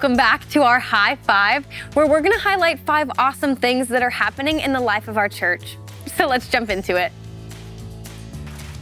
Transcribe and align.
Welcome 0.00 0.16
back 0.16 0.48
to 0.52 0.62
our 0.62 0.80
High 0.80 1.16
Five, 1.16 1.66
where 1.92 2.06
we're 2.06 2.22
going 2.22 2.32
to 2.32 2.38
highlight 2.38 2.80
five 2.86 3.10
awesome 3.18 3.54
things 3.54 3.86
that 3.88 4.02
are 4.02 4.08
happening 4.08 4.60
in 4.60 4.72
the 4.72 4.80
life 4.80 5.08
of 5.08 5.18
our 5.18 5.28
church. 5.28 5.76
So 6.16 6.26
let's 6.26 6.48
jump 6.48 6.70
into 6.70 6.96
it. 6.96 7.12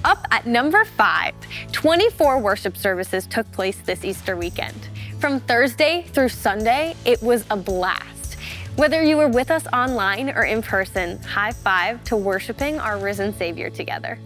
Up 0.04 0.24
at 0.30 0.46
number 0.46 0.84
five, 0.84 1.34
24 1.72 2.38
worship 2.38 2.77
services 2.77 3.27
took 3.27 3.50
place 3.50 3.78
this 3.84 4.04
Easter 4.04 4.36
weekend. 4.36 4.88
From 5.18 5.41
Thursday 5.41 6.04
through 6.12 6.28
Sunday, 6.28 6.94
it 7.04 7.20
was 7.20 7.44
a 7.50 7.56
blast. 7.56 8.34
Whether 8.77 9.02
you 9.02 9.16
were 9.16 9.27
with 9.27 9.50
us 9.50 9.66
online 9.72 10.30
or 10.30 10.44
in 10.44 10.62
person, 10.62 11.20
high 11.24 11.50
five 11.50 12.05
to 12.05 12.16
worshiping 12.16 12.78
our 12.78 12.96
risen 12.96 13.34
Savior 13.34 13.70
together. 13.70 14.20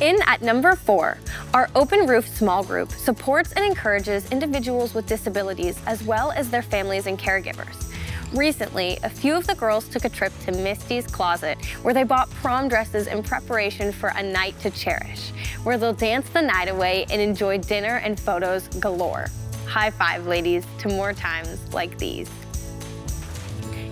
In 0.00 0.16
at 0.28 0.42
number 0.42 0.76
four, 0.76 1.18
our 1.52 1.68
Open 1.74 2.06
Roof 2.06 2.28
small 2.28 2.62
group 2.62 2.92
supports 2.92 3.50
and 3.52 3.64
encourages 3.64 4.30
individuals 4.30 4.94
with 4.94 5.08
disabilities 5.08 5.80
as 5.86 6.04
well 6.04 6.30
as 6.30 6.48
their 6.48 6.62
families 6.62 7.06
and 7.08 7.18
caregivers. 7.18 7.92
Recently, 8.32 8.96
a 9.02 9.10
few 9.10 9.34
of 9.34 9.48
the 9.48 9.56
girls 9.56 9.88
took 9.88 10.04
a 10.04 10.08
trip 10.08 10.32
to 10.44 10.52
Misty's 10.52 11.04
Closet 11.08 11.64
where 11.82 11.94
they 11.94 12.04
bought 12.04 12.30
prom 12.30 12.68
dresses 12.68 13.08
in 13.08 13.24
preparation 13.24 13.90
for 13.90 14.10
a 14.14 14.22
night 14.22 14.56
to 14.60 14.70
cherish, 14.70 15.30
where 15.64 15.76
they'll 15.76 15.92
dance 15.92 16.28
the 16.28 16.42
night 16.42 16.68
away 16.68 17.04
and 17.10 17.20
enjoy 17.20 17.58
dinner 17.58 17.96
and 17.96 18.20
photos 18.20 18.68
galore. 18.78 19.26
High 19.66 19.90
five, 19.90 20.28
ladies, 20.28 20.64
to 20.78 20.88
more 20.88 21.12
times 21.12 21.58
like 21.74 21.98
these. 21.98 22.30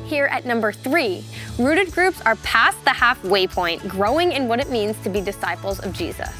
Here 0.07 0.27
at 0.27 0.47
number 0.47 0.71
three, 0.71 1.25
rooted 1.59 1.91
groups 1.91 2.21
are 2.21 2.37
past 2.37 2.83
the 2.85 2.93
halfway 2.93 3.49
point, 3.49 3.87
growing 3.89 4.31
in 4.31 4.47
what 4.47 4.61
it 4.61 4.71
means 4.71 4.97
to 5.03 5.09
be 5.09 5.21
disciples 5.21 5.81
of 5.81 5.93
Jesus. 5.93 6.31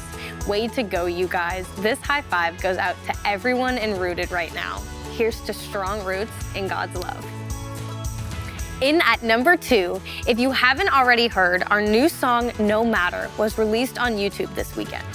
Way 0.47 0.69
to 0.69 0.83
go, 0.83 1.05
you 1.05 1.27
guys. 1.27 1.67
This 1.79 1.99
high 1.99 2.21
five 2.21 2.61
goes 2.61 2.77
out 2.77 2.95
to 3.07 3.13
everyone 3.25 3.77
in 3.77 3.99
Rooted 3.99 4.31
right 4.31 4.53
now. 4.53 4.79
Here's 5.11 5.41
to 5.41 5.53
strong 5.53 6.01
roots 6.05 6.31
in 6.55 6.69
God's 6.69 6.95
love. 6.95 7.25
In 8.81 9.01
at 9.01 9.21
number 9.21 9.57
two, 9.57 9.99
if 10.25 10.39
you 10.39 10.51
haven't 10.51 10.95
already 10.95 11.27
heard, 11.27 11.63
our 11.69 11.81
new 11.81 12.07
song, 12.07 12.53
No 12.59 12.85
Matter, 12.85 13.29
was 13.37 13.57
released 13.57 13.99
on 13.99 14.13
YouTube 14.13 14.55
this 14.55 14.77
weekend. 14.77 15.05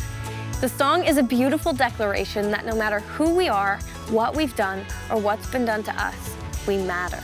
The 0.60 0.68
song 0.68 1.04
is 1.04 1.16
a 1.16 1.22
beautiful 1.22 1.72
declaration 1.72 2.50
that 2.50 2.66
no 2.66 2.76
matter 2.76 3.00
who 3.00 3.34
we 3.34 3.48
are, 3.48 3.78
what 4.10 4.36
we've 4.36 4.54
done, 4.56 4.84
or 5.10 5.16
what's 5.18 5.46
been 5.46 5.64
done 5.64 5.82
to 5.84 6.02
us, 6.02 6.36
we 6.66 6.76
matter. 6.76 7.22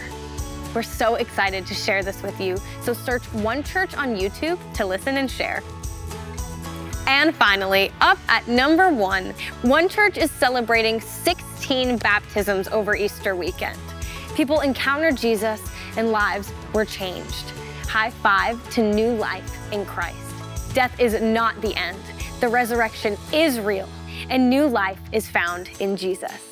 We're 0.75 0.83
so 0.83 1.15
excited 1.15 1.67
to 1.67 1.75
share 1.75 2.03
this 2.03 2.23
with 2.23 2.41
you, 2.41 2.57
so 2.83 2.93
search 2.93 3.25
One 3.33 3.63
Church 3.63 3.97
on 3.97 4.17
YouTube 4.17 4.59
to 4.75 4.85
listen 4.85 5.17
and 5.17 5.31
share. 5.31 5.63
And 7.07 7.35
finally, 7.35 7.91
up 8.03 8.19
at 8.29 8.47
number 8.49 8.91
one, 8.93 9.31
One 9.63 9.89
Church 9.89 10.19
is 10.19 10.31
celebrating 10.31 11.01
16 11.01 11.97
baptisms 11.99 12.69
over 12.69 12.95
Easter 12.95 13.35
weekend. 13.35 13.79
People 14.35 14.61
encountered 14.61 15.17
Jesus 15.17 15.61
and 15.97 16.13
lives 16.13 16.53
were 16.75 16.85
changed. 16.85 17.51
High 17.89 18.11
five 18.11 18.71
to 18.71 18.83
new 18.83 19.13
life 19.13 19.73
in 19.73 19.87
Christ. 19.87 20.19
Death 20.75 21.01
is 21.01 21.21
not 21.21 21.61
the 21.62 21.75
end. 21.75 21.99
The 22.41 22.49
resurrection 22.49 23.17
is 23.33 23.59
real, 23.59 23.89
and 24.28 24.49
new 24.51 24.67
life 24.67 25.01
is 25.11 25.28
found 25.28 25.71
in 25.81 25.97
Jesus. 25.97 26.47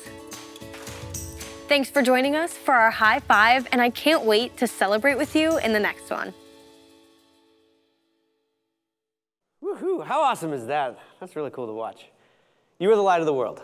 Thanks 1.67 1.89
for 1.89 2.01
joining 2.01 2.33
us 2.33 2.53
for 2.53 2.73
our 2.73 2.89
high 2.89 3.19
five, 3.19 3.67
and 3.73 3.81
I 3.81 3.89
can't 3.89 4.23
wait 4.23 4.55
to 4.55 4.67
celebrate 4.67 5.17
with 5.17 5.35
you 5.35 5.57
in 5.57 5.73
the 5.73 5.79
next 5.81 6.09
one. 6.09 6.33
Woohoo! 9.61 10.05
How 10.05 10.21
awesome 10.21 10.53
is 10.53 10.65
that? 10.67 10.97
That's 11.19 11.35
really 11.35 11.49
cool 11.49 11.67
to 11.67 11.73
watch. 11.73 12.05
You 12.79 12.89
are 12.89 12.95
the 12.95 13.01
light 13.01 13.19
of 13.19 13.25
the 13.25 13.33
world. 13.33 13.61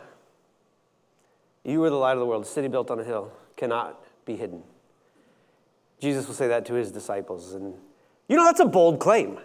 You 1.63 1.81
are 1.86 1.90
the 1.90 1.96
light 1.96 2.12
of 2.12 2.19
the 2.19 2.25
world. 2.25 2.44
A 2.44 2.46
city 2.46 2.68
built 2.68 2.92
on 2.92 3.00
a 3.00 3.06
hill 3.06 3.31
cannot 3.56 4.03
be 4.25 4.36
hidden. 4.36 4.63
Jesus 6.02 6.28
will 6.28 6.36
say 6.36 6.50
that 6.50 6.66
to 6.66 6.74
his 6.74 6.92
disciples. 6.92 7.53
And 7.53 7.74
you 8.28 8.36
know, 8.36 8.44
that's 8.44 8.59
a 8.59 8.66
bold 8.66 9.00
claim. 9.00 9.40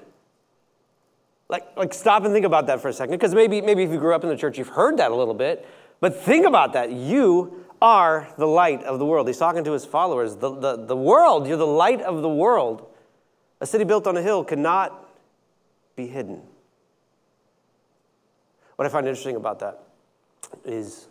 Like, 1.48 1.64
like 1.76 1.94
stop 1.94 2.24
and 2.24 2.34
think 2.34 2.44
about 2.44 2.66
that 2.66 2.82
for 2.82 2.88
a 2.88 2.92
second, 2.92 3.14
because 3.14 3.36
maybe, 3.36 3.60
maybe 3.60 3.84
if 3.84 3.90
you 3.92 4.00
grew 4.00 4.16
up 4.16 4.24
in 4.24 4.30
the 4.30 4.36
church, 4.36 4.58
you've 4.58 4.66
heard 4.66 4.96
that 4.96 5.12
a 5.12 5.14
little 5.14 5.32
bit. 5.32 5.64
But 6.00 6.16
think 6.16 6.44
about 6.44 6.72
that. 6.72 6.90
You 6.90 7.64
are 7.80 8.32
the 8.36 8.46
light 8.46 8.82
of 8.82 8.98
the 8.98 9.06
world. 9.06 9.26
He's 9.26 9.38
talking 9.38 9.64
to 9.64 9.72
his 9.72 9.84
followers. 9.84 10.36
The, 10.36 10.50
the, 10.50 10.86
the 10.86 10.96
world, 10.96 11.46
you're 11.46 11.56
the 11.56 11.66
light 11.66 12.00
of 12.00 12.22
the 12.22 12.28
world. 12.28 12.86
A 13.60 13.66
city 13.66 13.84
built 13.84 14.06
on 14.06 14.16
a 14.16 14.22
hill 14.22 14.44
cannot 14.44 15.08
be 15.96 16.06
hidden. 16.06 16.42
What 18.76 18.86
I 18.86 18.88
find 18.88 19.06
interesting 19.06 19.36
about 19.36 19.58
that 19.60 19.82
is 20.64 21.08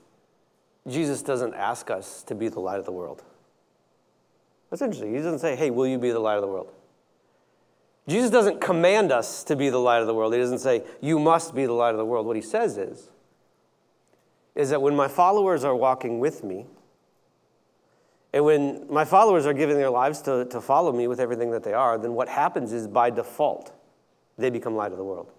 Jesus 0.88 1.22
doesn't 1.22 1.54
ask 1.54 1.92
us 1.92 2.24
to 2.24 2.36
be 2.36 2.48
the 2.48 2.60
light 2.60 2.80
of 2.80 2.86
the 2.86 2.92
world. 2.92 3.24
That's 4.70 4.82
interesting. 4.82 5.12
He 5.12 5.18
doesn't 5.18 5.40
say, 5.40 5.56
hey, 5.56 5.70
will 5.70 5.88
you 5.88 5.98
be 5.98 6.12
the 6.12 6.20
light 6.20 6.36
of 6.36 6.42
the 6.42 6.48
world? 6.48 6.72
Jesus 8.08 8.30
doesn't 8.30 8.62
command 8.62 9.12
us 9.12 9.44
to 9.46 9.56
be 9.56 9.70
the 9.70 9.80
light 9.80 10.00
of 10.00 10.08
the 10.08 10.14
world. 10.14 10.34
He 10.34 10.40
doesn't 10.40 10.60
say, 10.60 10.84
you 11.02 11.20
must 11.20 11.54
be 11.54 11.66
the 11.66 11.74
light 11.74 11.92
of 11.92 11.98
the 11.98 12.06
world. 12.06 12.26
What 12.26 12.38
he 12.38 12.42
says 12.42 12.78
is, 12.78 13.10
is 14.58 14.72
that 14.72 14.82
when 14.82 14.96
my 14.96 15.08
followers 15.08 15.64
are 15.64 15.76
walking 15.76 16.20
with 16.20 16.44
me, 16.44 16.66
and 18.34 18.44
when 18.44 18.88
my 18.90 19.06
followers 19.06 19.46
are 19.46 19.54
giving 19.54 19.78
their 19.78 19.92
lives 19.92 20.22
to, 20.24 20.46
to 20.46 20.60
follow 20.60 20.92
me 20.92 21.08
with 21.08 21.20
everything 21.20 21.52
that 21.52 21.64
they 21.64 21.74
are, 21.74 21.98
then 21.98 22.14
what 22.14 22.28
happens 22.28 22.74
is 22.74 22.88
by 22.88 23.12
default, 23.12 23.72
they 24.38 24.50
become 24.50 24.76
light 24.76 24.92
of 24.92 24.98
the 24.98 25.04
world. 25.04 25.32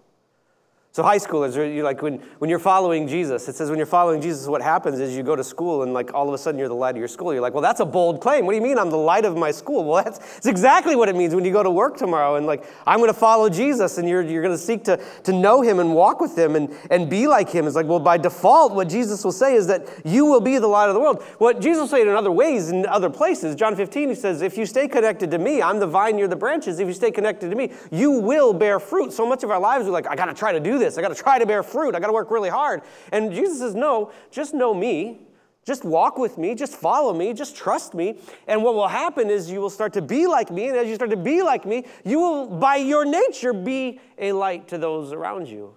So 0.91 1.03
high 1.03 1.19
schoolers, 1.19 1.55
you 1.75 1.83
like 1.83 2.01
when, 2.01 2.17
when 2.39 2.49
you're 2.49 2.57
following 2.57 3.07
Jesus, 3.07 3.47
it 3.47 3.55
says 3.55 3.69
when 3.69 3.77
you're 3.77 3.85
following 3.85 4.21
Jesus, 4.21 4.47
what 4.47 4.63
happens 4.63 4.99
is 4.99 5.15
you 5.15 5.21
go 5.21 5.35
to 5.35 5.43
school 5.43 5.83
and 5.83 5.93
like 5.93 6.15
all 6.15 6.27
of 6.27 6.33
a 6.33 6.37
sudden 6.37 6.57
you're 6.57 6.67
the 6.67 6.73
light 6.73 6.95
of 6.95 6.97
your 6.97 7.07
school. 7.07 7.31
You're 7.31 7.43
like, 7.43 7.53
well, 7.53 7.61
that's 7.61 7.79
a 7.79 7.85
bold 7.85 8.21
claim. 8.21 8.47
What 8.47 8.53
do 8.53 8.55
you 8.55 8.63
mean 8.63 8.79
I'm 8.79 8.89
the 8.89 8.97
light 8.97 9.23
of 9.23 9.37
my 9.37 9.51
school? 9.51 9.83
Well, 9.83 10.03
that's, 10.03 10.17
that's 10.17 10.47
exactly 10.47 10.95
what 10.95 11.07
it 11.07 11.15
means 11.15 11.35
when 11.35 11.45
you 11.45 11.53
go 11.53 11.61
to 11.61 11.69
work 11.69 11.95
tomorrow 11.95 12.37
and 12.37 12.47
like, 12.47 12.65
I'm 12.87 12.97
going 12.97 13.13
to 13.13 13.19
follow 13.19 13.49
Jesus 13.49 13.99
and 13.99 14.09
you're, 14.09 14.23
you're 14.23 14.41
going 14.41 14.55
to 14.55 14.57
seek 14.57 14.83
to, 14.85 14.99
to 15.25 15.31
know 15.31 15.61
him 15.61 15.77
and 15.77 15.93
walk 15.93 16.19
with 16.19 16.35
him 16.35 16.55
and, 16.55 16.75
and 16.89 17.07
be 17.07 17.27
like 17.27 17.51
him. 17.51 17.67
It's 17.67 17.75
like, 17.75 17.85
well, 17.85 17.99
by 17.99 18.17
default, 18.17 18.73
what 18.73 18.89
Jesus 18.89 19.23
will 19.23 19.31
say 19.31 19.53
is 19.53 19.67
that 19.67 19.87
you 20.03 20.25
will 20.25 20.41
be 20.41 20.57
the 20.57 20.65
light 20.65 20.87
of 20.87 20.95
the 20.95 20.99
world. 20.99 21.21
What 21.37 21.61
Jesus 21.61 21.81
will 21.81 21.87
say 21.87 22.01
in 22.01 22.07
other 22.07 22.31
ways, 22.31 22.71
in 22.71 22.87
other 22.87 23.11
places, 23.11 23.55
John 23.55 23.75
15, 23.75 24.09
he 24.09 24.15
says, 24.15 24.41
if 24.41 24.57
you 24.57 24.65
stay 24.65 24.87
connected 24.87 25.29
to 25.29 25.37
me, 25.37 25.61
I'm 25.61 25.79
the 25.79 25.85
vine, 25.85 26.17
you're 26.17 26.27
the 26.27 26.35
branches. 26.35 26.79
If 26.79 26.87
you 26.87 26.95
stay 26.95 27.11
connected 27.11 27.51
to 27.51 27.55
me, 27.55 27.73
you 27.91 28.09
will 28.09 28.53
bear 28.53 28.79
fruit. 28.79 29.13
So 29.13 29.27
much 29.27 29.43
of 29.43 29.51
our 29.51 29.59
lives, 29.59 29.85
we're 29.85 29.91
like, 29.91 30.07
I 30.07 30.15
got 30.15 30.25
to 30.25 30.33
try 30.33 30.51
to 30.51 30.59
do 30.59 30.78
this. 30.79 30.97
I 30.97 31.01
got 31.01 31.09
to 31.09 31.21
try 31.21 31.37
to 31.37 31.45
bear 31.45 31.61
fruit. 31.61 31.95
I 31.95 31.99
got 31.99 32.07
to 32.07 32.13
work 32.13 32.31
really 32.31 32.49
hard. 32.49 32.81
And 33.11 33.31
Jesus 33.31 33.59
says, 33.59 33.75
No, 33.75 34.11
just 34.31 34.53
know 34.53 34.73
me. 34.73 35.19
Just 35.65 35.85
walk 35.85 36.17
with 36.17 36.39
me, 36.39 36.55
just 36.55 36.73
follow 36.73 37.13
me, 37.13 37.31
just 37.31 37.55
trust 37.55 37.93
me. 37.93 38.17
And 38.47 38.63
what 38.63 38.73
will 38.73 38.87
happen 38.87 39.29
is 39.29 39.51
you 39.51 39.59
will 39.59 39.69
start 39.69 39.93
to 39.93 40.01
be 40.01 40.25
like 40.25 40.49
me. 40.49 40.69
And 40.69 40.77
as 40.77 40.87
you 40.87 40.95
start 40.95 41.11
to 41.11 41.17
be 41.17 41.43
like 41.43 41.63
me, 41.63 41.85
you 42.03 42.19
will, 42.19 42.47
by 42.47 42.77
your 42.77 43.05
nature, 43.05 43.53
be 43.53 43.99
a 44.17 44.31
light 44.31 44.67
to 44.69 44.79
those 44.79 45.11
around 45.11 45.47
you. 45.47 45.75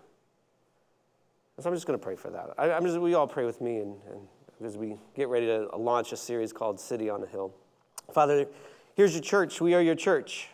So 1.58 1.68
I'm 1.68 1.76
just 1.76 1.86
going 1.86 1.98
to 1.98 2.02
pray 2.02 2.16
for 2.16 2.30
that. 2.30 2.54
I, 2.56 2.70
am 2.70 2.84
just, 2.84 2.98
we 2.98 3.12
all 3.12 3.26
pray 3.26 3.44
with 3.44 3.60
me 3.60 3.80
and, 3.80 3.96
and 4.10 4.20
as 4.64 4.78
we 4.78 4.96
get 5.14 5.28
ready 5.28 5.47
to 5.47 5.68
launch 5.77 6.12
a 6.12 6.16
series 6.16 6.53
called 6.53 6.80
City 6.80 7.10
on 7.10 7.22
a 7.22 7.27
Hill. 7.27 7.53
Father, 8.12 8.47
here's 8.94 9.12
your 9.12 9.22
church. 9.22 9.60
We 9.60 9.74
are 9.74 9.82
your 9.82 9.94
church. 9.94 10.48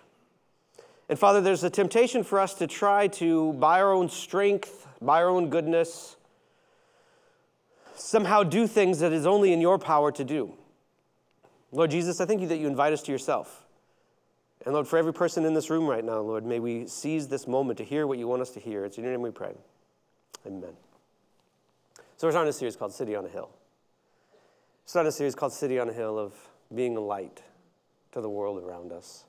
And 1.08 1.18
Father, 1.18 1.40
there's 1.40 1.64
a 1.64 1.70
temptation 1.70 2.22
for 2.22 2.38
us 2.38 2.54
to 2.54 2.66
try 2.66 3.08
to, 3.08 3.54
by 3.54 3.80
our 3.80 3.92
own 3.92 4.08
strength, 4.10 4.86
by 5.00 5.22
our 5.22 5.28
own 5.28 5.48
goodness, 5.48 6.16
somehow 7.94 8.42
do 8.42 8.66
things 8.66 9.00
that 9.00 9.12
is 9.12 9.26
only 9.26 9.52
in 9.52 9.60
your 9.60 9.78
power 9.78 10.12
to 10.12 10.24
do. 10.24 10.52
Lord 11.72 11.90
Jesus, 11.90 12.20
I 12.20 12.26
thank 12.26 12.40
you 12.40 12.48
that 12.48 12.58
you 12.58 12.66
invite 12.66 12.92
us 12.92 13.02
to 13.02 13.12
yourself. 13.12 13.64
And 14.64 14.74
Lord, 14.74 14.86
for 14.86 14.98
every 14.98 15.14
person 15.14 15.44
in 15.44 15.54
this 15.54 15.70
room 15.70 15.86
right 15.86 16.04
now, 16.04 16.20
Lord, 16.20 16.44
may 16.44 16.60
we 16.60 16.86
seize 16.86 17.28
this 17.28 17.46
moment 17.46 17.78
to 17.78 17.84
hear 17.84 18.06
what 18.06 18.18
you 18.18 18.26
want 18.26 18.42
us 18.42 18.50
to 18.50 18.60
hear. 18.60 18.84
It's 18.84 18.98
in 18.98 19.04
your 19.04 19.12
name 19.12 19.22
we 19.22 19.30
pray. 19.30 19.54
Amen. 20.46 20.72
So 22.16 22.26
we're 22.26 22.32
starting 22.32 22.50
a 22.50 22.52
series 22.52 22.76
called 22.76 22.92
City 22.92 23.14
on 23.14 23.24
a 23.24 23.28
Hill. 23.28 23.48
We're 24.32 24.38
starting 24.86 25.08
a 25.08 25.12
series 25.12 25.34
called 25.34 25.52
City 25.52 25.78
on 25.78 25.88
a 25.88 25.92
Hill 25.92 26.18
of 26.18 26.34
being 26.74 26.96
a 26.96 27.00
light 27.00 27.42
to 28.12 28.20
the 28.20 28.28
world 28.28 28.62
around 28.62 28.92
us. 28.92 29.24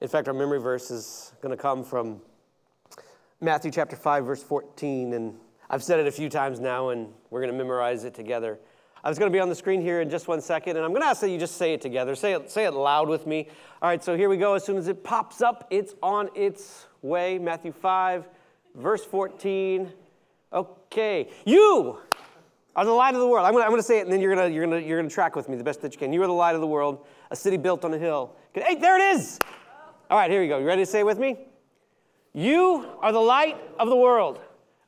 In 0.00 0.08
fact, 0.08 0.28
our 0.28 0.34
memory 0.34 0.60
verse 0.60 0.90
is 0.90 1.34
going 1.42 1.54
to 1.54 1.60
come 1.62 1.84
from 1.84 2.22
Matthew 3.38 3.70
chapter 3.70 3.96
5, 3.96 4.24
verse 4.24 4.42
14. 4.42 5.12
And 5.12 5.34
I've 5.68 5.82
said 5.82 6.00
it 6.00 6.06
a 6.06 6.10
few 6.10 6.30
times 6.30 6.58
now, 6.58 6.88
and 6.88 7.12
we're 7.28 7.40
going 7.40 7.52
to 7.52 7.58
memorize 7.58 8.04
it 8.04 8.14
together. 8.14 8.58
Uh, 8.62 9.00
I 9.04 9.08
was 9.10 9.18
going 9.18 9.30
to 9.30 9.36
be 9.36 9.40
on 9.40 9.50
the 9.50 9.54
screen 9.54 9.82
here 9.82 10.00
in 10.00 10.08
just 10.08 10.26
one 10.26 10.40
second, 10.40 10.76
and 10.76 10.86
I'm 10.86 10.92
going 10.92 11.02
to 11.02 11.06
ask 11.06 11.20
that 11.20 11.28
you 11.28 11.38
just 11.38 11.58
say 11.58 11.74
it 11.74 11.82
together. 11.82 12.14
Say 12.14 12.32
it, 12.32 12.50
say 12.50 12.64
it 12.64 12.72
loud 12.72 13.10
with 13.10 13.26
me. 13.26 13.48
All 13.82 13.90
right, 13.90 14.02
so 14.02 14.16
here 14.16 14.30
we 14.30 14.38
go. 14.38 14.54
As 14.54 14.64
soon 14.64 14.78
as 14.78 14.88
it 14.88 15.04
pops 15.04 15.42
up, 15.42 15.66
it's 15.68 15.94
on 16.02 16.30
its 16.34 16.86
way. 17.02 17.38
Matthew 17.38 17.72
5, 17.72 18.26
verse 18.76 19.04
14. 19.04 19.92
Okay. 20.50 21.28
You 21.44 21.98
are 22.74 22.86
the 22.86 22.90
light 22.90 23.14
of 23.14 23.20
the 23.20 23.28
world. 23.28 23.44
I'm 23.44 23.52
going, 23.52 23.62
to, 23.62 23.66
I'm 23.66 23.70
going 23.70 23.82
to 23.82 23.86
say 23.86 23.98
it, 23.98 24.02
and 24.04 24.12
then 24.12 24.22
you're 24.22 24.34
going 24.34 24.48
to, 24.48 24.54
you're, 24.54 24.66
going 24.66 24.82
to, 24.82 24.88
you're 24.88 24.98
going 24.98 25.10
to 25.10 25.14
track 25.14 25.36
with 25.36 25.50
me 25.50 25.58
the 25.58 25.64
best 25.64 25.82
that 25.82 25.92
you 25.92 25.98
can. 25.98 26.10
You 26.12 26.22
are 26.22 26.26
the 26.26 26.32
light 26.32 26.54
of 26.54 26.62
the 26.62 26.66
world, 26.66 27.04
a 27.30 27.36
city 27.36 27.58
built 27.58 27.84
on 27.84 27.92
a 27.92 27.98
hill. 27.98 28.34
Hey, 28.54 28.76
there 28.76 28.98
it 28.98 29.16
is. 29.16 29.38
All 30.10 30.18
right, 30.18 30.28
here 30.28 30.40
we 30.40 30.48
go. 30.48 30.58
You 30.58 30.66
ready 30.66 30.82
to 30.82 30.90
say 30.90 31.00
it 31.00 31.06
with 31.06 31.20
me? 31.20 31.38
You 32.32 32.84
are 33.00 33.12
the 33.12 33.20
light 33.20 33.56
of 33.78 33.88
the 33.88 33.94
world. 33.94 34.40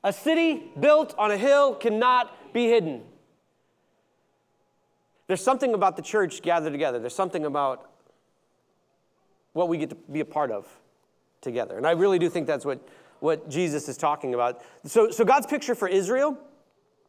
A 0.02 0.12
city 0.12 0.72
built 0.80 1.14
on 1.16 1.30
a 1.30 1.36
hill 1.36 1.76
cannot 1.76 2.52
be 2.52 2.66
hidden. 2.66 3.02
there's 5.28 5.40
something 5.40 5.74
about 5.74 5.96
the 5.96 6.02
church 6.02 6.42
gathered 6.42 6.72
together. 6.72 6.98
There's 6.98 7.14
something 7.14 7.46
about 7.46 7.88
what 9.52 9.68
we 9.68 9.78
get 9.78 9.90
to 9.90 9.96
be 10.10 10.18
a 10.18 10.24
part 10.24 10.50
of 10.50 10.66
together. 11.40 11.76
And 11.76 11.86
I 11.86 11.92
really 11.92 12.18
do 12.18 12.28
think 12.28 12.48
that's 12.48 12.64
what, 12.64 12.80
what 13.20 13.48
Jesus 13.48 13.88
is 13.88 13.96
talking 13.96 14.34
about. 14.34 14.60
So, 14.86 15.12
so 15.12 15.24
God's 15.24 15.46
picture 15.46 15.76
for 15.76 15.86
Israel, 15.86 16.36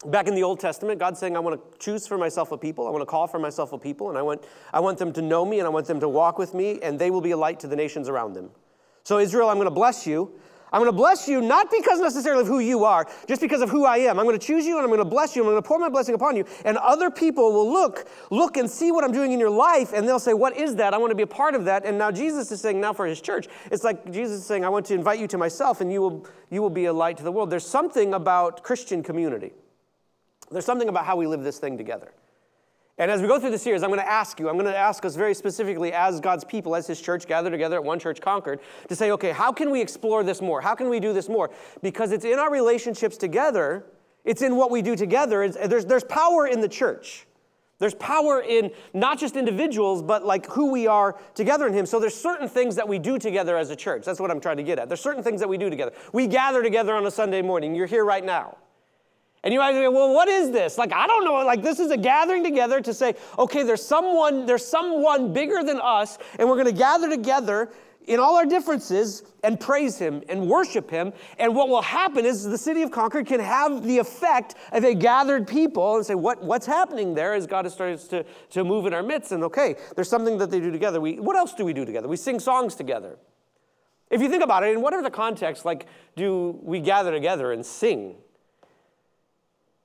back 0.05 0.27
in 0.27 0.35
the 0.35 0.43
Old 0.43 0.59
Testament, 0.59 0.99
God's 0.99 1.19
saying, 1.19 1.35
I 1.35 1.39
want 1.39 1.59
to 1.59 1.79
choose 1.79 2.07
for 2.07 2.17
myself 2.17 2.51
a 2.51 2.57
people, 2.57 2.87
I 2.87 2.91
want 2.91 3.01
to 3.01 3.05
call 3.05 3.27
for 3.27 3.39
myself 3.39 3.73
a 3.73 3.77
people, 3.77 4.09
and 4.09 4.17
I 4.17 4.21
want, 4.21 4.43
I 4.71 4.79
want 4.79 4.97
them 4.97 5.13
to 5.13 5.21
know 5.21 5.45
me, 5.45 5.59
and 5.59 5.65
I 5.65 5.69
want 5.69 5.87
them 5.87 5.99
to 5.99 6.09
walk 6.09 6.37
with 6.37 6.53
me, 6.53 6.79
and 6.81 6.99
they 6.99 7.11
will 7.11 7.21
be 7.21 7.31
a 7.31 7.37
light 7.37 7.59
to 7.61 7.67
the 7.67 7.75
nations 7.75 8.09
around 8.09 8.33
them. 8.33 8.49
So, 9.03 9.19
Israel, 9.19 9.49
I'm 9.49 9.57
going 9.57 9.65
to 9.65 9.71
bless 9.71 10.07
you. 10.07 10.33
I'm 10.73 10.81
going 10.81 10.91
to 10.91 10.97
bless 10.97 11.27
you 11.27 11.39
not 11.39 11.69
because 11.69 11.99
necessarily 11.99 12.41
of 12.41 12.47
who 12.47 12.57
you 12.57 12.83
are, 12.83 13.07
just 13.27 13.41
because 13.41 13.61
of 13.61 13.69
who 13.69 13.85
I 13.85 13.99
am. 13.99 14.17
I'm 14.17 14.25
going 14.25 14.37
to 14.37 14.43
choose 14.43 14.65
you 14.65 14.77
and 14.77 14.83
I'm 14.83 14.89
going 14.89 14.97
to 14.97 15.05
bless 15.05 15.35
you. 15.35 15.43
I'm 15.43 15.47
going 15.47 15.61
to 15.61 15.67
pour 15.67 15.77
my 15.77 15.87
blessing 15.87 16.15
upon 16.15 16.35
you. 16.35 16.45
And 16.65 16.77
other 16.77 17.11
people 17.11 17.53
will 17.53 17.71
look, 17.71 18.07
look 18.31 18.57
and 18.57 18.67
see 18.67 18.91
what 18.91 19.03
I'm 19.03 19.11
doing 19.11 19.31
in 19.33 19.39
your 19.39 19.51
life 19.51 19.93
and 19.93 20.07
they'll 20.07 20.17
say, 20.17 20.33
What 20.33 20.57
is 20.57 20.75
that? 20.77 20.95
I 20.95 20.97
want 20.97 21.11
to 21.11 21.15
be 21.15 21.21
a 21.21 21.27
part 21.27 21.53
of 21.53 21.65
that. 21.65 21.85
And 21.85 21.99
now 21.99 22.09
Jesus 22.09 22.51
is 22.51 22.59
saying, 22.59 22.81
now 22.81 22.91
for 22.91 23.05
his 23.05 23.21
church, 23.21 23.47
it's 23.69 23.83
like 23.83 24.11
Jesus 24.11 24.39
is 24.39 24.45
saying, 24.47 24.65
I 24.65 24.69
want 24.69 24.87
to 24.87 24.95
invite 24.95 25.19
you 25.19 25.27
to 25.27 25.37
myself 25.37 25.79
and 25.79 25.93
you 25.93 26.01
will, 26.01 26.25
you 26.49 26.63
will 26.63 26.71
be 26.71 26.85
a 26.85 26.93
light 26.93 27.17
to 27.17 27.23
the 27.23 27.31
world. 27.31 27.51
There's 27.51 27.67
something 27.67 28.15
about 28.15 28.63
Christian 28.63 29.03
community. 29.03 29.51
There's 30.51 30.65
something 30.65 30.89
about 30.89 31.05
how 31.05 31.15
we 31.15 31.27
live 31.27 31.43
this 31.43 31.59
thing 31.59 31.77
together. 31.77 32.11
And 32.99 33.09
as 33.09 33.21
we 33.21 33.27
go 33.27 33.39
through 33.39 33.49
the 33.49 33.57
series, 33.57 33.81
I'm 33.81 33.89
going 33.89 33.99
to 33.99 34.09
ask 34.09 34.39
you, 34.39 34.49
I'm 34.49 34.55
going 34.55 34.71
to 34.71 34.77
ask 34.77 35.03
us 35.03 35.15
very 35.15 35.33
specifically 35.33 35.91
as 35.91 36.19
God's 36.19 36.43
people, 36.43 36.75
as 36.75 36.85
His 36.85 37.01
church 37.01 37.25
gathered 37.25 37.49
together 37.49 37.77
at 37.77 37.83
One 37.83 37.97
Church 37.97 38.21
Concord, 38.21 38.59
to 38.87 38.95
say, 38.95 39.09
okay, 39.11 39.31
how 39.31 39.51
can 39.51 39.71
we 39.71 39.81
explore 39.81 40.23
this 40.23 40.41
more? 40.41 40.61
How 40.61 40.75
can 40.75 40.89
we 40.89 40.99
do 40.99 41.11
this 41.11 41.27
more? 41.27 41.49
Because 41.81 42.11
it's 42.11 42.23
in 42.23 42.37
our 42.37 42.51
relationships 42.51 43.17
together, 43.17 43.83
it's 44.25 44.43
in 44.43 44.55
what 44.55 44.69
we 44.69 44.83
do 44.83 44.95
together. 44.95 45.49
there's, 45.49 45.85
there's 45.85 46.03
power 46.03 46.45
in 46.45 46.61
the 46.61 46.69
church. 46.69 47.25
There's 47.79 47.95
power 47.95 48.41
in 48.41 48.71
not 48.93 49.19
just 49.19 49.35
individuals, 49.35 50.03
but 50.03 50.23
like 50.23 50.45
who 50.45 50.71
we 50.71 50.85
are 50.85 51.17
together 51.33 51.65
in 51.65 51.73
Him. 51.73 51.87
So 51.87 51.99
there's 51.99 52.15
certain 52.15 52.47
things 52.47 52.75
that 52.75 52.87
we 52.87 52.99
do 52.99 53.17
together 53.17 53.57
as 53.57 53.71
a 53.71 53.75
church. 53.75 54.05
That's 54.05 54.19
what 54.19 54.29
I'm 54.29 54.39
trying 54.39 54.57
to 54.57 54.63
get 54.63 54.77
at. 54.77 54.87
There's 54.87 55.01
certain 55.01 55.23
things 55.23 55.39
that 55.41 55.49
we 55.49 55.57
do 55.57 55.71
together. 55.71 55.93
We 56.13 56.27
gather 56.27 56.61
together 56.61 56.93
on 56.93 57.07
a 57.07 57.11
Sunday 57.11 57.41
morning. 57.41 57.73
You're 57.73 57.87
here 57.87 58.05
right 58.05 58.23
now. 58.23 58.57
And 59.43 59.53
you 59.53 59.59
might 59.59 59.73
say, 59.73 59.87
well, 59.89 60.13
what 60.13 60.29
is 60.29 60.51
this? 60.51 60.77
Like, 60.77 60.93
I 60.93 61.05
don't 61.05 61.25
know. 61.25 61.33
Like, 61.45 61.61
this 61.61 61.79
is 61.79 61.91
a 61.91 61.97
gathering 61.97 62.43
together 62.43 62.79
to 62.79 62.93
say, 62.93 63.15
okay, 63.37 63.63
there's 63.63 63.85
someone, 63.85 64.45
there's 64.45 64.65
someone 64.65 65.33
bigger 65.33 65.63
than 65.63 65.81
us, 65.81 66.17
and 66.39 66.47
we're 66.47 66.55
going 66.55 66.67
to 66.67 66.71
gather 66.71 67.09
together 67.09 67.69
in 68.05 68.19
all 68.19 68.35
our 68.35 68.45
differences 68.45 69.23
and 69.43 69.59
praise 69.59 69.97
him 69.97 70.21
and 70.29 70.47
worship 70.47 70.89
him. 70.89 71.13
And 71.39 71.55
what 71.55 71.69
will 71.69 71.81
happen 71.81 72.25
is 72.25 72.43
the 72.43 72.57
city 72.57 72.81
of 72.81 72.91
Concord 72.91 73.27
can 73.27 73.39
have 73.39 73.83
the 73.83 73.97
effect 73.97 74.55
of 74.71 74.83
a 74.83 74.93
gathered 74.93 75.47
people 75.47 75.97
and 75.97 76.05
say, 76.05 76.15
what, 76.15 76.43
what's 76.43 76.65
happening 76.65 77.13
there 77.13 77.33
as 77.33 77.47
God 77.47 77.69
starts 77.71 78.07
to, 78.09 78.25
to 78.51 78.63
move 78.63 78.85
in 78.85 78.93
our 78.93 79.03
midst? 79.03 79.31
And 79.31 79.43
okay, 79.45 79.75
there's 79.95 80.09
something 80.09 80.37
that 80.37 80.51
they 80.51 80.59
do 80.59 80.71
together. 80.71 80.99
We, 80.99 81.19
what 81.19 81.35
else 81.35 81.53
do 81.53 81.65
we 81.65 81.73
do 81.73 81.85
together? 81.85 82.07
We 82.07 82.17
sing 82.17 82.39
songs 82.39 82.75
together. 82.75 83.17
If 84.09 84.21
you 84.21 84.29
think 84.29 84.43
about 84.43 84.63
it, 84.63 84.73
in 84.73 84.81
whatever 84.81 85.01
the 85.01 85.11
context, 85.11 85.65
like, 85.65 85.87
do 86.15 86.59
we 86.61 86.79
gather 86.79 87.11
together 87.11 87.51
and 87.51 87.65
sing? 87.65 88.15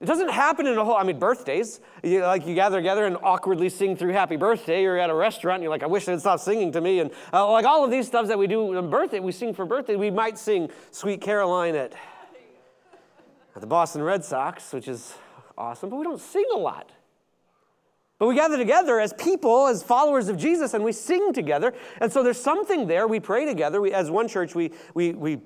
It 0.01 0.07
doesn't 0.07 0.31
happen 0.31 0.69
in 0.69 0.79
a 0.79 0.85
whole, 0.85 0.97
I 0.97 1.03
mean, 1.03 1.19
birthdays. 1.19 1.81
You, 2.05 2.23
like 2.23 2.47
you 2.47 2.55
gather 2.55 2.79
together 2.79 3.05
and 3.05 3.17
awkwardly 3.21 3.69
sing 3.69 3.97
through 3.97 4.13
happy 4.13 4.37
birthday. 4.37 4.83
You're 4.83 4.99
at 4.99 5.11
a 5.11 5.15
restaurant 5.15 5.57
and 5.57 5.63
you're 5.65 5.73
like, 5.73 5.83
I 5.83 5.87
wish 5.87 6.05
they'd 6.05 6.21
stop 6.21 6.39
singing 6.39 6.71
to 6.73 6.81
me. 6.81 7.01
And 7.01 7.11
uh, 7.33 7.51
like 7.51 7.65
all 7.65 7.85
of 7.85 7.91
these 7.91 8.07
stuff 8.07 8.29
that 8.29 8.39
we 8.39 8.47
do 8.47 8.77
on 8.77 8.91
birthday, 8.91 9.19
we 9.19 9.33
sing 9.33 9.53
for 9.53 9.67
birthday. 9.67 9.97
We 9.97 10.13
might 10.13 10.39
sing 10.39 10.71
Sweet 10.93 11.21
Caroline 11.21 11.75
at, 11.75 11.95
at 13.57 13.61
the 13.61 13.67
Boston 13.67 14.03
Red 14.03 14.25
Sox, 14.25 14.73
which 14.73 14.87
is 14.87 15.15
awesome, 15.57 15.91
but 15.91 15.97
we 15.97 16.05
don't 16.05 16.21
sing 16.21 16.45
a 16.55 16.59
lot. 16.59 16.93
But 18.21 18.29
we 18.29 18.37
gather 18.37 18.57
together 18.57 19.01
as 19.01 19.13
people, 19.13 19.67
as 19.67 19.83
followers 19.83 20.29
of 20.29 20.37
Jesus, 20.37 20.75
and 20.75 20.85
we 20.85 20.93
sing 20.93 21.33
together. 21.33 21.73
And 22.01 22.13
so 22.13 22.23
there's 22.23 22.41
something 22.41 22.87
there. 22.87 23.09
We 23.09 23.19
pray 23.19 23.47
together. 23.47 23.81
We, 23.81 23.93
as 23.93 24.11
one 24.11 24.29
church, 24.29 24.55
we, 24.55 24.73
we, 24.95 25.13
we 25.13 25.41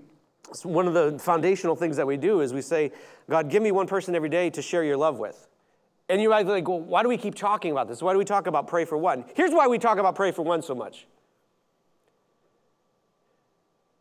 one 0.63 0.87
of 0.87 0.95
the 0.95 1.19
foundational 1.19 1.77
things 1.77 1.97
that 1.97 2.07
we 2.07 2.17
do 2.17 2.41
is 2.41 2.53
we 2.53 2.63
say, 2.63 2.93
God, 3.29 3.49
give 3.51 3.63
me 3.63 3.73
one 3.73 3.87
person 3.87 4.15
every 4.15 4.29
day 4.29 4.51
to 4.51 4.63
share 4.63 4.85
your 4.85 4.97
love 4.97 5.19
with. 5.19 5.49
And 6.09 6.21
you 6.21 6.29
might 6.29 6.43
be 6.43 6.51
like, 6.51 6.69
well, 6.69 6.81
why 6.81 7.03
do 7.03 7.09
we 7.09 7.17
keep 7.17 7.35
talking 7.35 7.71
about 7.71 7.89
this? 7.89 8.03
Why 8.03 8.13
do 8.13 8.19
we 8.19 8.25
talk 8.25 8.47
about 8.47 8.67
pray 8.67 8.85
for 8.85 8.99
one? 8.99 9.25
Here's 9.35 9.53
why 9.53 9.67
we 9.67 9.79
talk 9.79 9.99
about 9.99 10.15
pray 10.15 10.31
for 10.33 10.43
one 10.43 10.63
so 10.63 10.75
much. 10.75 11.07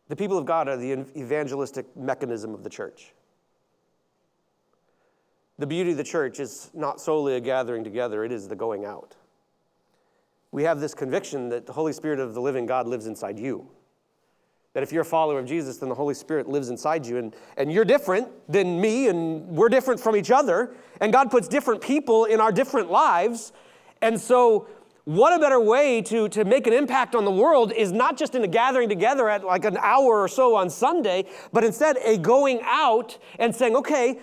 The 0.08 0.16
people 0.16 0.36
of 0.36 0.44
God 0.44 0.68
are 0.68 0.76
the 0.76 1.06
evangelistic 1.16 1.96
mechanism 1.96 2.52
of 2.52 2.62
the 2.64 2.68
church. 2.68 3.14
The 5.58 5.66
beauty 5.66 5.92
of 5.92 5.96
the 5.96 6.04
church 6.04 6.40
is 6.40 6.70
not 6.74 7.00
solely 7.00 7.36
a 7.36 7.40
gathering 7.40 7.84
together, 7.84 8.24
it 8.24 8.32
is 8.32 8.48
the 8.48 8.56
going 8.56 8.84
out. 8.84 9.16
We 10.50 10.64
have 10.64 10.80
this 10.80 10.92
conviction 10.92 11.48
that 11.48 11.64
the 11.64 11.72
Holy 11.72 11.94
Spirit 11.94 12.20
of 12.20 12.34
the 12.34 12.40
living 12.40 12.66
God 12.66 12.86
lives 12.86 13.06
inside 13.06 13.38
you. 13.38 13.70
That 14.74 14.82
if 14.82 14.90
you're 14.90 15.02
a 15.02 15.04
follower 15.04 15.38
of 15.38 15.46
Jesus, 15.46 15.76
then 15.78 15.90
the 15.90 15.94
Holy 15.94 16.14
Spirit 16.14 16.48
lives 16.48 16.70
inside 16.70 17.06
you. 17.06 17.18
And, 17.18 17.36
and 17.58 17.70
you're 17.70 17.84
different 17.84 18.28
than 18.50 18.80
me, 18.80 19.08
and 19.08 19.46
we're 19.48 19.68
different 19.68 20.00
from 20.00 20.16
each 20.16 20.30
other. 20.30 20.74
And 21.00 21.12
God 21.12 21.30
puts 21.30 21.46
different 21.46 21.82
people 21.82 22.24
in 22.24 22.40
our 22.40 22.50
different 22.50 22.90
lives. 22.90 23.52
And 24.00 24.18
so, 24.18 24.68
what 25.04 25.34
a 25.34 25.38
better 25.40 25.60
way 25.60 26.00
to, 26.02 26.28
to 26.28 26.44
make 26.44 26.68
an 26.68 26.72
impact 26.72 27.16
on 27.16 27.24
the 27.24 27.30
world 27.30 27.72
is 27.72 27.90
not 27.90 28.16
just 28.16 28.36
in 28.36 28.44
a 28.44 28.48
gathering 28.48 28.88
together 28.88 29.28
at 29.28 29.44
like 29.44 29.64
an 29.64 29.76
hour 29.78 30.22
or 30.22 30.28
so 30.28 30.54
on 30.54 30.70
Sunday, 30.70 31.24
but 31.52 31.64
instead 31.64 31.96
a 32.04 32.16
going 32.16 32.60
out 32.62 33.18
and 33.40 33.54
saying, 33.54 33.74
okay, 33.74 34.20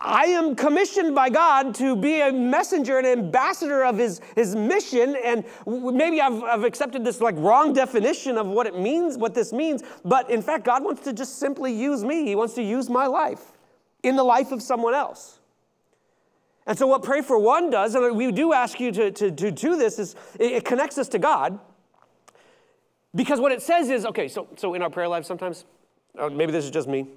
I 0.00 0.26
am 0.26 0.54
commissioned 0.54 1.14
by 1.16 1.28
God 1.28 1.74
to 1.76 1.96
be 1.96 2.20
a 2.20 2.32
messenger 2.32 2.98
an 2.98 3.06
ambassador 3.06 3.84
of 3.84 3.98
his, 3.98 4.20
his 4.36 4.54
mission. 4.54 5.16
And 5.24 5.44
maybe 5.66 6.20
I've, 6.20 6.40
I've 6.44 6.62
accepted 6.62 7.04
this 7.04 7.20
like 7.20 7.34
wrong 7.36 7.72
definition 7.72 8.38
of 8.38 8.46
what 8.46 8.68
it 8.68 8.78
means, 8.78 9.18
what 9.18 9.34
this 9.34 9.52
means. 9.52 9.82
But 10.04 10.30
in 10.30 10.40
fact, 10.40 10.64
God 10.64 10.84
wants 10.84 11.02
to 11.02 11.12
just 11.12 11.38
simply 11.38 11.72
use 11.72 12.04
me. 12.04 12.24
He 12.24 12.36
wants 12.36 12.54
to 12.54 12.62
use 12.62 12.88
my 12.88 13.06
life 13.06 13.58
in 14.04 14.14
the 14.14 14.22
life 14.22 14.52
of 14.52 14.62
someone 14.62 14.94
else. 14.94 15.40
And 16.64 16.78
so, 16.78 16.86
what 16.86 17.02
Pray 17.02 17.22
for 17.22 17.38
One 17.38 17.70
does, 17.70 17.94
and 17.94 18.14
we 18.14 18.30
do 18.30 18.52
ask 18.52 18.78
you 18.78 18.92
to, 18.92 19.10
to, 19.10 19.30
to 19.30 19.50
do 19.50 19.76
this, 19.76 19.98
is 19.98 20.14
it, 20.38 20.52
it 20.52 20.64
connects 20.64 20.98
us 20.98 21.08
to 21.08 21.18
God. 21.18 21.58
Because 23.14 23.40
what 23.40 23.52
it 23.52 23.62
says 23.62 23.88
is 23.88 24.04
okay, 24.04 24.28
so, 24.28 24.46
so 24.56 24.74
in 24.74 24.82
our 24.82 24.90
prayer 24.90 25.08
life 25.08 25.24
sometimes, 25.24 25.64
uh, 26.16 26.28
maybe 26.28 26.52
this 26.52 26.64
is 26.64 26.70
just 26.70 26.86
me. 26.86 27.08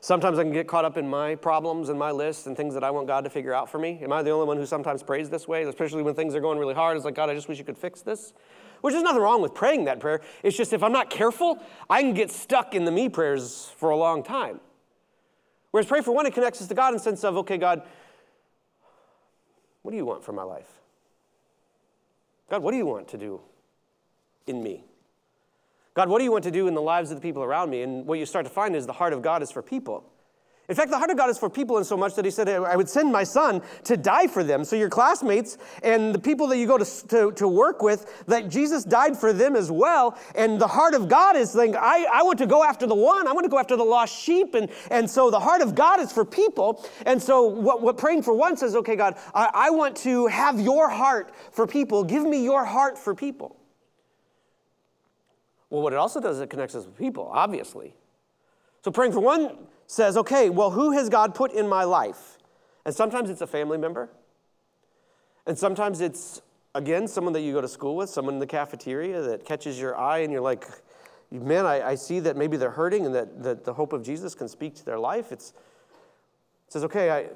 Sometimes 0.00 0.38
I 0.38 0.44
can 0.44 0.52
get 0.52 0.68
caught 0.68 0.84
up 0.84 0.96
in 0.96 1.08
my 1.08 1.34
problems 1.34 1.88
and 1.88 1.98
my 1.98 2.10
lists 2.10 2.46
and 2.46 2.56
things 2.56 2.74
that 2.74 2.84
I 2.84 2.90
want 2.90 3.06
God 3.06 3.24
to 3.24 3.30
figure 3.30 3.52
out 3.52 3.68
for 3.68 3.78
me. 3.78 3.98
Am 4.02 4.12
I 4.12 4.22
the 4.22 4.30
only 4.30 4.46
one 4.46 4.56
who 4.56 4.66
sometimes 4.66 5.02
prays 5.02 5.28
this 5.28 5.48
way, 5.48 5.64
especially 5.64 6.02
when 6.02 6.14
things 6.14 6.34
are 6.34 6.40
going 6.40 6.58
really 6.58 6.74
hard? 6.74 6.96
It's 6.96 7.04
like, 7.04 7.14
God, 7.14 7.30
I 7.30 7.34
just 7.34 7.48
wish 7.48 7.58
you 7.58 7.64
could 7.64 7.78
fix 7.78 8.02
this. 8.02 8.32
Which 8.80 8.94
is 8.94 9.02
nothing 9.02 9.20
wrong 9.20 9.42
with 9.42 9.54
praying 9.54 9.86
that 9.86 9.98
prayer. 9.98 10.20
It's 10.44 10.56
just 10.56 10.72
if 10.72 10.84
I'm 10.84 10.92
not 10.92 11.10
careful, 11.10 11.58
I 11.90 12.02
can 12.02 12.14
get 12.14 12.30
stuck 12.30 12.74
in 12.74 12.84
the 12.84 12.92
me 12.92 13.08
prayers 13.08 13.72
for 13.76 13.90
a 13.90 13.96
long 13.96 14.22
time. 14.22 14.60
Whereas 15.72 15.86
pray 15.86 16.00
for 16.00 16.12
one, 16.12 16.26
it 16.26 16.34
connects 16.34 16.62
us 16.62 16.68
to 16.68 16.74
God 16.74 16.88
in 16.88 16.94
the 16.94 17.00
sense 17.00 17.24
of, 17.24 17.36
okay, 17.38 17.58
God, 17.58 17.82
what 19.82 19.90
do 19.90 19.96
you 19.96 20.06
want 20.06 20.24
for 20.24 20.32
my 20.32 20.44
life? 20.44 20.68
God, 22.48 22.62
what 22.62 22.70
do 22.70 22.76
you 22.76 22.86
want 22.86 23.08
to 23.08 23.18
do 23.18 23.40
in 24.46 24.62
me? 24.62 24.84
God, 25.98 26.10
what 26.10 26.18
do 26.18 26.24
you 26.24 26.30
want 26.30 26.44
to 26.44 26.52
do 26.52 26.68
in 26.68 26.74
the 26.74 26.80
lives 26.80 27.10
of 27.10 27.16
the 27.16 27.20
people 27.20 27.42
around 27.42 27.70
me? 27.70 27.82
And 27.82 28.06
what 28.06 28.20
you 28.20 28.24
start 28.24 28.46
to 28.46 28.52
find 28.52 28.76
is 28.76 28.86
the 28.86 28.92
heart 28.92 29.12
of 29.12 29.20
God 29.20 29.42
is 29.42 29.50
for 29.50 29.62
people. 29.62 30.04
In 30.68 30.76
fact, 30.76 30.92
the 30.92 30.96
heart 30.96 31.10
of 31.10 31.16
God 31.16 31.28
is 31.28 31.36
for 31.36 31.50
people 31.50 31.76
in 31.78 31.82
so 31.82 31.96
much 31.96 32.14
that 32.14 32.24
he 32.24 32.30
said, 32.30 32.48
I 32.48 32.76
would 32.76 32.88
send 32.88 33.10
my 33.10 33.24
son 33.24 33.62
to 33.82 33.96
die 33.96 34.28
for 34.28 34.44
them. 34.44 34.62
So 34.62 34.76
your 34.76 34.90
classmates 34.90 35.58
and 35.82 36.14
the 36.14 36.20
people 36.20 36.46
that 36.46 36.58
you 36.58 36.68
go 36.68 36.78
to, 36.78 37.08
to, 37.08 37.32
to 37.32 37.48
work 37.48 37.82
with, 37.82 38.24
that 38.28 38.48
Jesus 38.48 38.84
died 38.84 39.18
for 39.18 39.32
them 39.32 39.56
as 39.56 39.72
well. 39.72 40.16
And 40.36 40.60
the 40.60 40.68
heart 40.68 40.94
of 40.94 41.08
God 41.08 41.34
is 41.34 41.50
saying, 41.50 41.74
I, 41.74 42.06
I 42.12 42.22
want 42.22 42.38
to 42.38 42.46
go 42.46 42.62
after 42.62 42.86
the 42.86 42.94
one. 42.94 43.26
I 43.26 43.32
want 43.32 43.46
to 43.46 43.50
go 43.50 43.58
after 43.58 43.74
the 43.74 43.82
lost 43.82 44.16
sheep. 44.16 44.54
And, 44.54 44.70
and 44.92 45.10
so 45.10 45.32
the 45.32 45.40
heart 45.40 45.62
of 45.62 45.74
God 45.74 45.98
is 45.98 46.12
for 46.12 46.24
people. 46.24 46.86
And 47.06 47.20
so 47.20 47.42
what, 47.42 47.82
what 47.82 47.98
praying 47.98 48.22
for 48.22 48.34
one 48.34 48.56
says, 48.56 48.76
okay, 48.76 48.94
God, 48.94 49.16
I, 49.34 49.50
I 49.52 49.70
want 49.70 49.96
to 49.96 50.28
have 50.28 50.60
your 50.60 50.90
heart 50.90 51.34
for 51.50 51.66
people. 51.66 52.04
Give 52.04 52.22
me 52.22 52.44
your 52.44 52.64
heart 52.64 52.96
for 52.96 53.16
people. 53.16 53.57
Well, 55.70 55.82
what 55.82 55.92
it 55.92 55.96
also 55.96 56.20
does 56.20 56.36
is 56.36 56.42
it 56.42 56.50
connects 56.50 56.74
us 56.74 56.86
with 56.86 56.96
people, 56.96 57.30
obviously. 57.32 57.94
So 58.84 58.90
praying 58.90 59.12
for 59.12 59.20
one 59.20 59.56
says, 59.86 60.16
okay, 60.16 60.50
well, 60.50 60.70
who 60.70 60.92
has 60.92 61.08
God 61.08 61.34
put 61.34 61.52
in 61.52 61.68
my 61.68 61.84
life? 61.84 62.38
And 62.84 62.94
sometimes 62.94 63.28
it's 63.28 63.40
a 63.40 63.46
family 63.46 63.78
member. 63.78 64.08
And 65.46 65.58
sometimes 65.58 66.00
it's, 66.00 66.40
again, 66.74 67.08
someone 67.08 67.32
that 67.32 67.40
you 67.40 67.52
go 67.52 67.60
to 67.60 67.68
school 67.68 67.96
with, 67.96 68.08
someone 68.08 68.34
in 68.34 68.40
the 68.40 68.46
cafeteria 68.46 69.22
that 69.22 69.44
catches 69.44 69.78
your 69.80 69.96
eye 69.96 70.18
and 70.18 70.32
you're 70.32 70.42
like, 70.42 70.66
man, 71.30 71.66
I, 71.66 71.88
I 71.88 71.94
see 71.94 72.20
that 72.20 72.36
maybe 72.36 72.56
they're 72.56 72.70
hurting 72.70 73.06
and 73.06 73.14
that, 73.14 73.42
that 73.42 73.64
the 73.64 73.74
hope 73.74 73.92
of 73.92 74.02
Jesus 74.02 74.34
can 74.34 74.48
speak 74.48 74.74
to 74.76 74.84
their 74.84 74.98
life. 74.98 75.32
It's, 75.32 75.50
it 76.66 76.72
says, 76.72 76.84
okay, 76.84 77.10
I, 77.10 77.26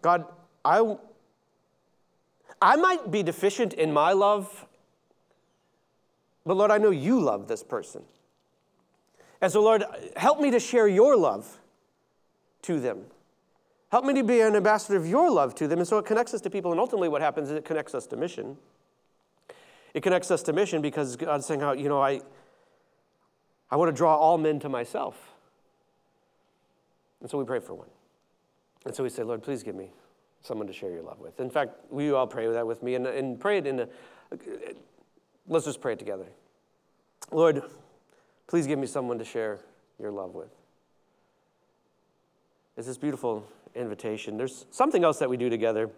God, 0.00 0.24
I, 0.64 0.96
I 2.62 2.76
might 2.76 3.10
be 3.10 3.22
deficient 3.22 3.74
in 3.74 3.92
my 3.92 4.12
love 4.12 4.66
but 6.48 6.56
Lord, 6.56 6.70
I 6.70 6.78
know 6.78 6.88
you 6.88 7.20
love 7.20 7.46
this 7.46 7.62
person. 7.62 8.02
And 9.42 9.52
so, 9.52 9.62
Lord, 9.62 9.84
help 10.16 10.40
me 10.40 10.50
to 10.50 10.58
share 10.58 10.88
your 10.88 11.14
love 11.14 11.58
to 12.62 12.80
them. 12.80 13.04
Help 13.90 14.06
me 14.06 14.14
to 14.14 14.24
be 14.24 14.40
an 14.40 14.56
ambassador 14.56 14.96
of 14.96 15.06
your 15.06 15.30
love 15.30 15.54
to 15.56 15.68
them. 15.68 15.78
And 15.78 15.86
so 15.86 15.98
it 15.98 16.06
connects 16.06 16.32
us 16.32 16.40
to 16.40 16.50
people. 16.50 16.70
And 16.70 16.80
ultimately, 16.80 17.08
what 17.08 17.20
happens 17.20 17.50
is 17.50 17.56
it 17.56 17.66
connects 17.66 17.94
us 17.94 18.06
to 18.06 18.16
mission. 18.16 18.56
It 19.92 20.02
connects 20.02 20.30
us 20.30 20.42
to 20.44 20.54
mission 20.54 20.80
because 20.80 21.16
God's 21.16 21.44
saying, 21.44 21.62
oh, 21.62 21.72
you 21.72 21.90
know, 21.90 22.00
I, 22.00 22.22
I 23.70 23.76
want 23.76 23.90
to 23.90 23.96
draw 23.96 24.16
all 24.16 24.38
men 24.38 24.58
to 24.60 24.70
myself. 24.70 25.34
And 27.20 27.30
so 27.30 27.36
we 27.36 27.44
pray 27.44 27.60
for 27.60 27.74
one. 27.74 27.88
And 28.86 28.94
so 28.94 29.02
we 29.02 29.10
say, 29.10 29.22
Lord, 29.22 29.42
please 29.42 29.62
give 29.62 29.74
me 29.74 29.90
someone 30.40 30.66
to 30.66 30.72
share 30.72 30.90
your 30.90 31.02
love 31.02 31.20
with. 31.20 31.40
In 31.40 31.50
fact, 31.50 31.72
will 31.90 32.04
you 32.04 32.16
all 32.16 32.26
pray 32.26 32.46
that 32.46 32.66
with 32.66 32.82
me 32.82 32.94
and, 32.94 33.06
and 33.06 33.38
pray 33.38 33.58
it 33.58 33.66
in 33.66 33.80
a, 33.80 33.88
let's 35.48 35.64
just 35.64 35.80
pray 35.80 35.96
together. 35.96 36.26
Lord, 37.32 37.62
please 38.46 38.66
give 38.66 38.78
me 38.78 38.86
someone 38.86 39.18
to 39.18 39.24
share 39.24 39.60
your 39.98 40.10
love 40.10 40.34
with. 40.34 40.50
It's 42.76 42.86
this 42.86 42.98
beautiful 42.98 43.44
invitation. 43.74 44.36
There's 44.36 44.66
something 44.70 45.02
else 45.04 45.18
that 45.18 45.28
we 45.28 45.36
do 45.36 45.50
together, 45.50 45.90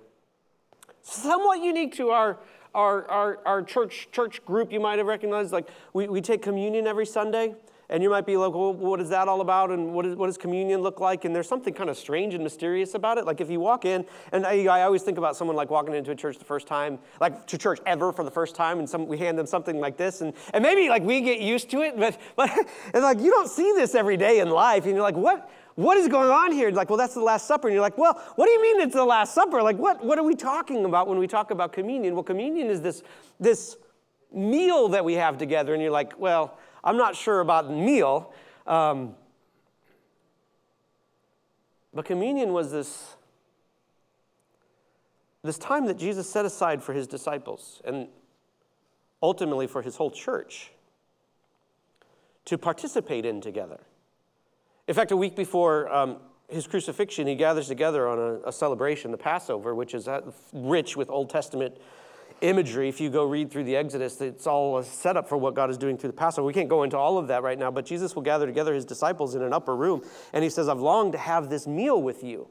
somewhat 1.03 1.63
unique 1.63 1.95
to 1.97 2.11
our, 2.11 2.39
our, 2.75 3.07
our, 3.09 3.39
our 3.45 3.63
church, 3.63 4.09
church 4.13 4.45
group 4.45 4.73
you 4.73 4.81
might 4.81 4.99
have 4.99 5.07
recognized. 5.07 5.53
Like 5.53 5.69
we, 5.93 6.09
we 6.09 6.21
take 6.21 6.43
communion 6.43 6.87
every 6.87 7.07
Sunday. 7.07 7.55
And 7.91 8.05
you 8.05 8.09
might 8.09 8.25
be 8.25 8.37
like, 8.37 8.55
well, 8.55 8.73
what 8.73 9.01
is 9.01 9.09
that 9.09 9.27
all 9.27 9.41
about? 9.41 9.71
And 9.71 9.93
what, 9.93 10.07
is, 10.07 10.15
what 10.15 10.27
does 10.29 10.39
communion 10.39 10.81
look 10.81 11.01
like? 11.01 11.25
And 11.25 11.35
there's 11.35 11.49
something 11.49 11.75
kind 11.75 11.91
of 11.91 11.99
strange 11.99 12.35
and 12.35 12.43
mysterious 12.45 12.95
about 12.95 13.19
it. 13.19 13.27
Like 13.27 13.41
if 13.41 13.51
you 13.51 13.59
walk 13.59 13.85
in, 13.85 14.07
and 14.31 14.47
I, 14.47 14.65
I, 14.67 14.83
always 14.83 15.03
think 15.03 15.19
about 15.19 15.37
someone 15.37 15.57
like 15.57 15.71
walking 15.71 15.95
into 15.95 16.13
a 16.13 16.15
church 16.15 16.39
the 16.39 16.45
first 16.45 16.69
time, 16.69 17.01
like 17.21 17.49
to 17.49 17.59
church 17.59 17.81
ever 17.87 18.13
for 18.13 18.23
the 18.23 18.31
first 18.31 18.55
time, 18.55 18.79
and 18.79 18.89
some, 18.89 19.09
we 19.09 19.19
hand 19.19 19.37
them 19.37 19.47
something 19.47 19.81
like 19.81 19.97
this. 19.97 20.21
And, 20.21 20.33
and 20.55 20.63
maybe 20.63 20.89
like 20.89 21.03
we 21.03 21.21
get 21.21 21.41
used 21.41 21.69
to 21.73 21.83
it, 21.83 21.99
but, 21.99 22.17
but 22.37 22.49
it's 22.95 23.03
like 23.03 23.19
you 23.19 23.33
don't 23.33 23.51
see 23.51 23.73
this 23.75 23.97
every 23.97 24.17
day 24.17 24.39
in 24.39 24.51
life. 24.51 24.85
And 24.85 24.95
you're 24.95 25.03
like, 25.03 25.17
what? 25.17 25.51
what 25.75 25.97
is 25.97 26.09
going 26.09 26.31
on 26.31 26.53
here? 26.53 26.71
Like, 26.71 26.91
well, 26.91 26.99
that's 26.99 27.15
the 27.15 27.23
Last 27.23 27.47
Supper. 27.47 27.69
And 27.69 27.75
you're 27.75 27.83
like, 27.83 27.97
well, 27.97 28.23
what 28.37 28.47
do 28.47 28.53
you 28.53 28.63
mean 28.63 28.81
it's 28.83 28.95
the 28.95 29.05
Last 29.05 29.35
Supper? 29.35 29.63
Like, 29.63 29.79
what, 29.79 30.05
what 30.05 30.19
are 30.19 30.25
we 30.25 30.35
talking 30.35 30.85
about 30.85 31.09
when 31.09 31.19
we 31.19 31.27
talk 31.27 31.51
about 31.51 31.73
communion? 31.73 32.15
Well, 32.15 32.23
communion 32.23 32.69
is 32.69 32.83
this, 32.83 33.03
this 33.39 33.77
meal 34.33 34.89
that 34.89 35.05
we 35.05 35.15
have 35.15 35.39
together. 35.39 35.73
And 35.73 35.83
you're 35.83 35.91
like, 35.91 36.19
well, 36.19 36.59
I'm 36.83 36.97
not 36.97 37.17
sure 37.17 37.41
about 37.41 37.71
meal. 37.71 38.33
Um, 38.67 39.15
but 41.93 42.05
communion 42.05 42.53
was 42.53 42.71
this, 42.71 43.17
this 45.43 45.59
time 45.59 45.87
that 45.87 45.99
Jesus 45.99 46.31
set 46.31 46.45
aside 46.45 46.83
for 46.83 46.93
his 46.93 47.07
disciples 47.07 47.83
and 47.85 48.09
ultimately 49.23 49.67
for 49.67 49.83
his 49.83 49.97
whole 49.97 50.11
church 50.11 50.71
to 52.45 52.57
participate 52.57 53.25
in 53.25 53.41
together. 53.41 53.81
In 54.89 54.95
fact, 54.95 55.11
a 55.11 55.17
week 55.17 55.37
before 55.37 55.93
um, 55.93 56.17
his 56.49 56.67
crucifixion, 56.67 57.27
he 57.27 57.35
gathers 57.35 57.69
together 57.69 58.09
on 58.09 58.19
a, 58.19 58.49
a, 58.49 58.53
celebration, 58.53 59.11
the 59.11 59.19
Passover, 59.19 59.75
which 59.75 59.95
is 59.95 60.09
rich 60.53 60.97
with 60.97 61.11
Old 61.11 61.31
Testament 61.31 61.77
imagery. 62.43 62.89
If 62.89 63.01
you 63.01 63.11
go 63.11 63.25
read 63.25 63.51
through 63.51 63.65
the 63.65 63.77
Exodus, 63.77 64.21
it's 64.21 64.47
all 64.47 64.79
a 64.79 64.85
setup 64.85 65.29
for 65.29 65.37
what 65.37 65.55
God 65.55 65.71
is 65.71 65.79
doing 65.79 65.97
through 65.97 66.11
the 66.11 66.17
Passover. 66.17 66.47
We 66.47 66.53
can't 66.53 66.69
go 66.69 66.83
into 66.83 66.97
all 66.97 67.19
of 67.19 67.29
that 67.29 67.43
right 67.43 67.59
now, 67.59 67.71
but 67.71 67.85
Jesus 67.85 68.15
will 68.15 68.23
gather 68.23 68.47
together 68.47 68.75
his 68.75 68.85
disciples 68.85 69.35
in 69.35 69.43
an 69.43 69.53
upper 69.53 69.77
room, 69.77 70.03
and 70.33 70.43
he 70.45 70.51
says, 70.51 70.69
I've 70.69 70.81
longed 70.81 71.13
to 71.13 71.19
have 71.19 71.51
this 71.51 71.67
meal 71.67 72.01
with 72.01 72.25
you. 72.25 72.49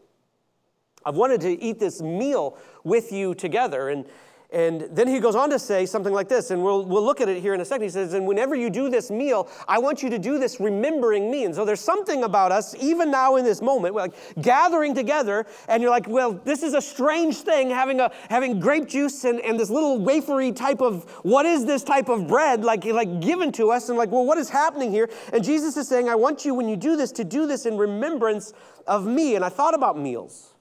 I've 1.06 1.16
wanted 1.16 1.42
to 1.42 1.62
eat 1.62 1.80
this 1.80 2.02
meal 2.02 2.58
with 2.84 3.12
you 3.12 3.34
together. 3.34 3.90
And 3.90 4.06
and 4.52 4.82
then 4.92 5.08
he 5.08 5.20
goes 5.20 5.36
on 5.36 5.52
to 5.52 5.60
say 5.60 5.86
something 5.86 6.12
like 6.12 6.28
this, 6.28 6.50
and 6.50 6.64
we'll, 6.64 6.84
we'll 6.84 7.04
look 7.04 7.22
at 7.22 7.30
it 7.30 7.40
here 7.40 7.54
in 7.54 7.62
a 7.62 7.66
second. 7.66 7.84
He 7.84 7.90
says, 7.90 8.14
And 8.14 8.26
whenever 8.26 8.56
you 8.56 8.72
do 8.72 8.90
this 8.90 9.12
meal, 9.12 9.48
I 9.68 9.78
want 9.78 10.02
you 10.02 10.10
to 10.10 10.18
do 10.18 10.40
this 10.40 10.60
remembering 10.60 11.30
me. 11.30 11.46
And 11.46 11.54
so 11.54 11.66
there's 11.66 11.80
something 11.80 12.24
about 12.24 12.52
us, 12.52 12.74
even 12.82 13.12
now 13.12 13.36
in 13.36 13.46
this 13.46 13.62
moment, 13.62 13.94
we're 13.94 14.02
like 14.02 14.16
gathering 14.42 14.96
together, 14.96 15.46
and 15.68 15.84
you're 15.84 15.92
like, 15.92 16.08
Well, 16.08 16.34
this 16.34 16.64
is 16.64 16.74
a 16.74 16.82
strange 16.82 17.38
thing 17.38 17.70
having, 17.70 18.00
a, 18.00 18.12
having 18.32 18.60
grape 18.60 18.88
juice 18.88 19.24
and, 19.24 19.40
and 19.42 19.60
this 19.60 19.70
little 19.70 20.00
wafery 20.00 20.56
type 20.56 20.82
of, 20.82 21.04
what 21.22 21.46
is 21.46 21.66
this 21.66 21.84
type 21.84 22.10
of 22.10 22.28
bread, 22.28 22.64
like, 22.64 22.86
like 22.86 23.20
given 23.20 23.52
to 23.52 23.70
us? 23.70 23.90
And 23.90 24.00
like, 24.00 24.10
Well, 24.10 24.26
what 24.26 24.40
is 24.40 24.50
happening 24.50 24.90
here? 24.90 25.12
And 25.32 25.44
Jesus 25.44 25.78
is 25.78 25.88
saying, 25.88 26.10
I 26.10 26.16
want 26.16 26.44
you, 26.44 26.56
when 26.56 26.68
you 26.68 26.76
do 26.76 26.98
this, 26.98 27.12
to 27.14 27.24
do 27.24 27.46
this 27.46 27.68
in 27.68 27.78
remembrance 27.78 28.54
of 28.88 29.06
me. 29.06 29.36
And 29.36 29.46
I 29.46 29.50
thought 29.50 29.76
about 29.76 29.96
meals, 29.96 30.56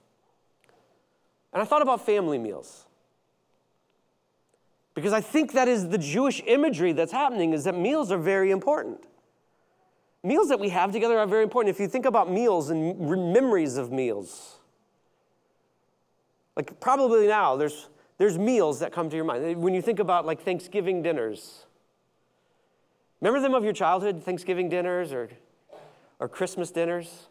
and 1.54 1.62
I 1.62 1.64
thought 1.64 1.80
about 1.80 2.04
family 2.04 2.36
meals. 2.36 2.84
Because 4.98 5.12
I 5.12 5.20
think 5.20 5.52
that 5.52 5.68
is 5.68 5.88
the 5.88 5.98
Jewish 5.98 6.42
imagery 6.44 6.92
that's 6.92 7.12
happening 7.12 7.52
is 7.52 7.62
that 7.62 7.76
meals 7.76 8.10
are 8.10 8.18
very 8.18 8.50
important. 8.50 9.04
Meals 10.24 10.48
that 10.48 10.58
we 10.58 10.70
have 10.70 10.90
together 10.90 11.16
are 11.20 11.26
very 11.26 11.44
important. 11.44 11.72
If 11.72 11.80
you 11.80 11.86
think 11.86 12.04
about 12.04 12.28
meals 12.28 12.70
and 12.70 12.98
memories 13.32 13.76
of 13.76 13.92
meals, 13.92 14.56
like 16.56 16.80
probably 16.80 17.28
now 17.28 17.54
there's 17.54 17.88
there's 18.18 18.36
meals 18.36 18.80
that 18.80 18.92
come 18.92 19.08
to 19.08 19.14
your 19.14 19.24
mind. 19.24 19.62
When 19.62 19.72
you 19.72 19.82
think 19.82 20.00
about 20.00 20.26
like 20.26 20.42
Thanksgiving 20.42 21.00
dinners. 21.00 21.64
Remember 23.20 23.40
them 23.40 23.54
of 23.54 23.62
your 23.62 23.72
childhood, 23.72 24.24
Thanksgiving 24.24 24.68
dinners 24.68 25.12
or 25.12 25.28
or 26.18 26.28
Christmas 26.28 26.72
dinners? 26.72 27.28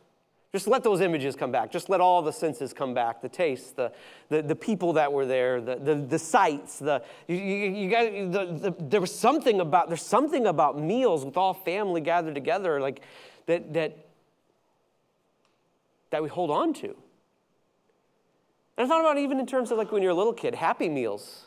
Just 0.53 0.67
let 0.67 0.83
those 0.83 1.01
images 1.01 1.35
come 1.35 1.51
back. 1.51 1.71
Just 1.71 1.89
let 1.89 1.99
all 1.99 2.21
the 2.21 2.31
senses 2.31 2.73
come 2.73 2.93
back 2.93 3.21
the 3.21 3.29
taste, 3.29 3.75
the, 3.75 3.91
the, 4.29 4.41
the 4.41 4.55
people 4.55 4.93
that 4.93 5.11
were 5.11 5.25
there, 5.25 5.59
the, 5.59 5.75
the, 5.75 5.95
the 5.95 6.19
sights. 6.19 6.79
The, 6.79 7.03
you, 7.27 7.35
you, 7.35 7.89
got, 7.89 8.11
the, 8.11 8.69
the, 8.69 8.75
there 8.79 9.01
was 9.01 9.13
something 9.13 9.59
about, 9.59 9.89
there's 9.89 10.05
something 10.05 10.47
about 10.47 10.79
meals 10.79 11.25
with 11.25 11.35
all 11.35 11.53
family 11.53 11.99
gathered 11.99 12.35
together 12.35 12.79
like 12.79 13.01
that, 13.47 13.73
that, 13.73 14.05
that 16.11 16.23
we 16.23 16.29
hold 16.29 16.49
on 16.49 16.73
to. 16.75 16.95
And 18.77 18.85
I 18.85 18.87
thought 18.87 19.01
about 19.01 19.17
even 19.17 19.39
in 19.39 19.47
terms 19.47 19.71
of 19.71 19.77
like 19.77 19.91
when 19.91 20.01
you're 20.01 20.11
a 20.11 20.15
little 20.15 20.33
kid, 20.33 20.55
happy 20.55 20.87
meals. 20.87 21.46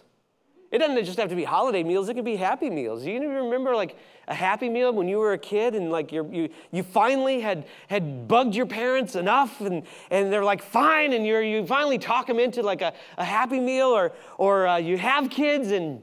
It 0.70 0.78
doesn't 0.78 1.04
just 1.04 1.18
have 1.18 1.30
to 1.30 1.36
be 1.36 1.42
holiday 1.42 1.82
meals, 1.82 2.08
it 2.08 2.14
can 2.14 2.24
be 2.24 2.36
happy 2.36 2.70
meals. 2.70 3.04
You 3.04 3.20
remember 3.28 3.74
like 3.74 3.96
a 4.28 4.34
happy 4.34 4.68
meal 4.68 4.92
when 4.92 5.08
you 5.08 5.18
were 5.18 5.32
a 5.32 5.38
kid 5.38 5.74
and 5.74 5.90
like 5.90 6.12
you 6.12 6.50
you, 6.70 6.82
finally 6.84 7.40
had, 7.40 7.66
had 7.88 8.28
bugged 8.28 8.54
your 8.54 8.66
parents 8.66 9.16
enough 9.16 9.60
and, 9.60 9.82
and 10.10 10.32
they're 10.32 10.44
like, 10.44 10.62
fine, 10.62 11.12
and 11.12 11.26
you 11.26 11.38
you 11.38 11.66
finally 11.66 11.98
talk 11.98 12.28
them 12.28 12.38
into 12.38 12.62
like 12.62 12.82
a, 12.82 12.92
a 13.18 13.24
happy 13.24 13.58
meal 13.58 13.88
or, 13.88 14.12
or 14.38 14.68
uh, 14.68 14.76
you 14.76 14.96
have 14.96 15.28
kids 15.28 15.72
and 15.72 16.02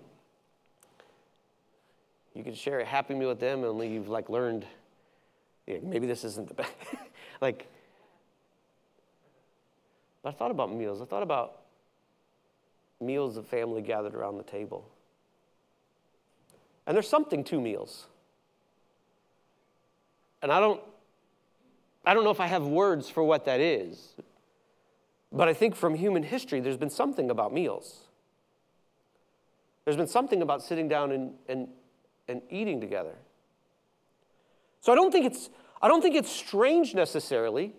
you 2.34 2.44
can 2.44 2.54
share 2.54 2.82
a 2.82 2.86
happy 2.86 3.16
meal 3.16 3.30
with 3.30 3.40
them 3.40 3.64
only 3.64 3.88
you've 3.88 4.10
like 4.10 4.28
learned, 4.30 4.66
yeah, 5.66 5.78
maybe 5.82 6.06
this 6.08 6.26
isn't 6.26 6.48
the 6.50 6.54
best. 6.56 6.74
like, 7.40 7.68
I 10.26 10.32
thought 10.32 10.52
about 10.52 10.74
meals. 10.74 11.02
I 11.02 11.06
thought 11.06 11.24
about 11.24 11.62
meals 13.00 13.38
of 13.38 13.48
family 13.48 13.82
gathered 13.82 14.16
around 14.16 14.38
the 14.38 14.44
table. 14.44 14.90
And 16.86 16.96
there's 16.96 17.10
something 17.10 17.44
to 17.46 17.60
meals. 17.60 18.08
And 20.42 20.52
I 20.52 20.60
don't 20.60 20.82
I 22.06 22.14
don't 22.14 22.24
know 22.24 22.32
if 22.32 22.40
I 22.40 22.48
have 22.48 22.66
words 22.66 23.10
for 23.10 23.22
what 23.24 23.46
that 23.46 23.60
is. 23.60 24.16
But 25.32 25.50
I 25.50 25.54
think 25.54 25.76
from 25.76 25.94
human 25.94 26.24
history 26.24 26.60
there's 26.62 26.78
been 26.78 26.90
something 26.90 27.30
about 27.30 27.54
meals. 27.54 28.02
There's 29.84 29.98
been 29.98 30.08
something 30.08 30.42
about 30.42 30.64
sitting 30.64 30.88
down 30.88 31.12
and, 31.12 31.34
and, 31.48 31.68
and 32.28 32.42
eating 32.50 32.80
together. 32.82 33.16
So 34.82 34.92
I 34.92 34.96
don't 34.96 35.12
think 35.12 35.26
it's 35.26 35.50
I 35.82 35.88
don't 35.88 36.02
think 36.02 36.16
it's 36.16 36.32
strange 36.32 36.96
necessarily 36.96 37.74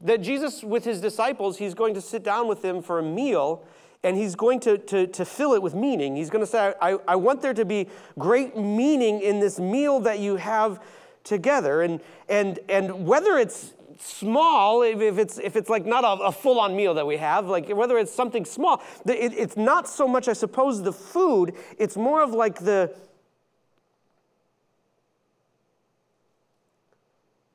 that 0.00 0.20
Jesus, 0.20 0.62
with 0.62 0.84
his 0.84 1.00
disciples, 1.00 1.58
he's 1.58 1.74
going 1.74 1.94
to 1.94 2.00
sit 2.00 2.22
down 2.22 2.48
with 2.48 2.62
them 2.62 2.82
for 2.82 2.98
a 2.98 3.02
meal 3.02 3.64
and 4.06 4.16
he's 4.16 4.36
going 4.36 4.60
to, 4.60 4.78
to, 4.78 5.08
to 5.08 5.24
fill 5.24 5.52
it 5.54 5.62
with 5.62 5.74
meaning. 5.74 6.14
He's 6.14 6.30
going 6.30 6.44
to 6.44 6.46
say, 6.46 6.72
I, 6.80 6.96
I 7.08 7.16
want 7.16 7.42
there 7.42 7.52
to 7.54 7.64
be 7.64 7.88
great 8.16 8.56
meaning 8.56 9.20
in 9.20 9.40
this 9.40 9.58
meal 9.58 9.98
that 10.00 10.20
you 10.20 10.36
have 10.36 10.80
together. 11.24 11.82
And, 11.82 12.00
and, 12.28 12.60
and 12.68 13.04
whether 13.04 13.36
it's 13.36 13.74
small, 13.98 14.82
if 14.82 15.00
it's, 15.18 15.38
if 15.38 15.56
it's 15.56 15.68
like 15.68 15.84
not 15.84 16.04
a, 16.04 16.22
a 16.26 16.30
full 16.30 16.60
on 16.60 16.76
meal 16.76 16.94
that 16.94 17.04
we 17.04 17.16
have, 17.16 17.48
like 17.48 17.68
whether 17.68 17.98
it's 17.98 18.14
something 18.14 18.44
small, 18.44 18.80
it, 19.06 19.32
it's 19.32 19.56
not 19.56 19.88
so 19.88 20.06
much, 20.06 20.28
I 20.28 20.34
suppose, 20.34 20.84
the 20.84 20.92
food, 20.92 21.54
it's 21.76 21.96
more 21.96 22.22
of 22.22 22.30
like 22.30 22.60
the, 22.60 22.94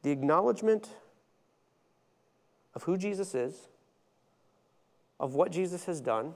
the 0.01 0.12
acknowledgement 0.12 0.89
of 2.75 2.84
who 2.84 2.98
Jesus 2.98 3.34
is 3.34 3.70
of 5.21 5.35
what 5.35 5.51
Jesus 5.51 5.85
has 5.85 6.01
done, 6.01 6.33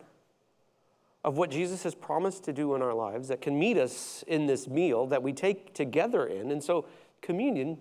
of 1.23 1.37
what 1.37 1.49
Jesus 1.49 1.81
has 1.83 1.95
promised 1.95 2.43
to 2.45 2.53
do 2.53 2.75
in 2.75 2.83
our 2.83 2.93
lives 2.93 3.27
that 3.29 3.41
can 3.41 3.57
meet 3.57 3.77
us 3.77 4.23
in 4.27 4.45
this 4.45 4.67
meal 4.67 5.07
that 5.07 5.23
we 5.23 5.33
take 5.33 5.73
together 5.73 6.25
in. 6.27 6.51
And 6.51 6.63
so, 6.63 6.85
communion. 7.21 7.79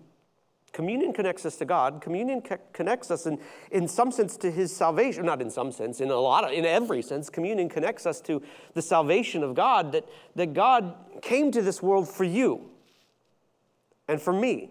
Communion 0.73 1.13
connects 1.13 1.47
us 1.47 1.57
to 1.57 1.65
God. 1.67 2.01
Communion 2.01 2.41
co- 2.41 2.59
connects 2.73 3.11
us 3.11 3.27
in, 3.27 3.39
in 3.71 3.87
some 3.87 4.11
sense 4.11 4.37
to 4.39 4.51
his 4.51 4.75
salvation. 4.75 5.27
Not 5.27 5.41
in 5.41 5.51
some 5.51 5.71
sense, 5.71 6.01
in 6.01 6.11
a 6.11 6.17
lot 6.17 6.43
of, 6.43 6.53
in 6.53 6.65
every 6.65 7.03
sense. 7.03 7.29
Communion 7.29 7.69
connects 7.69 8.07
us 8.07 8.21
to 8.23 8.43
the 8.73 8.83
salvation 8.83 9.45
of 9.45 9.55
God, 9.55 9.93
that, 9.93 10.09
that 10.35 10.55
God 10.55 10.95
came 11.21 11.53
to 11.53 11.63
this 11.63 11.83
world 11.83 12.09
for 12.09 12.25
you 12.25 12.71
and 14.09 14.21
for 14.21 14.33
me. 14.33 14.71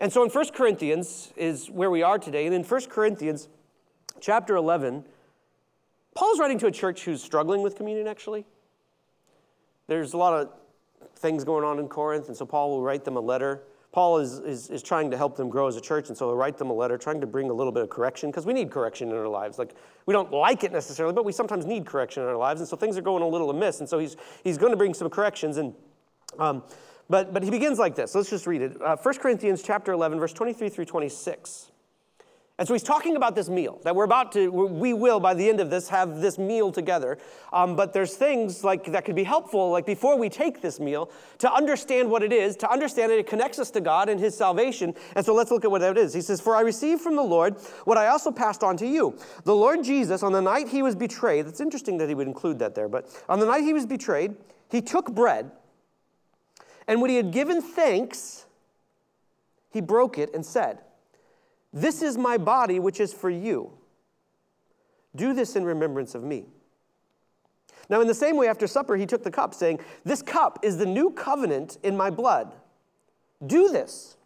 And 0.00 0.12
so 0.12 0.24
in 0.24 0.30
1 0.30 0.50
Corinthians 0.54 1.32
is 1.36 1.68
where 1.68 1.90
we 1.90 2.02
are 2.02 2.18
today. 2.18 2.46
And 2.46 2.54
in 2.54 2.62
1 2.62 2.80
Corinthians 2.86 3.48
chapter 4.24 4.56
11, 4.56 5.04
Paul's 6.14 6.38
writing 6.38 6.58
to 6.60 6.66
a 6.66 6.70
church 6.70 7.04
who's 7.04 7.22
struggling 7.22 7.60
with 7.60 7.76
communion, 7.76 8.08
actually. 8.08 8.46
There's 9.86 10.14
a 10.14 10.16
lot 10.16 10.32
of 10.32 10.50
things 11.16 11.44
going 11.44 11.62
on 11.62 11.78
in 11.78 11.88
Corinth, 11.88 12.28
and 12.28 12.36
so 12.36 12.46
Paul 12.46 12.70
will 12.70 12.82
write 12.82 13.04
them 13.04 13.16
a 13.16 13.20
letter. 13.20 13.64
Paul 13.92 14.18
is, 14.18 14.38
is, 14.38 14.70
is 14.70 14.82
trying 14.82 15.10
to 15.10 15.16
help 15.18 15.36
them 15.36 15.50
grow 15.50 15.68
as 15.68 15.76
a 15.76 15.80
church, 15.80 16.08
and 16.08 16.16
so 16.16 16.28
he'll 16.28 16.36
write 16.36 16.56
them 16.56 16.70
a 16.70 16.72
letter, 16.72 16.96
trying 16.96 17.20
to 17.20 17.26
bring 17.26 17.50
a 17.50 17.52
little 17.52 17.70
bit 17.70 17.82
of 17.82 17.90
correction, 17.90 18.30
because 18.30 18.46
we 18.46 18.54
need 18.54 18.70
correction 18.70 19.10
in 19.10 19.16
our 19.16 19.28
lives. 19.28 19.58
Like, 19.58 19.74
we 20.06 20.12
don't 20.12 20.32
like 20.32 20.64
it 20.64 20.72
necessarily, 20.72 21.12
but 21.12 21.26
we 21.26 21.32
sometimes 21.32 21.66
need 21.66 21.84
correction 21.84 22.22
in 22.22 22.28
our 22.30 22.36
lives, 22.36 22.62
and 22.62 22.68
so 22.68 22.76
things 22.78 22.96
are 22.96 23.02
going 23.02 23.22
a 23.22 23.28
little 23.28 23.50
amiss, 23.50 23.80
and 23.80 23.88
so 23.88 23.98
he's, 23.98 24.16
he's 24.42 24.56
going 24.56 24.72
to 24.72 24.76
bring 24.78 24.94
some 24.94 25.10
corrections. 25.10 25.58
And, 25.58 25.74
um, 26.38 26.62
but, 27.10 27.34
but 27.34 27.42
he 27.42 27.50
begins 27.50 27.78
like 27.78 27.94
this. 27.94 28.14
Let's 28.14 28.30
just 28.30 28.46
read 28.46 28.62
it. 28.62 28.80
Uh, 28.80 28.96
1 28.96 29.18
Corinthians 29.18 29.62
chapter 29.62 29.92
11, 29.92 30.18
verse 30.18 30.32
23 30.32 30.70
through 30.70 30.86
26. 30.86 31.72
And 32.56 32.68
so 32.68 32.74
he's 32.74 32.84
talking 32.84 33.16
about 33.16 33.34
this 33.34 33.48
meal 33.48 33.80
that 33.82 33.96
we're 33.96 34.04
about 34.04 34.30
to, 34.32 34.48
we 34.48 34.92
will 34.92 35.18
by 35.18 35.34
the 35.34 35.48
end 35.48 35.58
of 35.58 35.70
this 35.70 35.88
have 35.88 36.20
this 36.20 36.38
meal 36.38 36.70
together. 36.70 37.18
Um, 37.52 37.74
but 37.74 37.92
there's 37.92 38.14
things 38.14 38.62
like 38.62 38.84
that 38.92 39.04
could 39.04 39.16
be 39.16 39.24
helpful, 39.24 39.70
like 39.70 39.84
before 39.84 40.16
we 40.16 40.28
take 40.28 40.60
this 40.60 40.78
meal, 40.78 41.10
to 41.38 41.52
understand 41.52 42.08
what 42.08 42.22
it 42.22 42.32
is, 42.32 42.54
to 42.58 42.70
understand 42.70 43.10
that 43.10 43.18
it 43.18 43.26
connects 43.26 43.58
us 43.58 43.72
to 43.72 43.80
God 43.80 44.08
and 44.08 44.20
His 44.20 44.36
salvation. 44.36 44.94
And 45.16 45.26
so 45.26 45.34
let's 45.34 45.50
look 45.50 45.64
at 45.64 45.70
what 45.72 45.80
that 45.80 45.98
is. 45.98 46.14
He 46.14 46.20
says, 46.20 46.40
For 46.40 46.54
I 46.54 46.60
received 46.60 47.00
from 47.00 47.16
the 47.16 47.24
Lord 47.24 47.56
what 47.86 47.98
I 47.98 48.06
also 48.06 48.30
passed 48.30 48.62
on 48.62 48.76
to 48.76 48.86
you. 48.86 49.18
The 49.42 49.54
Lord 49.54 49.82
Jesus, 49.82 50.22
on 50.22 50.30
the 50.30 50.42
night 50.42 50.68
he 50.68 50.80
was 50.80 50.94
betrayed, 50.94 51.46
it's 51.46 51.60
interesting 51.60 51.98
that 51.98 52.08
he 52.08 52.14
would 52.14 52.28
include 52.28 52.60
that 52.60 52.76
there, 52.76 52.88
but 52.88 53.08
on 53.28 53.40
the 53.40 53.46
night 53.46 53.64
he 53.64 53.72
was 53.72 53.84
betrayed, 53.84 54.36
he 54.70 54.80
took 54.80 55.12
bread, 55.12 55.50
and 56.86 57.00
when 57.00 57.10
he 57.10 57.16
had 57.16 57.32
given 57.32 57.60
thanks, 57.60 58.46
he 59.70 59.80
broke 59.80 60.18
it 60.18 60.32
and 60.34 60.44
said, 60.46 60.78
this 61.74 62.02
is 62.02 62.16
my 62.16 62.38
body, 62.38 62.78
which 62.78 63.00
is 63.00 63.12
for 63.12 63.28
you. 63.28 63.72
Do 65.16 65.34
this 65.34 65.56
in 65.56 65.64
remembrance 65.64 66.14
of 66.14 66.22
me. 66.22 66.46
Now, 67.90 68.00
in 68.00 68.06
the 68.06 68.14
same 68.14 68.36
way, 68.36 68.48
after 68.48 68.66
supper, 68.68 68.96
he 68.96 69.06
took 69.06 69.24
the 69.24 69.30
cup, 69.30 69.52
saying, 69.52 69.80
This 70.04 70.22
cup 70.22 70.60
is 70.62 70.78
the 70.78 70.86
new 70.86 71.10
covenant 71.10 71.78
in 71.82 71.96
my 71.96 72.10
blood. 72.10 72.54
Do 73.44 73.68
this. 73.68 74.16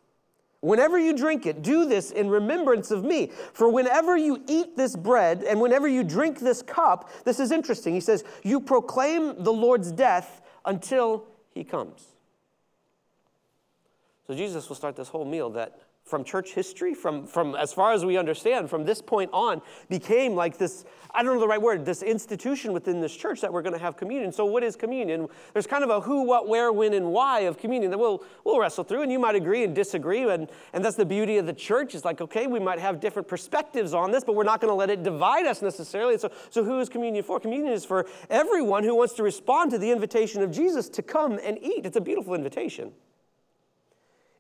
Whenever 0.61 0.99
you 0.99 1.17
drink 1.17 1.47
it, 1.47 1.63
do 1.63 1.87
this 1.87 2.11
in 2.11 2.29
remembrance 2.29 2.91
of 2.91 3.03
me. 3.03 3.33
For 3.53 3.71
whenever 3.71 4.17
you 4.17 4.43
eat 4.47 4.77
this 4.77 4.95
bread 4.95 5.43
and 5.43 5.61
whenever 5.61 5.89
you 5.89 6.05
drink 6.05 6.41
this 6.41 6.63
cup, 6.63 7.11
this 7.25 7.41
is 7.41 7.51
interesting. 7.51 7.95
He 7.95 8.01
says, 8.01 8.25
You 8.45 8.61
proclaim 8.61 9.43
the 9.43 9.53
Lord's 9.53 9.91
death 9.91 10.43
until 10.65 11.25
he 11.51 11.65
comes. 11.65 12.05
So 14.27 14.35
Jesus 14.35 14.69
will 14.69 14.77
start 14.77 14.97
this 14.97 15.09
whole 15.09 15.25
meal 15.25 15.49
that 15.51 15.81
from 16.09 16.25
church 16.25 16.53
history, 16.53 16.95
from, 16.95 17.27
from 17.27 17.55
as 17.55 17.73
far 17.73 17.93
as 17.93 18.05
we 18.05 18.17
understand, 18.17 18.71
from 18.71 18.85
this 18.85 19.03
point 19.03 19.31
on, 19.33 19.61
became 19.89 20.35
like 20.35 20.57
this, 20.57 20.85
I 21.15 21.23
don't 21.23 21.35
know 21.35 21.41
the 21.41 21.49
right 21.49 21.61
word, 21.61 21.85
this 21.85 22.03
institution 22.03 22.73
within 22.73 23.01
this 23.01 23.15
church 23.15 23.41
that 23.43 23.53
we're 23.53 23.63
going 23.63 23.75
to 23.75 23.79
have 23.79 23.97
communion. 23.97 24.33
So, 24.33 24.47
what 24.47 24.63
is 24.63 24.75
communion? 24.75 25.29
There's 25.53 25.67
kind 25.67 25.85
of 25.85 25.91
a 25.91 26.01
who, 26.01 26.23
what, 26.23 26.49
where, 26.49 26.73
when, 26.73 26.95
and 26.95 27.13
why 27.13 27.41
of 27.41 27.59
communion 27.59 27.91
that 27.91 27.99
we'll, 27.99 28.25
we'll 28.45 28.59
wrestle 28.59 28.85
through, 28.85 29.03
and 29.03 29.13
you 29.13 29.19
might 29.19 29.35
agree 29.35 29.65
and 29.65 29.75
disagree. 29.75 30.29
And, 30.29 30.49
and 30.73 30.85
that's 30.85 30.97
the 30.97 31.07
beauty 31.07 31.37
of 31.37 31.47
the 31.47 31.53
church. 31.53 31.95
It's 31.95 32.05
like, 32.05 32.21
okay, 32.21 32.47
we 32.47 32.59
might 32.59 32.79
have 32.79 33.01
different 33.01 33.29
perspectives 33.29 33.95
on 33.95 34.11
this, 34.11 34.25
but 34.25 34.35
we're 34.35 34.45
not 34.45 34.61
going 34.61 34.71
to 34.71 34.75
let 34.75 34.91
it 34.91 35.03
divide 35.03 35.47
us 35.47 35.63
necessarily. 35.63 36.19
So, 36.19 36.31
so, 36.51 36.65
who 36.65 36.81
is 36.81 36.89
communion 36.89 37.23
for? 37.25 37.39
Communion 37.39 37.73
is 37.73 37.85
for 37.85 38.07
everyone 38.31 38.85
who 38.85 38.95
wants 38.95 39.15
to 39.15 39.23
respond 39.23 39.71
to 39.73 39.79
the 39.79 39.91
invitation 39.91 40.43
of 40.43 40.51
Jesus 40.51 40.89
to 40.91 41.03
come 41.03 41.39
and 41.43 41.59
eat. 41.63 41.85
It's 41.85 41.97
a 41.97 42.01
beautiful 42.01 42.35
invitation. 42.35 42.93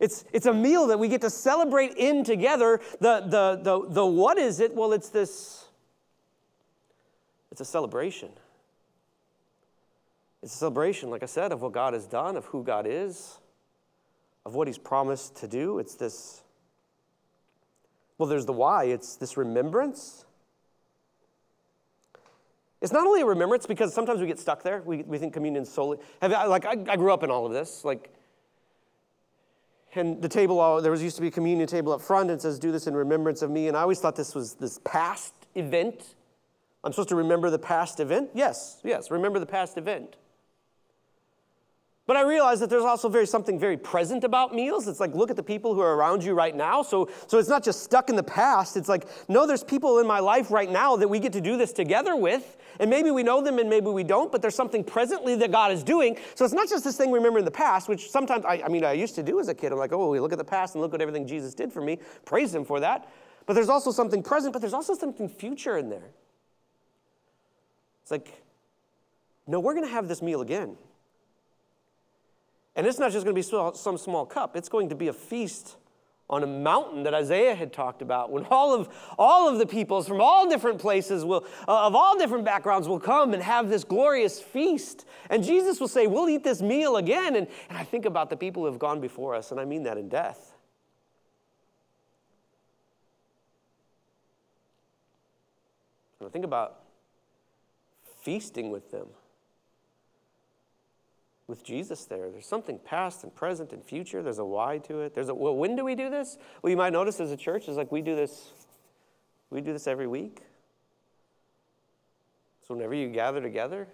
It's, 0.00 0.24
it's 0.32 0.46
a 0.46 0.54
meal 0.54 0.86
that 0.88 0.98
we 0.98 1.08
get 1.08 1.20
to 1.22 1.30
celebrate 1.30 1.94
in 1.96 2.22
together. 2.22 2.80
The, 3.00 3.20
the, 3.20 3.60
the, 3.62 3.88
the 3.88 4.06
what 4.06 4.38
is 4.38 4.60
it? 4.60 4.74
Well, 4.74 4.92
it's 4.92 5.08
this, 5.08 5.66
it's 7.50 7.60
a 7.60 7.64
celebration. 7.64 8.30
It's 10.42 10.54
a 10.54 10.58
celebration, 10.58 11.10
like 11.10 11.24
I 11.24 11.26
said, 11.26 11.50
of 11.50 11.62
what 11.62 11.72
God 11.72 11.94
has 11.94 12.06
done, 12.06 12.36
of 12.36 12.44
who 12.46 12.62
God 12.62 12.86
is, 12.88 13.38
of 14.46 14.54
what 14.54 14.68
He's 14.68 14.78
promised 14.78 15.36
to 15.38 15.48
do. 15.48 15.80
It's 15.80 15.96
this, 15.96 16.42
well, 18.18 18.28
there's 18.28 18.46
the 18.46 18.52
why, 18.52 18.84
it's 18.84 19.16
this 19.16 19.36
remembrance. 19.36 20.24
It's 22.80 22.92
not 22.92 23.04
only 23.04 23.22
a 23.22 23.26
remembrance 23.26 23.66
because 23.66 23.92
sometimes 23.92 24.20
we 24.20 24.28
get 24.28 24.38
stuck 24.38 24.62
there. 24.62 24.82
We, 24.86 25.02
we 25.02 25.18
think 25.18 25.32
communion 25.32 25.64
solely. 25.64 25.98
Have, 26.22 26.30
like 26.48 26.64
I, 26.64 26.76
I 26.88 26.96
grew 26.96 27.12
up 27.12 27.24
in 27.24 27.30
all 27.30 27.44
of 27.44 27.52
this. 27.52 27.84
Like 27.84 28.12
and 29.98 30.22
the 30.22 30.28
table, 30.28 30.80
there 30.80 30.90
was 30.90 31.02
used 31.02 31.16
to 31.16 31.22
be 31.22 31.28
a 31.28 31.30
communion 31.30 31.66
table 31.66 31.92
up 31.92 32.00
front 32.00 32.30
and 32.30 32.40
says, 32.40 32.58
Do 32.58 32.72
this 32.72 32.86
in 32.86 32.94
remembrance 32.94 33.42
of 33.42 33.50
me. 33.50 33.68
And 33.68 33.76
I 33.76 33.82
always 33.82 34.00
thought 34.00 34.16
this 34.16 34.34
was 34.34 34.54
this 34.54 34.80
past 34.84 35.34
event. 35.54 36.14
I'm 36.84 36.92
supposed 36.92 37.08
to 37.10 37.16
remember 37.16 37.50
the 37.50 37.58
past 37.58 38.00
event? 38.00 38.30
Yes, 38.34 38.80
yes, 38.84 39.10
remember 39.10 39.38
the 39.38 39.46
past 39.46 39.76
event. 39.76 40.16
But 42.08 42.16
I 42.16 42.22
realize 42.22 42.58
that 42.60 42.70
there's 42.70 42.84
also 42.84 43.10
very 43.10 43.26
something 43.26 43.58
very 43.58 43.76
present 43.76 44.24
about 44.24 44.54
meals. 44.54 44.88
It's 44.88 44.98
like 44.98 45.14
look 45.14 45.28
at 45.28 45.36
the 45.36 45.42
people 45.42 45.74
who 45.74 45.82
are 45.82 45.94
around 45.94 46.24
you 46.24 46.32
right 46.32 46.56
now. 46.56 46.80
So, 46.80 47.10
so 47.26 47.36
it's 47.36 47.50
not 47.50 47.62
just 47.62 47.82
stuck 47.82 48.08
in 48.08 48.16
the 48.16 48.22
past. 48.22 48.78
It's 48.78 48.88
like, 48.88 49.06
no, 49.28 49.46
there's 49.46 49.62
people 49.62 49.98
in 49.98 50.06
my 50.06 50.18
life 50.18 50.50
right 50.50 50.70
now 50.70 50.96
that 50.96 51.06
we 51.06 51.20
get 51.20 51.34
to 51.34 51.42
do 51.42 51.58
this 51.58 51.70
together 51.70 52.16
with. 52.16 52.56
And 52.80 52.88
maybe 52.88 53.10
we 53.10 53.22
know 53.22 53.42
them 53.42 53.58
and 53.58 53.68
maybe 53.68 53.88
we 53.88 54.04
don't, 54.04 54.32
but 54.32 54.40
there's 54.40 54.54
something 54.54 54.82
presently 54.82 55.34
that 55.34 55.52
God 55.52 55.70
is 55.70 55.82
doing. 55.82 56.16
So 56.34 56.46
it's 56.46 56.54
not 56.54 56.66
just 56.66 56.82
this 56.82 56.96
thing 56.96 57.10
we 57.10 57.18
remember 57.18 57.40
in 57.40 57.44
the 57.44 57.50
past, 57.50 57.90
which 57.90 58.10
sometimes 58.10 58.46
I, 58.46 58.62
I 58.64 58.68
mean 58.68 58.86
I 58.86 58.92
used 58.92 59.14
to 59.16 59.22
do 59.22 59.38
as 59.38 59.48
a 59.48 59.54
kid. 59.54 59.72
I'm 59.72 59.78
like, 59.78 59.92
oh, 59.92 60.08
we 60.08 60.18
look 60.18 60.32
at 60.32 60.38
the 60.38 60.44
past 60.44 60.76
and 60.76 60.82
look 60.82 60.94
at 60.94 61.02
everything 61.02 61.26
Jesus 61.26 61.52
did 61.52 61.70
for 61.70 61.82
me. 61.82 61.98
Praise 62.24 62.54
him 62.54 62.64
for 62.64 62.80
that. 62.80 63.06
But 63.44 63.52
there's 63.52 63.68
also 63.68 63.90
something 63.90 64.22
present, 64.22 64.54
but 64.54 64.60
there's 64.60 64.72
also 64.72 64.94
something 64.94 65.28
future 65.28 65.76
in 65.76 65.90
there. 65.90 66.08
It's 68.00 68.10
like, 68.10 68.42
no, 69.46 69.60
we're 69.60 69.74
gonna 69.74 69.88
have 69.88 70.08
this 70.08 70.22
meal 70.22 70.40
again. 70.40 70.78
And 72.78 72.86
it's 72.86 73.00
not 73.00 73.10
just 73.10 73.24
going 73.24 73.34
to 73.34 73.38
be 73.38 73.76
some 73.76 73.98
small 73.98 74.24
cup, 74.24 74.54
it's 74.54 74.68
going 74.68 74.88
to 74.90 74.94
be 74.94 75.08
a 75.08 75.12
feast 75.12 75.76
on 76.30 76.44
a 76.44 76.46
mountain 76.46 77.02
that 77.02 77.12
Isaiah 77.12 77.56
had 77.56 77.72
talked 77.72 78.02
about 78.02 78.30
when 78.30 78.44
all 78.50 78.72
of 78.72 78.88
all 79.18 79.48
of 79.48 79.58
the 79.58 79.66
peoples 79.66 80.06
from 80.06 80.20
all 80.20 80.48
different 80.48 80.78
places 80.78 81.24
will 81.24 81.44
uh, 81.66 81.86
of 81.86 81.96
all 81.96 82.16
different 82.16 82.44
backgrounds 82.44 82.86
will 82.86 83.00
come 83.00 83.34
and 83.34 83.42
have 83.42 83.68
this 83.68 83.82
glorious 83.82 84.40
feast. 84.40 85.06
And 85.28 85.42
Jesus 85.42 85.80
will 85.80 85.88
say 85.88 86.06
we'll 86.06 86.28
eat 86.28 86.44
this 86.44 86.62
meal 86.62 86.98
again. 86.98 87.34
And, 87.34 87.48
and 87.68 87.78
I 87.78 87.82
think 87.82 88.04
about 88.04 88.30
the 88.30 88.36
people 88.36 88.62
who 88.62 88.66
have 88.66 88.78
gone 88.78 89.00
before 89.00 89.34
us 89.34 89.50
and 89.50 89.58
I 89.58 89.64
mean 89.64 89.82
that 89.82 89.98
in 89.98 90.08
death. 90.08 90.54
And 96.20 96.28
I 96.28 96.30
think 96.30 96.44
about 96.44 96.84
feasting 98.22 98.70
with 98.70 98.92
them 98.92 99.08
with 101.48 101.64
Jesus 101.64 102.04
there. 102.04 102.30
There's 102.30 102.46
something 102.46 102.78
past 102.78 103.24
and 103.24 103.34
present 103.34 103.72
and 103.72 103.82
future. 103.82 104.22
There's 104.22 104.38
a 104.38 104.44
why 104.44 104.78
to 104.86 105.00
it. 105.00 105.14
There's 105.14 105.30
a 105.30 105.34
well, 105.34 105.56
when 105.56 105.74
do 105.74 105.84
we 105.84 105.94
do 105.94 106.10
this? 106.10 106.36
Well, 106.62 106.70
you 106.70 106.76
might 106.76 106.92
notice 106.92 107.18
as 107.18 107.32
a 107.32 107.36
church 107.36 107.68
is 107.68 107.76
like 107.76 107.90
we 107.90 108.02
do 108.02 108.14
this, 108.14 108.52
we 109.50 109.62
do 109.62 109.72
this 109.72 109.86
every 109.86 110.06
week. 110.06 110.42
So 112.66 112.74
whenever 112.74 112.94
you 112.94 113.08
gather 113.08 113.40
together, 113.40 113.88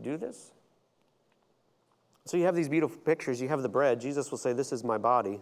do 0.00 0.16
this. 0.16 0.52
So 2.24 2.36
you 2.36 2.44
have 2.44 2.54
these 2.54 2.68
beautiful 2.68 2.98
pictures. 2.98 3.42
You 3.42 3.48
have 3.48 3.62
the 3.62 3.68
bread. 3.68 4.00
Jesus 4.00 4.30
will 4.30 4.38
say, 4.38 4.52
This 4.52 4.72
is 4.72 4.84
my 4.84 4.96
body. 4.96 5.40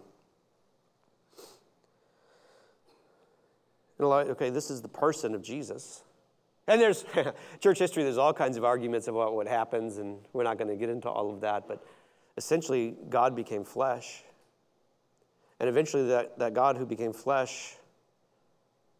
And 3.98 4.06
a 4.06 4.08
lot, 4.08 4.28
okay, 4.28 4.48
this 4.48 4.70
is 4.70 4.80
the 4.80 4.88
person 4.88 5.34
of 5.34 5.42
Jesus. 5.42 6.02
And 6.70 6.80
there's 6.80 7.04
church 7.60 7.80
history, 7.80 8.04
there's 8.04 8.16
all 8.16 8.32
kinds 8.32 8.56
of 8.56 8.64
arguments 8.64 9.08
about 9.08 9.34
what 9.34 9.48
happens, 9.48 9.98
and 9.98 10.18
we're 10.32 10.44
not 10.44 10.56
going 10.56 10.68
to 10.68 10.76
get 10.76 10.88
into 10.88 11.08
all 11.08 11.34
of 11.34 11.40
that, 11.40 11.66
but 11.66 11.84
essentially, 12.36 12.94
God 13.08 13.34
became 13.34 13.64
flesh. 13.64 14.22
And 15.58 15.68
eventually, 15.68 16.06
that, 16.06 16.38
that 16.38 16.54
God 16.54 16.76
who 16.76 16.86
became 16.86 17.12
flesh 17.12 17.74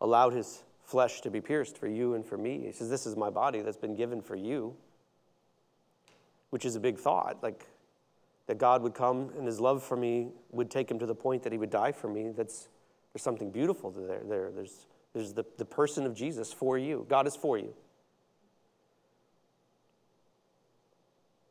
allowed 0.01 0.33
his 0.33 0.65
flesh 0.83 1.21
to 1.21 1.31
be 1.31 1.41
pierced 1.41 1.79
for 1.79 1.87
you 1.87 2.15
and 2.15 2.27
for 2.27 2.37
me. 2.37 2.67
He 2.67 2.73
says, 2.73 2.91
This 2.91 3.07
is 3.07 3.17
my 3.17 3.31
body 3.31 3.61
that's 3.61 3.77
been 3.77 3.95
given 3.95 4.21
for 4.21 4.35
you, 4.35 4.75
which 6.51 6.65
is 6.65 6.75
a 6.75 6.81
big 6.81 6.99
thought. 6.99 7.41
Like, 7.41 7.69
that 8.49 8.59
God 8.59 8.83
would 8.83 8.95
come 8.95 9.31
and 9.39 9.47
his 9.47 9.61
love 9.61 9.81
for 9.81 9.97
me 9.97 10.33
would 10.51 10.73
take 10.73 10.91
him 10.91 10.99
to 10.99 11.07
the 11.07 11.15
point 11.15 11.45
that 11.45 11.53
he 11.53 11.59
would 11.59 11.71
die 11.71 11.93
for 11.93 12.09
me. 12.09 12.31
That's, 12.31 12.69
there's 13.13 13.23
something 13.23 13.53
beautiful 13.53 13.93
there. 13.93 14.23
there. 14.25 14.51
There's, 14.51 14.87
there's 15.13 15.33
the, 15.33 15.45
the 15.59 15.65
person 15.65 16.07
of 16.07 16.15
Jesus 16.15 16.53
for 16.53 16.79
you. 16.79 17.07
God 17.09 17.27
is 17.27 17.35
for 17.35 17.59
you. 17.59 17.75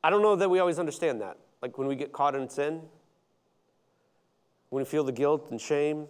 I 0.04 0.10
don't 0.10 0.22
know 0.22 0.36
that 0.36 0.50
we 0.50 0.60
always 0.60 0.80
understand 0.80 1.22
that. 1.22 1.38
Like 1.62 1.78
when 1.78 1.88
we 1.88 1.96
get 1.96 2.14
caught 2.14 2.36
in 2.36 2.50
sin, 2.50 2.82
when 4.70 4.82
we 4.82 4.86
feel 4.86 5.04
the 5.04 5.12
guilt 5.12 5.48
and 5.52 5.60
shame, 5.60 6.08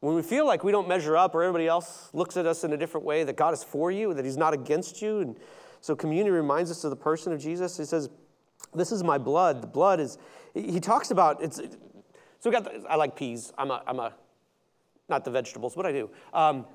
when 0.00 0.14
we 0.14 0.22
feel 0.22 0.46
like 0.46 0.62
we 0.62 0.70
don't 0.70 0.86
measure 0.86 1.16
up 1.16 1.34
or 1.34 1.42
everybody 1.42 1.66
else 1.66 2.10
looks 2.12 2.36
at 2.36 2.46
us 2.46 2.62
in 2.62 2.72
a 2.72 2.76
different 2.76 3.06
way, 3.06 3.24
that 3.24 3.36
God 3.36 3.54
is 3.54 3.64
for 3.64 3.90
you, 3.90 4.12
that 4.14 4.24
He's 4.24 4.36
not 4.36 4.52
against 4.52 5.00
you. 5.00 5.20
And 5.20 5.36
so 5.80 5.96
communion 5.96 6.34
reminds 6.34 6.70
us 6.70 6.84
of 6.84 6.90
the 6.90 6.96
person 6.96 7.32
of 7.32 7.40
Jesus. 7.40 7.76
He 7.76 7.84
says, 7.84 8.10
This 8.74 8.92
is 8.92 9.02
my 9.02 9.18
blood. 9.18 9.62
The 9.62 9.66
blood 9.66 10.00
is, 10.00 10.18
he 10.52 10.78
talks 10.78 11.10
about, 11.10 11.42
it's 11.42 11.56
So 11.56 12.50
we 12.50 12.52
got, 12.52 12.64
the, 12.64 12.84
I 12.88 12.96
like 12.96 13.16
peas. 13.16 13.52
I'm 13.56 13.70
a, 13.70 13.82
I'm 13.86 13.98
a, 13.98 14.12
not 15.08 15.24
the 15.24 15.30
vegetables, 15.30 15.76
what 15.76 15.86
I 15.86 15.92
do. 15.92 16.10
Um, 16.32 16.66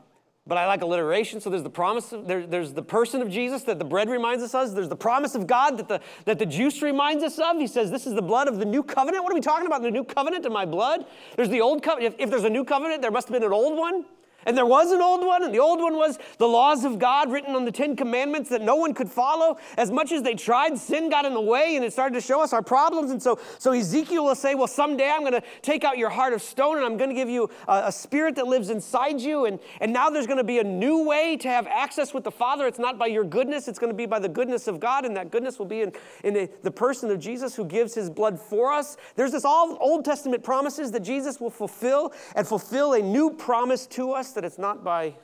but 0.48 0.58
I 0.58 0.66
like 0.66 0.82
alliteration. 0.82 1.40
So 1.40 1.50
there's 1.50 1.64
the 1.64 1.70
promise, 1.70 2.12
of, 2.12 2.28
there, 2.28 2.46
there's 2.46 2.74
the 2.74 2.82
person 2.82 3.22
of 3.22 3.30
Jesus 3.30 3.64
that 3.64 3.78
the 3.78 3.86
bread 3.86 4.10
reminds 4.10 4.44
us 4.44 4.56
of. 4.56 4.74
There's 4.74 4.90
the 4.90 4.96
promise 4.96 5.36
of 5.36 5.46
God 5.46 5.78
that 5.78 5.88
the, 5.88 6.02
that 6.26 6.40
the 6.40 6.46
juice 6.46 6.82
reminds 6.82 7.24
us 7.24 7.38
of. 7.38 7.58
He 7.58 7.68
says, 7.68 7.92
This 7.92 8.08
is 8.08 8.16
the 8.16 8.22
blood 8.22 8.48
of 8.48 8.58
the 8.58 8.66
new 8.66 8.82
covenant. 8.82 9.24
What 9.24 9.32
are 9.32 9.36
we 9.36 9.42
talking 9.42 9.68
about? 9.68 9.84
The 9.84 9.92
new 9.92 10.04
covenant 10.04 10.46
in 10.46 10.52
my 10.52 10.66
blood? 10.66 11.06
There's 11.36 11.50
the 11.50 11.62
old 11.62 11.84
covenant. 11.84 12.16
If, 12.16 12.26
if 12.26 12.30
there's 12.32 12.46
a 12.46 12.50
new 12.50 12.66
covenant, 12.66 13.02
there 13.02 13.12
must 13.12 13.28
have 13.28 13.34
been 13.34 13.44
an 13.44 13.54
old 13.54 13.78
one. 13.78 14.06
And 14.46 14.58
there 14.58 14.66
was 14.66 14.92
an 14.92 15.02
old 15.02 15.26
one, 15.26 15.44
and 15.44 15.54
the 15.54 15.60
old 15.60 15.80
one 15.82 15.96
was 15.96 16.18
the 16.38 16.48
laws 16.48 16.86
of 16.86 16.98
God 16.98 17.32
written 17.32 17.56
on 17.56 17.66
the 17.66 17.72
Ten 17.72 17.96
Commandments 17.96 18.50
that 18.50 18.62
no 18.62 18.76
one 18.76 18.94
could 18.94 19.10
follow. 19.10 19.58
As 19.78 19.92
much 19.92 20.12
as 20.12 20.24
they 20.24 20.34
tried, 20.34 20.78
sin 20.78 21.10
got 21.10 21.26
in 21.26 21.34
the 21.34 21.42
way, 21.42 21.76
and 21.76 21.84
it 21.84 21.92
started 21.92 22.16
to 22.16 22.22
show 22.22 22.42
us 22.42 22.54
our 22.54 22.62
problems. 22.62 23.12
And 23.12 23.22
so, 23.22 23.40
so 23.58 23.74
Ezekiel 23.74 24.24
will 24.24 24.36
say, 24.36 24.56
Well, 24.56 24.68
someday 24.68 25.10
I'm 25.10 25.22
going 25.22 25.34
to 25.34 25.44
take 25.62 25.84
out 25.84 25.98
your 25.98 26.10
heart 26.10 26.34
of 26.34 26.42
stone, 26.42 26.78
and 26.78 26.86
I'm 26.86 26.98
going 26.98 27.10
to 27.10 27.16
give 27.16 27.30
you 27.30 27.50
a, 27.68 27.84
a 27.86 27.92
spirit 27.92 28.36
that 28.36 28.48
lives 28.48 28.70
inside 28.70 29.20
you. 29.20 29.46
And, 29.46 29.60
and 29.82 29.92
now 29.92 30.10
there's 30.10 30.28
going 30.28 30.38
to 30.38 30.44
be 30.44 30.60
a 30.60 30.64
new 30.64 31.04
way 31.04 31.36
to 31.38 31.48
have 31.50 31.68
access 31.68 32.14
with 32.14 32.24
the 32.24 32.32
Father. 32.32 32.66
It's 32.66 32.80
not 32.80 32.98
by 32.98 33.08
your 33.08 33.24
goodness, 33.26 33.68
it's 33.68 33.80
going 33.80 33.92
to 33.92 33.98
be 33.98 34.06
by 34.06 34.20
the 34.20 34.30
goodness 34.30 34.68
of 34.68 34.80
God, 34.80 35.06
and 35.06 35.16
that 35.18 35.32
goodness 35.32 35.60
will 35.60 35.66
be 35.66 35.82
in, 35.82 35.92
in 36.24 36.50
the 36.64 36.72
person 36.72 37.12
of 37.12 37.20
Jesus 37.20 37.56
who 37.56 37.66
gives 37.66 37.94
his 37.94 38.10
blood 38.10 38.40
for 38.40 38.72
us. 38.72 38.98
There's 39.16 39.32
this 39.32 39.46
all 39.46 39.78
Old 39.82 40.06
Testament 40.06 40.44
promises 40.44 40.92
that 40.92 41.02
Jesus 41.02 41.40
will 41.40 41.50
fulfill 41.50 42.14
and 42.36 42.48
fulfill 42.48 42.94
a 42.94 43.00
new 43.02 43.32
promise 43.32 43.86
to 43.88 44.14
us 44.14 44.29
that 44.34 44.46
it's 44.46 44.58
not 44.58 44.84
by 44.84 45.16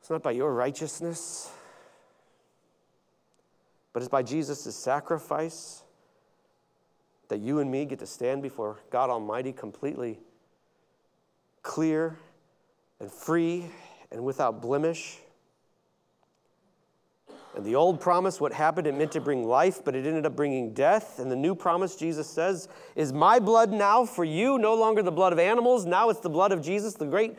it's 0.00 0.10
not 0.10 0.22
by 0.22 0.32
your 0.32 0.52
righteousness, 0.52 1.50
but 3.94 4.02
it's 4.02 4.10
by 4.10 4.22
Jesus' 4.22 4.76
sacrifice 4.76 5.82
that 7.28 7.38
you 7.38 7.58
and 7.58 7.70
me 7.70 7.86
get 7.86 8.00
to 8.00 8.06
stand 8.06 8.42
before 8.42 8.80
God 8.90 9.08
Almighty 9.08 9.52
completely 9.52 10.18
clear 11.62 12.18
and 13.00 13.10
free 13.10 13.64
and 14.12 14.22
without 14.22 14.60
blemish. 14.60 15.20
And 17.54 17.64
the 17.64 17.76
old 17.76 18.00
promise, 18.00 18.40
what 18.40 18.52
happened, 18.52 18.86
it 18.88 18.94
meant 18.94 19.12
to 19.12 19.20
bring 19.20 19.44
life, 19.44 19.84
but 19.84 19.94
it 19.94 20.06
ended 20.06 20.26
up 20.26 20.34
bringing 20.34 20.74
death. 20.74 21.20
And 21.20 21.30
the 21.30 21.36
new 21.36 21.54
promise, 21.54 21.94
Jesus 21.94 22.28
says, 22.28 22.68
is 22.96 23.12
my 23.12 23.38
blood 23.38 23.72
now 23.72 24.04
for 24.04 24.24
you, 24.24 24.58
no 24.58 24.74
longer 24.74 25.02
the 25.02 25.12
blood 25.12 25.32
of 25.32 25.38
animals. 25.38 25.86
Now 25.86 26.10
it's 26.10 26.20
the 26.20 26.30
blood 26.30 26.50
of 26.50 26.62
Jesus, 26.62 26.94
the 26.94 27.06
great 27.06 27.36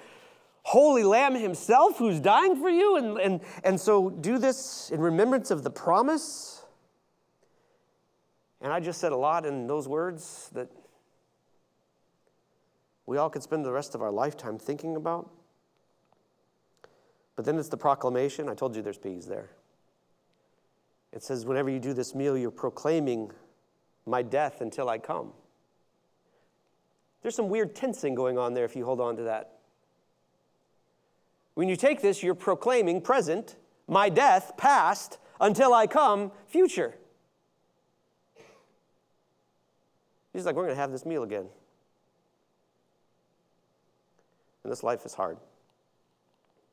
holy 0.64 1.04
Lamb 1.04 1.36
himself 1.36 1.98
who's 1.98 2.20
dying 2.22 2.56
for 2.56 2.70
you. 2.70 2.96
And, 2.96 3.18
and, 3.18 3.42
and 3.64 3.80
so 3.80 4.10
do 4.10 4.38
this 4.38 4.90
in 4.90 5.02
remembrance 5.02 5.52
of 5.52 5.64
the 5.64 5.70
promise. 5.70 6.64
And 8.62 8.72
I 8.72 8.80
just 8.80 9.02
said 9.02 9.12
a 9.12 9.18
lot 9.18 9.46
in 9.46 9.68
those 9.68 9.88
words 9.88 10.50
that 10.54 10.70
we 13.06 13.18
all 13.18 13.30
could 13.30 13.44
spend 13.44 13.66
the 13.66 13.72
rest 13.72 13.96
of 13.96 14.02
our 14.02 14.12
lifetime 14.12 14.58
thinking 14.58 14.96
about. 14.96 15.30
But 17.36 17.44
then 17.44 17.60
it's 17.60 17.68
the 17.68 17.78
proclamation. 17.78 18.48
I 18.48 18.54
told 18.56 18.78
you 18.78 18.82
there's 18.82 18.98
peas 18.98 19.26
there. 19.26 19.50
It 21.16 21.24
says, 21.24 21.46
whenever 21.46 21.70
you 21.70 21.80
do 21.80 21.94
this 21.94 22.14
meal, 22.14 22.38
you're 22.38 22.52
proclaiming 22.52 23.32
my 24.06 24.22
death 24.22 24.60
until 24.60 24.90
I 24.90 24.98
come. 24.98 25.32
There's 27.22 27.36
some 27.36 27.50
weird 27.50 27.74
tensing 27.74 28.14
going 28.14 28.38
on 28.38 28.54
there 28.54 28.66
if 28.66 28.76
you 28.76 28.84
hold 28.84 29.00
on 29.00 29.16
to 29.16 29.24
that. 29.24 29.54
When 31.54 31.70
you 31.70 31.78
take 31.78 32.02
this, 32.02 32.22
you're 32.22 32.36
proclaiming 32.36 33.02
present, 33.02 33.56
my 33.88 34.10
death, 34.10 34.58
past, 34.58 35.18
until 35.40 35.74
I 35.74 35.88
come, 35.88 36.32
future. 36.48 36.96
He's 40.34 40.46
like, 40.46 40.56
we're 40.56 40.64
going 40.64 40.76
to 40.76 40.82
have 40.82 40.92
this 40.92 41.06
meal 41.06 41.24
again. 41.24 41.46
And 44.64 44.72
this 44.72 44.84
life 44.84 45.06
is 45.06 45.14
hard. 45.14 45.38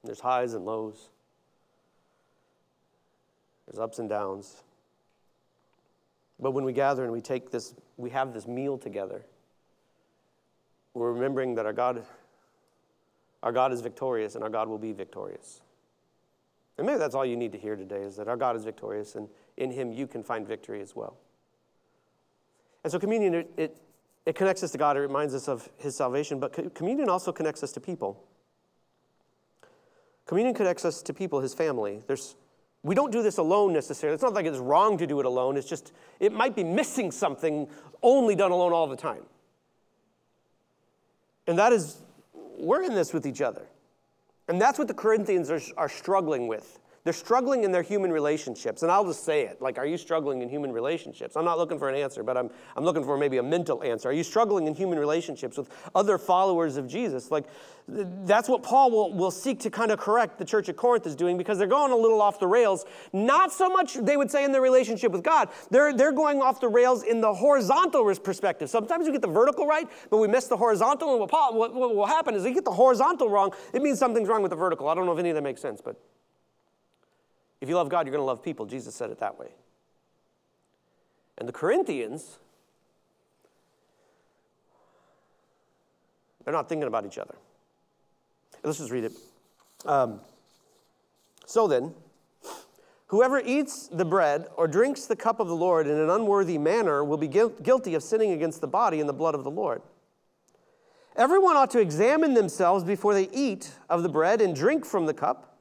There's 0.02 0.20
highs 0.20 0.54
and 0.54 0.64
lows. 0.64 1.10
There's 3.66 3.78
ups 3.78 3.98
and 3.98 4.08
downs. 4.08 4.62
But 6.40 6.52
when 6.52 6.64
we 6.64 6.72
gather 6.72 7.04
and 7.04 7.12
we 7.12 7.20
take 7.20 7.50
this, 7.50 7.74
we 7.96 8.10
have 8.10 8.34
this 8.34 8.46
meal 8.46 8.76
together, 8.76 9.24
we're 10.94 11.12
remembering 11.12 11.54
that 11.54 11.66
our 11.66 11.72
God, 11.72 12.04
our 13.42 13.52
God 13.52 13.72
is 13.72 13.80
victorious 13.80 14.34
and 14.34 14.44
our 14.44 14.50
God 14.50 14.68
will 14.68 14.78
be 14.78 14.92
victorious. 14.92 15.60
And 16.78 16.86
maybe 16.86 16.98
that's 16.98 17.14
all 17.14 17.24
you 17.24 17.36
need 17.36 17.52
to 17.52 17.58
hear 17.58 17.76
today 17.76 18.02
is 18.02 18.16
that 18.16 18.28
our 18.28 18.36
God 18.36 18.56
is 18.56 18.64
victorious 18.64 19.14
and 19.14 19.28
in 19.56 19.70
him 19.70 19.92
you 19.92 20.06
can 20.06 20.22
find 20.22 20.46
victory 20.46 20.80
as 20.80 20.96
well. 20.96 21.16
And 22.82 22.90
so 22.90 22.98
communion, 22.98 23.34
it, 23.34 23.52
it, 23.56 23.76
it 24.26 24.34
connects 24.34 24.62
us 24.62 24.72
to 24.72 24.78
God, 24.78 24.96
it 24.96 25.00
reminds 25.00 25.34
us 25.34 25.48
of 25.48 25.68
his 25.78 25.96
salvation, 25.96 26.40
but 26.40 26.74
communion 26.74 27.08
also 27.08 27.30
connects 27.32 27.62
us 27.62 27.72
to 27.72 27.80
people. 27.80 28.24
Communion 30.26 30.54
connects 30.54 30.84
us 30.84 31.02
to 31.02 31.14
people, 31.14 31.40
his 31.40 31.54
family. 31.54 32.00
There's 32.06 32.36
we 32.82 32.94
don't 32.94 33.12
do 33.12 33.22
this 33.22 33.38
alone 33.38 33.72
necessarily. 33.72 34.14
It's 34.14 34.22
not 34.22 34.34
like 34.34 34.46
it's 34.46 34.58
wrong 34.58 34.98
to 34.98 35.06
do 35.06 35.20
it 35.20 35.26
alone. 35.26 35.56
It's 35.56 35.68
just, 35.68 35.92
it 36.18 36.32
might 36.32 36.56
be 36.56 36.64
missing 36.64 37.10
something 37.10 37.68
only 38.02 38.34
done 38.34 38.50
alone 38.50 38.72
all 38.72 38.88
the 38.88 38.96
time. 38.96 39.22
And 41.46 41.58
that 41.58 41.72
is, 41.72 41.98
we're 42.58 42.82
in 42.82 42.94
this 42.94 43.12
with 43.12 43.26
each 43.26 43.40
other. 43.40 43.62
And 44.48 44.60
that's 44.60 44.78
what 44.78 44.88
the 44.88 44.94
Corinthians 44.94 45.50
are, 45.50 45.60
are 45.76 45.88
struggling 45.88 46.48
with. 46.48 46.80
They're 47.04 47.12
struggling 47.12 47.64
in 47.64 47.72
their 47.72 47.82
human 47.82 48.12
relationships. 48.12 48.82
And 48.82 48.92
I'll 48.92 49.04
just 49.04 49.24
say 49.24 49.42
it 49.42 49.60
like, 49.60 49.76
are 49.76 49.86
you 49.86 49.98
struggling 49.98 50.40
in 50.40 50.48
human 50.48 50.70
relationships? 50.70 51.36
I'm 51.36 51.44
not 51.44 51.58
looking 51.58 51.76
for 51.76 51.88
an 51.88 51.96
answer, 51.96 52.22
but 52.22 52.36
I'm, 52.36 52.48
I'm 52.76 52.84
looking 52.84 53.02
for 53.02 53.18
maybe 53.18 53.38
a 53.38 53.42
mental 53.42 53.82
answer. 53.82 54.08
Are 54.10 54.12
you 54.12 54.22
struggling 54.22 54.68
in 54.68 54.74
human 54.74 55.00
relationships 55.00 55.56
with 55.56 55.68
other 55.96 56.16
followers 56.16 56.76
of 56.76 56.86
Jesus? 56.86 57.32
Like, 57.32 57.46
that's 57.88 58.48
what 58.48 58.62
Paul 58.62 58.92
will, 58.92 59.12
will 59.12 59.32
seek 59.32 59.58
to 59.60 59.70
kind 59.70 59.90
of 59.90 59.98
correct 59.98 60.38
the 60.38 60.44
church 60.44 60.68
at 60.68 60.76
Corinth 60.76 61.04
is 61.04 61.16
doing 61.16 61.36
because 61.36 61.58
they're 61.58 61.66
going 61.66 61.90
a 61.90 61.96
little 61.96 62.22
off 62.22 62.38
the 62.38 62.46
rails. 62.46 62.84
Not 63.12 63.52
so 63.52 63.68
much, 63.68 63.94
they 63.94 64.16
would 64.16 64.30
say, 64.30 64.44
in 64.44 64.52
their 64.52 64.62
relationship 64.62 65.10
with 65.10 65.24
God. 65.24 65.48
They're, 65.72 65.92
they're 65.92 66.12
going 66.12 66.40
off 66.40 66.60
the 66.60 66.68
rails 66.68 67.02
in 67.02 67.20
the 67.20 67.34
horizontal 67.34 68.04
perspective. 68.14 68.70
Sometimes 68.70 69.06
we 69.06 69.12
get 69.12 69.22
the 69.22 69.26
vertical 69.26 69.66
right, 69.66 69.88
but 70.08 70.18
we 70.18 70.28
miss 70.28 70.46
the 70.46 70.56
horizontal. 70.56 71.10
And 71.10 71.20
what, 71.20 71.30
Paul, 71.30 71.58
what, 71.58 71.74
what 71.74 71.96
will 71.96 72.06
happen 72.06 72.36
is 72.36 72.44
we 72.44 72.52
get 72.52 72.64
the 72.64 72.70
horizontal 72.70 73.28
wrong, 73.28 73.52
it 73.74 73.82
means 73.82 73.98
something's 73.98 74.28
wrong 74.28 74.42
with 74.42 74.50
the 74.50 74.56
vertical. 74.56 74.88
I 74.88 74.94
don't 74.94 75.04
know 75.04 75.12
if 75.12 75.18
any 75.18 75.30
of 75.30 75.34
that 75.34 75.42
makes 75.42 75.60
sense, 75.60 75.80
but. 75.84 75.96
If 77.62 77.68
you 77.68 77.76
love 77.76 77.88
God, 77.88 78.06
you're 78.06 78.12
going 78.12 78.20
to 78.22 78.26
love 78.26 78.42
people. 78.42 78.66
Jesus 78.66 78.92
said 78.92 79.10
it 79.10 79.20
that 79.20 79.38
way. 79.38 79.46
And 81.38 81.48
the 81.48 81.52
Corinthians, 81.52 82.38
they're 86.44 86.52
not 86.52 86.68
thinking 86.68 86.88
about 86.88 87.06
each 87.06 87.18
other. 87.18 87.36
Let's 88.64 88.78
just 88.78 88.90
read 88.90 89.04
it. 89.04 89.12
Um, 89.86 90.20
so 91.46 91.68
then, 91.68 91.94
whoever 93.06 93.38
eats 93.38 93.86
the 93.86 94.04
bread 94.04 94.48
or 94.56 94.66
drinks 94.66 95.06
the 95.06 95.16
cup 95.16 95.38
of 95.38 95.46
the 95.46 95.54
Lord 95.54 95.86
in 95.86 95.96
an 95.96 96.10
unworthy 96.10 96.58
manner 96.58 97.04
will 97.04 97.16
be 97.16 97.28
guilty 97.28 97.94
of 97.94 98.02
sinning 98.02 98.32
against 98.32 98.60
the 98.60 98.66
body 98.66 98.98
and 98.98 99.08
the 99.08 99.14
blood 99.14 99.36
of 99.36 99.44
the 99.44 99.50
Lord. 99.52 99.82
Everyone 101.14 101.56
ought 101.56 101.70
to 101.70 101.78
examine 101.78 102.34
themselves 102.34 102.82
before 102.82 103.14
they 103.14 103.28
eat 103.32 103.70
of 103.88 104.02
the 104.02 104.08
bread 104.08 104.40
and 104.40 104.52
drink 104.52 104.84
from 104.84 105.06
the 105.06 105.14
cup. 105.14 105.51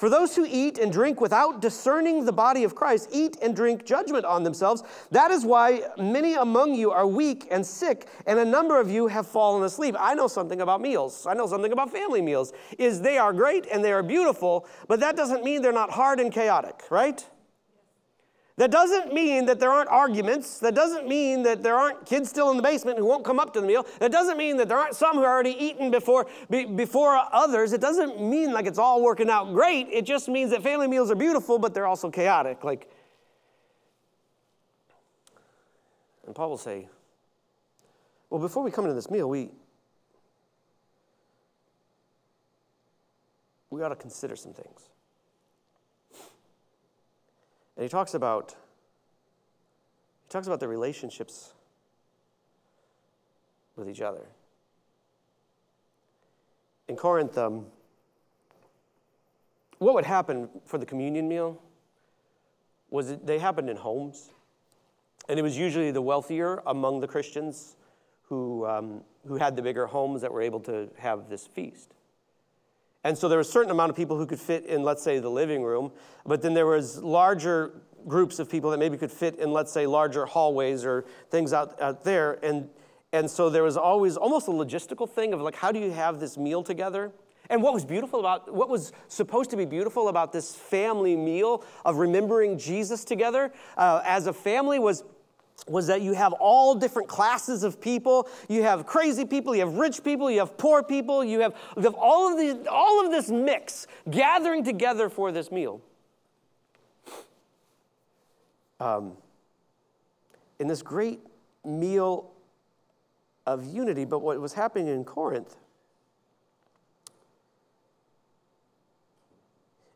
For 0.00 0.08
those 0.08 0.34
who 0.34 0.46
eat 0.48 0.78
and 0.78 0.90
drink 0.90 1.20
without 1.20 1.60
discerning 1.60 2.24
the 2.24 2.32
body 2.32 2.64
of 2.64 2.74
Christ 2.74 3.10
eat 3.12 3.36
and 3.42 3.54
drink 3.54 3.84
judgment 3.84 4.24
on 4.24 4.44
themselves. 4.44 4.82
That 5.10 5.30
is 5.30 5.44
why 5.44 5.82
many 5.98 6.36
among 6.36 6.74
you 6.74 6.90
are 6.90 7.06
weak 7.06 7.48
and 7.50 7.66
sick, 7.66 8.08
and 8.26 8.38
a 8.38 8.44
number 8.46 8.80
of 8.80 8.90
you 8.90 9.08
have 9.08 9.26
fallen 9.26 9.62
asleep. 9.62 9.94
I 10.00 10.14
know 10.14 10.26
something 10.26 10.62
about 10.62 10.80
meals. 10.80 11.26
I 11.26 11.34
know 11.34 11.46
something 11.46 11.70
about 11.70 11.92
family 11.92 12.22
meals. 12.22 12.54
Is 12.78 13.02
they 13.02 13.18
are 13.18 13.34
great 13.34 13.66
and 13.70 13.84
they 13.84 13.92
are 13.92 14.02
beautiful, 14.02 14.66
but 14.88 15.00
that 15.00 15.16
doesn't 15.16 15.44
mean 15.44 15.60
they're 15.60 15.70
not 15.70 15.90
hard 15.90 16.18
and 16.18 16.32
chaotic, 16.32 16.82
right? 16.88 17.22
That 18.60 18.70
doesn't 18.70 19.14
mean 19.14 19.46
that 19.46 19.58
there 19.58 19.70
aren't 19.70 19.88
arguments. 19.88 20.58
That 20.58 20.74
doesn't 20.74 21.08
mean 21.08 21.42
that 21.44 21.62
there 21.62 21.76
aren't 21.76 22.04
kids 22.04 22.28
still 22.28 22.50
in 22.50 22.58
the 22.58 22.62
basement 22.62 22.98
who 22.98 23.06
won't 23.06 23.24
come 23.24 23.40
up 23.40 23.54
to 23.54 23.60
the 23.62 23.66
meal. 23.66 23.86
That 24.00 24.12
doesn't 24.12 24.36
mean 24.36 24.58
that 24.58 24.68
there 24.68 24.76
aren't 24.76 24.94
some 24.94 25.16
who 25.16 25.22
are 25.22 25.32
already 25.32 25.56
eaten 25.58 25.90
before, 25.90 26.26
be, 26.50 26.66
before 26.66 27.18
others. 27.32 27.72
It 27.72 27.80
doesn't 27.80 28.20
mean 28.20 28.52
like 28.52 28.66
it's 28.66 28.78
all 28.78 29.02
working 29.02 29.30
out 29.30 29.54
great. 29.54 29.88
It 29.90 30.04
just 30.04 30.28
means 30.28 30.50
that 30.50 30.62
family 30.62 30.88
meals 30.88 31.10
are 31.10 31.14
beautiful, 31.14 31.58
but 31.58 31.72
they're 31.72 31.86
also 31.86 32.10
chaotic. 32.10 32.62
Like, 32.62 32.90
and 36.26 36.34
Paul 36.34 36.50
will 36.50 36.58
say, 36.58 36.86
well, 38.28 38.42
before 38.42 38.62
we 38.62 38.70
come 38.70 38.84
into 38.84 38.94
this 38.94 39.10
meal, 39.10 39.26
we, 39.26 39.48
we 43.70 43.82
ought 43.82 43.88
to 43.88 43.96
consider 43.96 44.36
some 44.36 44.52
things. 44.52 44.89
And 47.80 47.86
he 47.86 47.90
talks 47.90 48.12
about 48.12 48.50
he 48.50 50.28
talks 50.28 50.46
about 50.46 50.60
the 50.60 50.68
relationships 50.68 51.54
with 53.74 53.88
each 53.88 54.02
other. 54.02 54.26
In 56.88 56.96
Corinth, 56.96 57.38
um, 57.38 57.64
what 59.78 59.94
would 59.94 60.04
happen 60.04 60.50
for 60.66 60.76
the 60.76 60.84
communion 60.84 61.26
meal 61.26 61.58
was 62.90 63.16
they 63.16 63.38
happened 63.38 63.70
in 63.70 63.78
homes. 63.78 64.28
And 65.30 65.38
it 65.38 65.42
was 65.42 65.56
usually 65.56 65.90
the 65.90 66.02
wealthier 66.02 66.62
among 66.66 67.00
the 67.00 67.08
Christians 67.08 67.76
who, 68.24 68.66
um, 68.66 69.00
who 69.26 69.36
had 69.36 69.56
the 69.56 69.62
bigger 69.62 69.86
homes 69.86 70.20
that 70.20 70.30
were 70.30 70.42
able 70.42 70.60
to 70.60 70.90
have 70.98 71.30
this 71.30 71.46
feast. 71.46 71.94
And 73.04 73.16
so 73.16 73.28
there 73.28 73.38
was 73.38 73.48
a 73.48 73.52
certain 73.52 73.70
amount 73.70 73.90
of 73.90 73.96
people 73.96 74.16
who 74.16 74.26
could 74.26 74.40
fit 74.40 74.66
in, 74.66 74.82
let's 74.82 75.02
say, 75.02 75.18
the 75.18 75.30
living 75.30 75.62
room, 75.62 75.92
but 76.26 76.42
then 76.42 76.54
there 76.54 76.66
was 76.66 77.02
larger 77.02 77.80
groups 78.06 78.38
of 78.38 78.50
people 78.50 78.70
that 78.70 78.78
maybe 78.78 78.96
could 78.96 79.12
fit 79.12 79.38
in, 79.38 79.52
let's 79.52 79.72
say, 79.72 79.86
larger 79.86 80.26
hallways 80.26 80.84
or 80.84 81.04
things 81.30 81.52
out, 81.52 81.80
out 81.80 82.04
there. 82.04 82.38
And, 82.44 82.68
and 83.12 83.30
so 83.30 83.50
there 83.50 83.62
was 83.62 83.76
always 83.76 84.16
almost 84.16 84.48
a 84.48 84.50
logistical 84.50 85.08
thing 85.08 85.32
of 85.32 85.40
like, 85.40 85.56
how 85.56 85.72
do 85.72 85.78
you 85.78 85.90
have 85.90 86.20
this 86.20 86.36
meal 86.36 86.62
together? 86.62 87.12
And 87.48 87.62
what 87.62 87.74
was 87.74 87.84
beautiful 87.84 88.20
about, 88.20 88.52
what 88.52 88.68
was 88.68 88.92
supposed 89.08 89.50
to 89.50 89.56
be 89.56 89.64
beautiful 89.64 90.08
about 90.08 90.32
this 90.32 90.54
family 90.54 91.16
meal 91.16 91.64
of 91.84 91.96
remembering 91.96 92.58
Jesus 92.58 93.04
together 93.04 93.52
uh, 93.76 94.02
as 94.04 94.26
a 94.26 94.32
family 94.32 94.78
was 94.78 95.04
was 95.68 95.86
that 95.86 96.02
you 96.02 96.12
have 96.12 96.32
all 96.34 96.74
different 96.74 97.08
classes 97.08 97.62
of 97.62 97.80
people. 97.80 98.28
You 98.48 98.62
have 98.62 98.86
crazy 98.86 99.24
people, 99.24 99.54
you 99.54 99.60
have 99.60 99.74
rich 99.74 100.02
people, 100.02 100.30
you 100.30 100.38
have 100.40 100.56
poor 100.56 100.82
people, 100.82 101.24
you 101.24 101.40
have, 101.40 101.54
you 101.76 101.82
have 101.82 101.94
all, 101.94 102.32
of 102.32 102.38
these, 102.38 102.66
all 102.70 103.04
of 103.04 103.10
this 103.10 103.28
mix 103.28 103.86
gathering 104.10 104.64
together 104.64 105.08
for 105.08 105.32
this 105.32 105.50
meal. 105.50 105.80
Um, 108.78 109.12
in 110.58 110.66
this 110.66 110.82
great 110.82 111.20
meal 111.64 112.30
of 113.46 113.64
unity, 113.64 114.04
but 114.04 114.20
what 114.20 114.40
was 114.40 114.54
happening 114.54 114.88
in 114.88 115.04
Corinth 115.04 115.56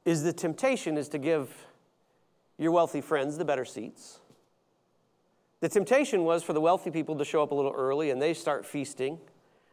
is 0.05 0.23
the 0.23 0.33
temptation 0.33 0.99
is 0.99 1.09
to 1.09 1.19
give 1.19 1.67
your 2.59 2.73
wealthy 2.73 3.01
friends 3.01 3.39
the 3.39 3.45
better 3.45 3.65
seats. 3.65 4.21
The 5.65 5.71
temptation 5.71 6.25
was 6.25 6.43
for 6.43 6.53
the 6.53 6.61
wealthy 6.61 6.91
people 6.91 7.17
to 7.17 7.25
show 7.25 7.43
up 7.43 7.51
a 7.51 7.55
little 7.55 7.73
early 7.73 8.11
and 8.11 8.21
they 8.21 8.35
start 8.35 8.67
feasting, 8.67 9.19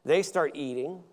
they 0.06 0.24
start 0.24 0.52
eating. 0.56 1.04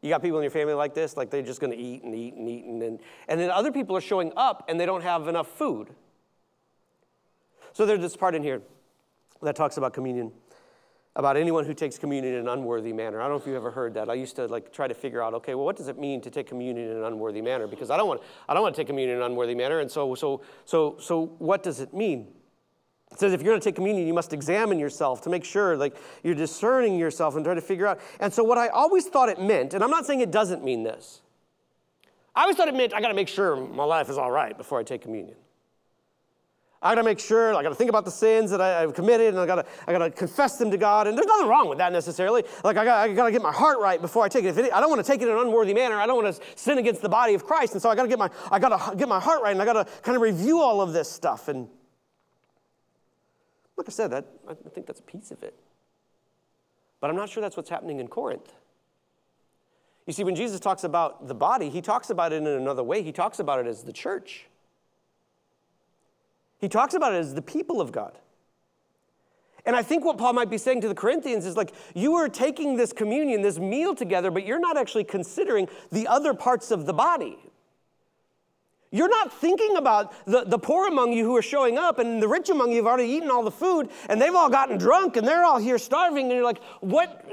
You 0.00 0.10
got 0.10 0.22
people 0.22 0.38
in 0.38 0.44
your 0.44 0.52
family 0.52 0.74
like 0.74 0.94
this, 0.94 1.16
like 1.16 1.28
they're 1.28 1.42
just 1.42 1.60
gonna 1.60 1.74
eat 1.74 2.04
and 2.04 2.14
eat 2.14 2.34
and 2.34 2.48
eat. 2.48 2.64
And 2.64 2.80
then, 2.80 3.00
and 3.26 3.40
then 3.40 3.50
other 3.50 3.72
people 3.72 3.96
are 3.96 4.00
showing 4.00 4.32
up 4.36 4.66
and 4.68 4.78
they 4.78 4.86
don't 4.86 5.02
have 5.02 5.26
enough 5.26 5.48
food. 5.48 5.88
So 7.72 7.84
there's 7.84 7.98
this 7.98 8.16
part 8.16 8.36
in 8.36 8.44
here 8.44 8.62
that 9.42 9.56
talks 9.56 9.76
about 9.76 9.92
communion, 9.92 10.30
about 11.16 11.36
anyone 11.36 11.64
who 11.64 11.74
takes 11.74 11.98
communion 11.98 12.34
in 12.34 12.40
an 12.42 12.48
unworthy 12.48 12.92
manner. 12.92 13.20
I 13.20 13.24
don't 13.24 13.32
know 13.32 13.40
if 13.40 13.46
you've 13.48 13.56
ever 13.56 13.72
heard 13.72 13.94
that. 13.94 14.08
I 14.08 14.14
used 14.14 14.36
to 14.36 14.46
like 14.46 14.72
try 14.72 14.86
to 14.86 14.94
figure 14.94 15.20
out, 15.20 15.34
okay, 15.34 15.56
well, 15.56 15.64
what 15.64 15.74
does 15.74 15.88
it 15.88 15.98
mean 15.98 16.20
to 16.20 16.30
take 16.30 16.46
communion 16.46 16.92
in 16.92 16.96
an 16.96 17.02
unworthy 17.02 17.42
manner? 17.42 17.66
Because 17.66 17.90
I 17.90 17.96
don't 17.96 18.06
want, 18.06 18.20
I 18.48 18.54
don't 18.54 18.62
want 18.62 18.76
to 18.76 18.80
take 18.80 18.86
communion 18.86 19.16
in 19.16 19.24
an 19.24 19.32
unworthy 19.32 19.56
manner. 19.56 19.80
And 19.80 19.90
so, 19.90 20.14
so, 20.14 20.42
so, 20.64 20.96
so, 21.00 21.34
what 21.38 21.64
does 21.64 21.80
it 21.80 21.92
mean? 21.92 22.28
It 23.12 23.20
says 23.20 23.32
if 23.32 23.42
you're 23.42 23.52
going 23.52 23.60
to 23.60 23.64
take 23.64 23.74
communion, 23.74 24.06
you 24.06 24.14
must 24.14 24.32
examine 24.32 24.78
yourself 24.78 25.20
to 25.22 25.30
make 25.30 25.44
sure, 25.44 25.76
like 25.76 25.96
you're 26.22 26.34
discerning 26.34 26.98
yourself 26.98 27.36
and 27.36 27.44
trying 27.44 27.56
to 27.56 27.62
figure 27.62 27.86
out. 27.86 28.00
And 28.20 28.32
so, 28.32 28.42
what 28.42 28.58
I 28.58 28.68
always 28.68 29.06
thought 29.06 29.28
it 29.28 29.40
meant, 29.40 29.74
and 29.74 29.84
I'm 29.84 29.90
not 29.90 30.06
saying 30.06 30.20
it 30.20 30.30
doesn't 30.30 30.64
mean 30.64 30.82
this. 30.82 31.20
I 32.34 32.42
always 32.42 32.56
thought 32.56 32.68
it 32.68 32.74
meant 32.74 32.94
I 32.94 33.00
got 33.00 33.08
to 33.08 33.14
make 33.14 33.28
sure 33.28 33.56
my 33.56 33.84
life 33.84 34.08
is 34.08 34.16
all 34.16 34.30
right 34.30 34.56
before 34.56 34.80
I 34.80 34.82
take 34.82 35.02
communion. 35.02 35.36
I 36.82 36.90
gotta 36.96 37.04
make 37.04 37.20
sure, 37.20 37.54
I 37.54 37.62
gotta 37.62 37.76
think 37.76 37.90
about 37.90 38.04
the 38.04 38.10
sins 38.10 38.50
that 38.50 38.60
I, 38.60 38.80
have 38.80 38.92
committed, 38.92 39.28
and 39.28 39.38
I 39.38 39.46
gotta, 39.46 39.64
I 39.86 39.92
gotta 39.92 40.10
confess 40.10 40.56
them 40.56 40.68
to 40.72 40.76
God. 40.76 41.06
And 41.06 41.16
there's 41.16 41.28
nothing 41.28 41.46
wrong 41.46 41.68
with 41.68 41.78
that 41.78 41.92
necessarily. 41.92 42.42
Like, 42.64 42.76
I 42.76 42.84
gotta, 42.84 43.12
I 43.12 43.14
gotta 43.14 43.30
get 43.30 43.40
my 43.40 43.52
heart 43.52 43.78
right 43.78 44.00
before 44.00 44.24
I 44.24 44.28
take 44.28 44.44
it. 44.44 44.58
It, 44.58 44.72
I 44.72 44.80
don't 44.80 44.90
wanna 44.90 45.04
take 45.04 45.22
it 45.22 45.28
in 45.28 45.34
an 45.34 45.40
unworthy 45.40 45.74
manner. 45.74 45.94
I 45.94 46.06
don't 46.06 46.16
wanna 46.16 46.34
sin 46.56 46.78
against 46.78 47.00
the 47.00 47.08
body 47.08 47.34
of 47.34 47.46
Christ. 47.46 47.74
And 47.74 47.80
so 47.80 47.88
I 47.88 47.94
gotta 47.94 48.08
get 48.08 48.18
my, 48.18 48.28
I 48.50 48.58
gotta 48.58 48.96
get 48.96 49.08
my 49.08 49.20
heart 49.20 49.42
right, 49.42 49.52
and 49.52 49.62
I 49.62 49.64
gotta 49.64 49.86
kind 50.02 50.16
of 50.16 50.22
review 50.22 50.60
all 50.60 50.80
of 50.80 50.92
this 50.92 51.08
stuff. 51.08 51.46
And 51.46 51.68
like 53.76 53.88
I 53.88 53.92
said, 53.92 54.10
that, 54.10 54.26
I 54.48 54.54
think 54.54 54.86
that's 54.86 55.00
a 55.00 55.04
piece 55.04 55.30
of 55.30 55.42
it. 55.42 55.54
But 57.00 57.10
I'm 57.10 57.16
not 57.16 57.28
sure 57.28 57.40
that's 57.40 57.56
what's 57.56 57.70
happening 57.70 57.98
in 58.00 58.08
Corinth. 58.08 58.52
You 60.06 60.12
see, 60.12 60.24
when 60.24 60.34
Jesus 60.34 60.60
talks 60.60 60.84
about 60.84 61.28
the 61.28 61.34
body, 61.34 61.68
he 61.68 61.80
talks 61.80 62.10
about 62.10 62.32
it 62.32 62.36
in 62.36 62.46
another 62.46 62.82
way. 62.82 63.02
He 63.02 63.12
talks 63.12 63.38
about 63.38 63.60
it 63.60 63.66
as 63.66 63.84
the 63.84 63.92
church. 63.92 64.46
He 66.60 66.68
talks 66.68 66.94
about 66.94 67.12
it 67.12 67.16
as 67.16 67.34
the 67.34 67.42
people 67.42 67.80
of 67.80 67.92
God. 67.92 68.18
And 69.64 69.76
I 69.76 69.82
think 69.82 70.04
what 70.04 70.18
Paul 70.18 70.32
might 70.32 70.50
be 70.50 70.58
saying 70.58 70.80
to 70.80 70.88
the 70.88 70.94
Corinthians 70.94 71.46
is 71.46 71.56
like, 71.56 71.72
you 71.94 72.14
are 72.14 72.28
taking 72.28 72.76
this 72.76 72.92
communion, 72.92 73.42
this 73.42 73.58
meal 73.60 73.94
together, 73.94 74.30
but 74.32 74.44
you're 74.44 74.58
not 74.58 74.76
actually 74.76 75.04
considering 75.04 75.68
the 75.92 76.08
other 76.08 76.34
parts 76.34 76.72
of 76.72 76.84
the 76.84 76.92
body. 76.92 77.38
You're 78.92 79.08
not 79.08 79.32
thinking 79.32 79.78
about 79.78 80.14
the, 80.26 80.44
the 80.44 80.58
poor 80.58 80.86
among 80.86 81.14
you 81.14 81.24
who 81.24 81.34
are 81.34 81.42
showing 81.42 81.78
up, 81.78 81.98
and 81.98 82.22
the 82.22 82.28
rich 82.28 82.50
among 82.50 82.70
you 82.70 82.76
have 82.76 82.86
already 82.86 83.08
eaten 83.08 83.30
all 83.30 83.42
the 83.42 83.50
food, 83.50 83.88
and 84.08 84.20
they've 84.20 84.34
all 84.34 84.50
gotten 84.50 84.76
drunk, 84.76 85.16
and 85.16 85.26
they're 85.26 85.44
all 85.44 85.58
here 85.58 85.78
starving. 85.78 86.26
And 86.26 86.34
you're 86.34 86.44
like, 86.44 86.62
what? 86.80 87.26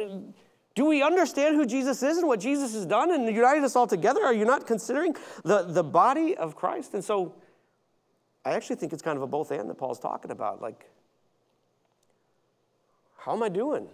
Do 0.75 0.85
we 0.85 1.03
understand 1.03 1.57
who 1.57 1.65
Jesus 1.65 2.01
is 2.01 2.17
and 2.17 2.27
what 2.27 2.39
Jesus 2.39 2.73
has 2.73 2.85
done 2.85 3.11
and 3.11 3.27
united 3.27 3.65
us 3.65 3.75
all 3.75 3.87
together? 3.87 4.23
Are 4.23 4.33
you 4.33 4.45
not 4.45 4.65
considering 4.65 5.15
the, 5.43 5.63
the 5.63 5.83
body 5.83 6.37
of 6.37 6.55
Christ? 6.55 6.93
And 6.93 7.03
so, 7.03 7.35
I 8.45 8.51
actually 8.51 8.77
think 8.77 8.93
it's 8.93 9.01
kind 9.01 9.17
of 9.17 9.21
a 9.21 9.27
both 9.27 9.51
and 9.51 9.69
that 9.69 9.77
Paul's 9.77 9.99
talking 9.99 10.31
about. 10.31 10.61
Like, 10.61 10.89
how 13.17 13.33
am 13.33 13.43
I 13.43 13.49
doing 13.49 13.89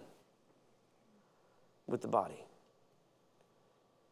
with 1.88 2.00
the 2.00 2.08
body? 2.08 2.45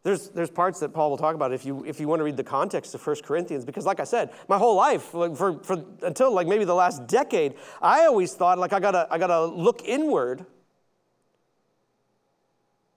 There's, 0.04 0.28
there's 0.28 0.50
parts 0.50 0.80
that 0.80 0.92
Paul 0.92 1.08
will 1.08 1.16
talk 1.16 1.34
about 1.34 1.52
if 1.52 1.64
you, 1.64 1.82
if 1.86 1.98
you 1.98 2.06
want 2.06 2.20
to 2.20 2.24
read 2.24 2.36
the 2.36 2.44
context 2.44 2.94
of 2.94 3.04
1 3.04 3.16
Corinthians, 3.24 3.64
because 3.64 3.86
like 3.86 4.00
I 4.00 4.04
said, 4.04 4.30
my 4.48 4.58
whole 4.58 4.76
life, 4.76 5.14
like 5.14 5.34
for, 5.34 5.58
for, 5.64 5.82
until 6.02 6.30
like 6.30 6.46
maybe 6.46 6.66
the 6.66 6.74
last 6.74 7.06
decade, 7.06 7.54
I 7.80 8.04
always 8.04 8.34
thought 8.34 8.58
like 8.58 8.74
I 8.74 8.80
gotta, 8.80 9.08
I 9.10 9.16
gotta 9.16 9.46
look 9.46 9.82
inward. 9.82 10.44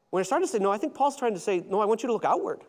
When 0.10 0.20
I 0.20 0.24
started 0.24 0.48
to 0.48 0.52
say, 0.52 0.60
no, 0.60 0.70
I 0.70 0.78
think 0.78 0.96
Paul's 0.96 1.16
trying 1.16 1.34
to 1.34 1.40
say, 1.40 1.64
no, 1.70 1.80
I 1.80 1.86
want 1.86 2.04
you 2.04 2.08
to 2.08 2.14
look 2.14 2.26
outward. 2.26 2.64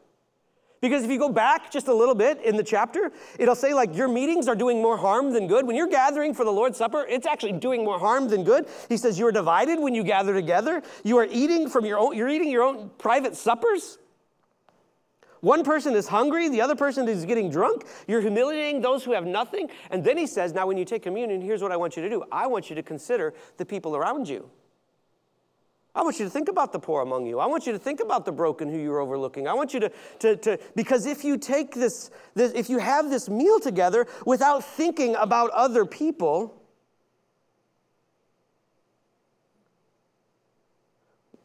Because 0.81 1.03
if 1.03 1.11
you 1.11 1.18
go 1.18 1.29
back 1.29 1.72
just 1.72 1.88
a 1.88 1.94
little 1.94 2.14
bit 2.14 2.40
in 2.42 2.57
the 2.57 2.62
chapter, 2.62 3.11
it'll 3.40 3.57
say 3.57 3.74
like 3.74 3.96
your 3.96 4.07
meetings 4.07 4.46
are 4.46 4.55
doing 4.55 4.81
more 4.81 4.96
harm 4.96 5.33
than 5.33 5.48
good. 5.48 5.66
When 5.66 5.74
you're 5.74 5.88
gathering 5.88 6.33
for 6.33 6.44
the 6.44 6.53
Lord's 6.53 6.79
Supper, 6.79 7.05
it's 7.09 7.27
actually 7.27 7.55
doing 7.55 7.85
more 7.85 7.98
harm 7.98 8.29
than 8.29 8.44
good. 8.44 8.68
He 8.88 8.96
says 8.96 9.18
you 9.18 9.27
are 9.27 9.33
divided 9.33 9.81
when 9.81 9.96
you 9.96 10.05
gather 10.05 10.33
together. 10.33 10.81
You 11.03 11.18
are 11.18 11.27
eating 11.29 11.68
from 11.68 11.85
your 11.85 11.98
own, 11.98 12.16
you're 12.16 12.29
eating 12.29 12.51
your 12.51 12.62
own 12.62 12.92
private 12.98 13.35
suppers. 13.35 13.98
One 15.40 15.62
person 15.64 15.94
is 15.94 16.09
hungry, 16.09 16.48
the 16.48 16.61
other 16.61 16.74
person 16.74 17.09
is 17.09 17.24
getting 17.24 17.51
drunk. 17.51 17.85
You're 18.07 18.20
humiliating 18.20 18.81
those 18.81 19.05
who 19.05 19.12
have 19.12 19.27
nothing. 19.27 19.68
And 19.90 20.03
then 20.03 20.16
he 20.16 20.27
says, 20.27 20.53
Now, 20.53 20.66
when 20.66 20.77
you 20.77 20.85
take 20.85 21.03
communion, 21.03 21.40
here's 21.40 21.62
what 21.62 21.72
I 21.72 21.77
want 21.77 21.96
you 21.96 22.03
to 22.03 22.11
do 22.11 22.24
I 22.33 22.46
want 22.46 22.70
you 22.70 22.77
to 22.77 22.83
consider 22.83 23.35
the 23.57 23.64
people 23.64 23.96
around 23.96 24.29
you. 24.29 24.51
I 25.94 26.03
want 26.03 26.20
you 26.20 26.24
to 26.27 26.31
think 26.31 26.48
about 26.48 26.72
the 26.72 26.79
poor 26.79 27.03
among 27.03 27.27
you. 27.27 27.40
I 27.40 27.46
want 27.46 27.66
you 27.66 27.72
to 27.72 27.79
think 27.79 27.98
about 27.98 28.24
the 28.24 28.31
broken 28.31 28.68
who 28.68 28.79
you're 28.79 29.01
overlooking. 29.01 29.48
I 29.48 29.55
want 29.55 29.74
you 29.74 29.81
to, 29.81 29.92
to, 30.20 30.37
to 30.37 30.59
because 30.77 31.07
if 31.07 31.24
you 31.24 31.37
take 31.37 31.74
this, 31.74 32.11
this, 32.35 32.53
if 32.53 32.70
you 32.70 32.79
have 32.79 33.11
this 33.11 33.29
meal 33.29 33.59
together 33.59 34.07
without 34.24 34.64
thinking 34.64 35.16
about 35.16 35.51
other 35.51 35.85
people, 35.85 36.62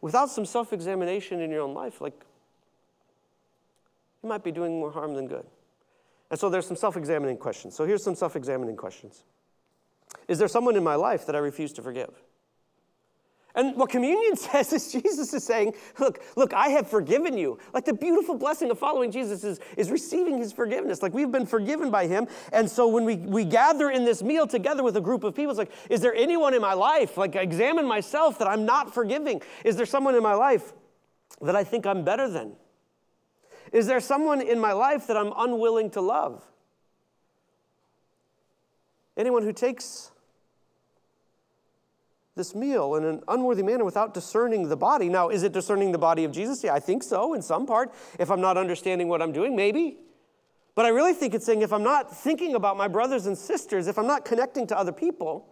without 0.01 0.29
some 0.29 0.45
self 0.45 0.71
examination 0.71 1.39
in 1.39 1.49
your 1.49 1.61
own 1.61 1.73
life, 1.73 1.99
like, 1.99 2.23
you 4.23 4.29
might 4.29 4.43
be 4.43 4.51
doing 4.51 4.79
more 4.79 4.91
harm 4.91 5.13
than 5.13 5.27
good. 5.27 5.45
And 6.31 6.39
so 6.39 6.49
there's 6.49 6.65
some 6.65 6.77
self 6.77 6.97
examining 6.97 7.37
questions. 7.37 7.75
So 7.75 7.85
here's 7.85 8.03
some 8.03 8.15
self 8.15 8.35
examining 8.35 8.75
questions 8.75 9.23
Is 10.27 10.39
there 10.39 10.47
someone 10.47 10.75
in 10.75 10.83
my 10.83 10.95
life 10.95 11.25
that 11.27 11.35
I 11.35 11.39
refuse 11.39 11.73
to 11.73 11.81
forgive? 11.81 12.23
And 13.55 13.75
what 13.75 13.89
communion 13.89 14.35
says 14.37 14.73
is 14.73 14.91
Jesus 14.91 15.31
is 15.33 15.43
saying, 15.43 15.75
look, 15.99 16.23
look, 16.35 16.53
I 16.53 16.69
have 16.69 16.89
forgiven 16.89 17.37
you. 17.37 17.59
Like 17.71 17.85
the 17.85 17.93
beautiful 17.93 18.35
blessing 18.35 18.71
of 18.71 18.79
following 18.79 19.11
Jesus 19.11 19.43
is, 19.43 19.59
is 19.77 19.91
receiving 19.91 20.39
his 20.39 20.51
forgiveness. 20.51 21.03
Like 21.03 21.13
we've 21.13 21.31
been 21.31 21.45
forgiven 21.45 21.91
by 21.91 22.07
him. 22.07 22.27
And 22.51 22.67
so 22.69 22.87
when 22.87 23.05
we, 23.05 23.17
we 23.17 23.45
gather 23.45 23.91
in 23.91 24.05
this 24.05 24.23
meal 24.23 24.47
together 24.47 24.81
with 24.81 24.97
a 24.97 25.01
group 25.01 25.23
of 25.23 25.35
people, 25.35 25.51
it's 25.51 25.59
like, 25.59 25.71
is 25.89 26.01
there 26.01 26.15
anyone 26.15 26.55
in 26.55 26.61
my 26.61 26.73
life, 26.73 27.15
like 27.15 27.35
examine 27.35 27.85
myself 27.85 28.39
that 28.39 28.47
I'm 28.47 28.65
not 28.65 28.91
forgiving? 28.93 29.41
Is 29.63 29.75
there 29.75 29.85
someone 29.85 30.15
in 30.15 30.23
my 30.23 30.33
life 30.33 30.73
that 31.41 31.55
I 31.55 31.63
think 31.63 31.85
I'm 31.85 32.03
better 32.03 32.27
than? 32.27 32.53
Is 33.73 33.87
there 33.87 33.99
someone 33.99 34.39
in 34.39 34.59
my 34.59 34.71
life 34.71 35.07
that 35.07 35.17
I'm 35.17 35.33
unwilling 35.35 35.89
to 35.91 36.01
love? 36.01 36.41
Anyone 39.17 39.43
who 39.43 39.51
takes 39.51 40.11
this 42.35 42.55
meal 42.55 42.95
in 42.95 43.03
an 43.03 43.21
unworthy 43.27 43.61
manner 43.61 43.83
without 43.83 44.13
discerning 44.13 44.69
the 44.69 44.77
body. 44.77 45.09
Now, 45.09 45.29
is 45.29 45.43
it 45.43 45.51
discerning 45.51 45.91
the 45.91 45.97
body 45.97 46.23
of 46.23 46.31
Jesus? 46.31 46.63
Yeah, 46.63 46.73
I 46.73 46.79
think 46.79 47.03
so 47.03 47.33
in 47.33 47.41
some 47.41 47.65
part. 47.65 47.93
If 48.17 48.31
I'm 48.31 48.41
not 48.41 48.57
understanding 48.57 49.07
what 49.07 49.21
I'm 49.21 49.31
doing, 49.31 49.55
maybe. 49.55 49.97
But 50.75 50.85
I 50.85 50.89
really 50.89 51.13
think 51.13 51.35
it's 51.35 51.45
saying 51.45 51.61
if 51.61 51.71
I'm 51.71 51.83
not 51.83 52.15
thinking 52.15 52.55
about 52.55 52.77
my 52.77 52.87
brothers 52.87 53.27
and 53.27 53.37
sisters, 53.37 53.87
if 53.87 53.99
I'm 53.99 54.07
not 54.07 54.25
connecting 54.25 54.65
to 54.67 54.77
other 54.77 54.91
people, 54.91 55.47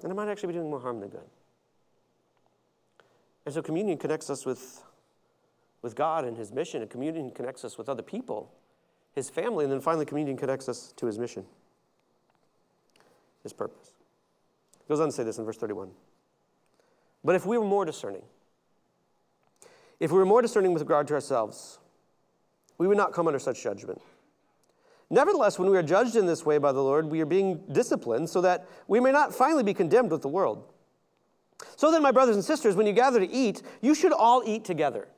then 0.00 0.12
I 0.12 0.14
might 0.14 0.28
actually 0.28 0.48
be 0.48 0.54
doing 0.54 0.70
more 0.70 0.80
harm 0.80 1.00
than 1.00 1.08
good. 1.08 1.28
And 3.44 3.54
so 3.54 3.62
communion 3.62 3.98
connects 3.98 4.30
us 4.30 4.46
with, 4.46 4.84
with 5.82 5.94
God 5.94 6.24
and 6.24 6.36
his 6.36 6.52
mission, 6.52 6.82
and 6.82 6.90
communion 6.90 7.30
connects 7.30 7.64
us 7.64 7.78
with 7.78 7.88
other 7.88 8.02
people, 8.02 8.52
his 9.14 9.30
family, 9.30 9.64
and 9.64 9.72
then 9.72 9.80
finally 9.80 10.04
communion 10.04 10.36
connects 10.36 10.68
us 10.68 10.92
to 10.96 11.06
his 11.06 11.18
mission, 11.18 11.44
his 13.42 13.52
purpose 13.52 13.92
He 14.80 14.88
goes 14.88 15.00
on 15.00 15.08
to 15.08 15.12
say 15.12 15.22
this 15.22 15.38
in 15.38 15.44
verse 15.44 15.56
31. 15.56 15.90
But 17.24 17.34
if 17.34 17.46
we 17.46 17.58
were 17.58 17.64
more 17.64 17.84
discerning, 17.84 18.22
if 20.00 20.12
we 20.12 20.18
were 20.18 20.26
more 20.26 20.42
discerning 20.42 20.72
with 20.72 20.82
regard 20.82 21.08
to 21.08 21.14
ourselves, 21.14 21.78
we 22.78 22.86
would 22.86 22.96
not 22.96 23.12
come 23.12 23.26
under 23.26 23.40
such 23.40 23.62
judgment. 23.62 24.00
Nevertheless, 25.10 25.58
when 25.58 25.70
we 25.70 25.76
are 25.76 25.82
judged 25.82 26.16
in 26.16 26.26
this 26.26 26.44
way 26.44 26.58
by 26.58 26.72
the 26.72 26.82
Lord, 26.82 27.06
we 27.06 27.20
are 27.20 27.26
being 27.26 27.62
disciplined 27.72 28.28
so 28.28 28.40
that 28.42 28.68
we 28.86 29.00
may 29.00 29.10
not 29.10 29.34
finally 29.34 29.62
be 29.62 29.74
condemned 29.74 30.10
with 30.10 30.22
the 30.22 30.28
world. 30.28 30.64
So 31.76 31.90
then, 31.90 32.02
my 32.02 32.12
brothers 32.12 32.36
and 32.36 32.44
sisters, 32.44 32.76
when 32.76 32.86
you 32.86 32.92
gather 32.92 33.18
to 33.18 33.28
eat, 33.28 33.62
you 33.80 33.94
should 33.94 34.12
all 34.12 34.42
eat 34.46 34.64
together. 34.64 35.08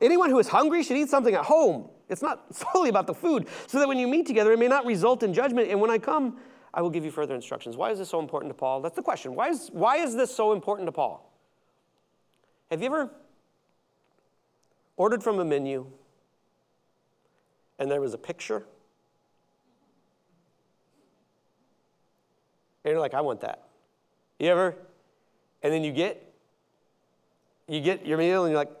Anyone 0.00 0.30
who 0.30 0.38
is 0.38 0.48
hungry 0.48 0.82
should 0.82 0.96
eat 0.96 1.08
something 1.08 1.34
at 1.34 1.44
home. 1.44 1.88
It's 2.08 2.22
not 2.22 2.54
solely 2.72 2.88
about 2.88 3.06
the 3.06 3.14
food, 3.14 3.48
so 3.66 3.78
that 3.78 3.88
when 3.88 3.98
you 3.98 4.08
meet 4.08 4.26
together, 4.26 4.52
it 4.52 4.58
may 4.58 4.68
not 4.68 4.86
result 4.86 5.22
in 5.22 5.32
judgment. 5.32 5.70
And 5.70 5.80
when 5.80 5.90
I 5.90 5.98
come, 5.98 6.38
I 6.74 6.82
will 6.82 6.90
give 6.90 7.04
you 7.04 7.10
further 7.10 7.34
instructions. 7.34 7.76
Why 7.76 7.90
is 7.90 7.98
this 7.98 8.08
so 8.08 8.20
important 8.20 8.50
to 8.50 8.54
Paul? 8.54 8.80
That's 8.80 8.96
the 8.96 9.02
question. 9.02 9.34
Why 9.34 9.48
is, 9.48 9.68
why 9.72 9.96
is 9.98 10.14
this 10.14 10.34
so 10.34 10.52
important 10.52 10.86
to 10.88 10.92
Paul? 10.92 11.30
Have 12.70 12.80
you 12.80 12.86
ever 12.86 13.10
ordered 14.96 15.22
from 15.22 15.38
a 15.38 15.44
menu 15.44 15.86
and 17.78 17.90
there 17.90 18.00
was 18.00 18.14
a 18.14 18.18
picture? 18.18 18.64
And 22.84 22.92
you're 22.92 23.00
like, 23.00 23.14
I 23.14 23.20
want 23.20 23.40
that. 23.42 23.68
You 24.38 24.48
ever? 24.48 24.76
And 25.62 25.72
then 25.72 25.84
you 25.84 25.92
get 25.92 26.32
you 27.68 27.80
get 27.80 28.04
your 28.04 28.18
meal 28.18 28.44
and 28.44 28.52
you're 28.52 28.60
like, 28.60 28.72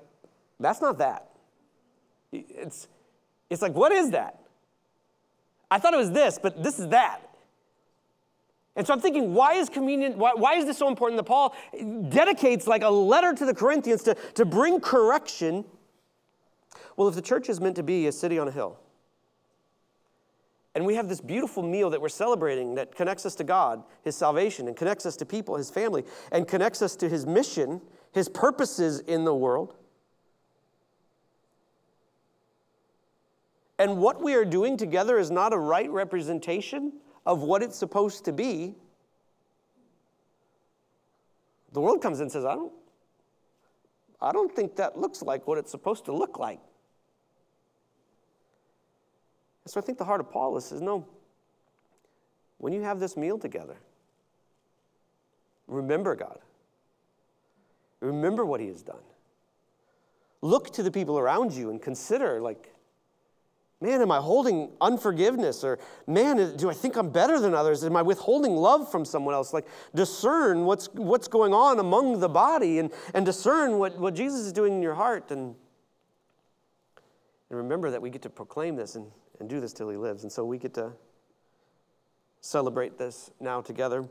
that's 0.62 0.80
not 0.80 0.98
that. 0.98 1.30
It's 2.32 2.88
it's 3.50 3.60
like, 3.60 3.74
what 3.74 3.92
is 3.92 4.10
that? 4.12 4.38
I 5.70 5.78
thought 5.78 5.92
it 5.94 5.98
was 5.98 6.10
this, 6.10 6.38
but 6.42 6.62
this 6.62 6.78
is 6.78 6.88
that. 6.88 7.20
And 8.74 8.86
so 8.86 8.94
I'm 8.94 9.00
thinking, 9.00 9.34
why 9.34 9.54
is 9.54 9.68
communion, 9.68 10.16
why, 10.16 10.32
why 10.34 10.54
is 10.54 10.64
this 10.64 10.78
so 10.78 10.88
important 10.88 11.18
that 11.18 11.24
Paul 11.24 11.54
dedicates 12.08 12.66
like 12.66 12.82
a 12.82 12.88
letter 12.88 13.34
to 13.34 13.44
the 13.44 13.52
Corinthians 13.52 14.02
to, 14.04 14.14
to 14.34 14.46
bring 14.46 14.80
correction? 14.80 15.64
Well, 16.96 17.08
if 17.08 17.14
the 17.14 17.22
church 17.22 17.50
is 17.50 17.60
meant 17.60 17.76
to 17.76 17.82
be 17.82 18.06
a 18.06 18.12
city 18.12 18.38
on 18.38 18.48
a 18.48 18.50
hill, 18.50 18.78
and 20.74 20.86
we 20.86 20.94
have 20.94 21.08
this 21.08 21.20
beautiful 21.20 21.62
meal 21.62 21.90
that 21.90 22.00
we're 22.00 22.08
celebrating 22.08 22.74
that 22.76 22.94
connects 22.94 23.26
us 23.26 23.34
to 23.34 23.44
God, 23.44 23.82
His 24.02 24.16
salvation, 24.16 24.68
and 24.68 24.76
connects 24.76 25.04
us 25.04 25.16
to 25.18 25.26
people, 25.26 25.56
His 25.56 25.68
family, 25.68 26.04
and 26.30 26.48
connects 26.48 26.80
us 26.80 26.96
to 26.96 27.10
His 27.10 27.26
mission, 27.26 27.82
His 28.12 28.30
purposes 28.30 29.00
in 29.00 29.24
the 29.24 29.34
world. 29.34 29.74
And 33.82 33.98
what 33.98 34.22
we 34.22 34.34
are 34.34 34.44
doing 34.44 34.76
together 34.76 35.18
is 35.18 35.32
not 35.32 35.52
a 35.52 35.58
right 35.58 35.90
representation 35.90 36.92
of 37.26 37.42
what 37.42 37.64
it's 37.64 37.76
supposed 37.76 38.24
to 38.26 38.32
be. 38.32 38.76
The 41.72 41.80
world 41.80 42.00
comes 42.00 42.20
in 42.20 42.26
and 42.26 42.32
says, 42.32 42.44
I 42.44 42.54
don't, 42.54 42.72
I 44.20 44.30
don't 44.30 44.54
think 44.54 44.76
that 44.76 44.96
looks 44.96 45.20
like 45.20 45.48
what 45.48 45.58
it's 45.58 45.72
supposed 45.72 46.04
to 46.04 46.12
look 46.12 46.38
like. 46.38 46.60
So 49.66 49.80
I 49.80 49.82
think 49.82 49.98
the 49.98 50.04
heart 50.04 50.20
of 50.20 50.30
Paul 50.30 50.56
is 50.56 50.64
says, 50.64 50.80
no, 50.80 51.04
when 52.58 52.72
you 52.72 52.82
have 52.82 53.00
this 53.00 53.16
meal 53.16 53.36
together, 53.36 53.78
remember 55.66 56.14
God. 56.14 56.38
Remember 57.98 58.44
what 58.44 58.60
he 58.60 58.68
has 58.68 58.82
done. 58.82 59.02
Look 60.40 60.72
to 60.74 60.84
the 60.84 60.90
people 60.92 61.18
around 61.18 61.52
you 61.52 61.70
and 61.70 61.82
consider, 61.82 62.40
like, 62.40 62.72
man, 63.82 64.00
am 64.00 64.10
I 64.10 64.18
holding 64.18 64.70
unforgiveness? 64.80 65.64
Or, 65.64 65.78
man, 66.06 66.56
do 66.56 66.70
I 66.70 66.74
think 66.74 66.96
I'm 66.96 67.10
better 67.10 67.38
than 67.40 67.52
others? 67.52 67.84
Am 67.84 67.96
I 67.96 68.02
withholding 68.02 68.56
love 68.56 68.90
from 68.90 69.04
someone 69.04 69.34
else? 69.34 69.52
Like, 69.52 69.66
discern 69.94 70.64
what's, 70.64 70.86
what's 70.94 71.28
going 71.28 71.52
on 71.52 71.78
among 71.78 72.20
the 72.20 72.28
body 72.28 72.78
and, 72.78 72.90
and 73.12 73.26
discern 73.26 73.78
what, 73.78 73.98
what 73.98 74.14
Jesus 74.14 74.40
is 74.40 74.52
doing 74.52 74.74
in 74.74 74.82
your 74.82 74.94
heart. 74.94 75.30
And, 75.30 75.56
and 77.50 77.58
remember 77.58 77.90
that 77.90 78.00
we 78.00 78.08
get 78.08 78.22
to 78.22 78.30
proclaim 78.30 78.76
this 78.76 78.94
and 78.94 79.10
and 79.42 79.50
do 79.50 79.60
this 79.60 79.72
till 79.72 79.88
he 79.88 79.96
lives. 79.96 80.22
And 80.22 80.30
so 80.30 80.44
we 80.44 80.56
get 80.56 80.72
to 80.74 80.92
celebrate 82.40 82.96
this 82.96 83.32
now 83.40 83.60
together. 83.60 84.04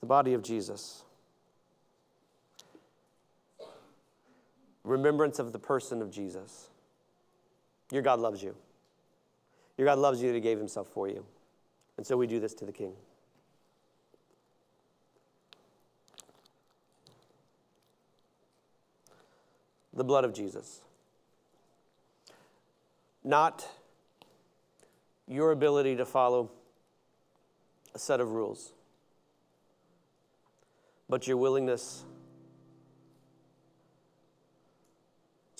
The 0.00 0.06
body 0.06 0.34
of 0.34 0.42
Jesus. 0.42 1.04
Remembrance 4.84 5.38
of 5.38 5.52
the 5.52 5.58
person 5.58 6.02
of 6.02 6.10
Jesus. 6.10 6.68
Your 7.90 8.02
God 8.02 8.20
loves 8.20 8.42
you. 8.42 8.54
Your 9.78 9.86
God 9.86 9.98
loves 9.98 10.20
you 10.20 10.28
that 10.28 10.34
He 10.34 10.40
gave 10.40 10.58
Himself 10.58 10.88
for 10.88 11.08
you. 11.08 11.24
And 11.96 12.06
so 12.06 12.16
we 12.16 12.26
do 12.26 12.40
this 12.40 12.54
to 12.54 12.64
the 12.64 12.72
King. 12.72 12.94
the 19.94 20.04
blood 20.04 20.24
of 20.24 20.32
Jesus. 20.32 20.80
Not 23.24 23.66
your 25.28 25.52
ability 25.52 25.96
to 25.96 26.04
follow 26.04 26.50
a 27.94 27.98
set 27.98 28.20
of 28.20 28.32
rules, 28.32 28.72
but 31.08 31.26
your 31.26 31.36
willingness 31.36 32.04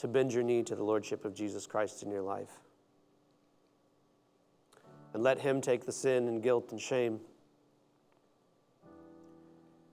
to 0.02 0.08
bend 0.08 0.32
your 0.32 0.42
knee 0.42 0.64
to 0.64 0.74
the 0.74 0.82
Lordship 0.82 1.24
of 1.24 1.32
Jesus 1.32 1.64
Christ 1.64 2.02
in 2.02 2.10
your 2.10 2.22
life. 2.22 2.58
And 5.14 5.22
let 5.22 5.38
Him 5.38 5.60
take 5.60 5.86
the 5.86 5.92
sin 5.92 6.26
and 6.26 6.42
guilt 6.42 6.72
and 6.72 6.80
shame 6.80 7.20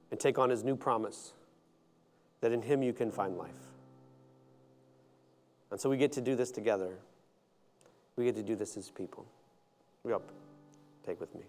and 0.10 0.20
take 0.20 0.40
on 0.40 0.50
His 0.50 0.64
new 0.64 0.76
promise 0.76 1.34
that 2.42 2.52
in 2.52 2.64
Him 2.64 2.82
you 2.82 2.92
can 2.92 3.12
find 3.12 3.38
life. 3.38 3.52
And 5.70 5.80
so 5.80 5.92
we 5.92 5.98
get 5.98 6.12
to 6.14 6.22
do 6.22 6.36
this 6.36 6.50
together. 6.50 6.98
We 8.16 8.26
get 8.26 8.36
to 8.36 8.42
do 8.42 8.56
this 8.56 8.78
as 8.78 8.90
people. 8.90 9.28
We. 10.04 10.12
Take 11.06 11.20
with 11.20 11.36
me. 11.36 11.44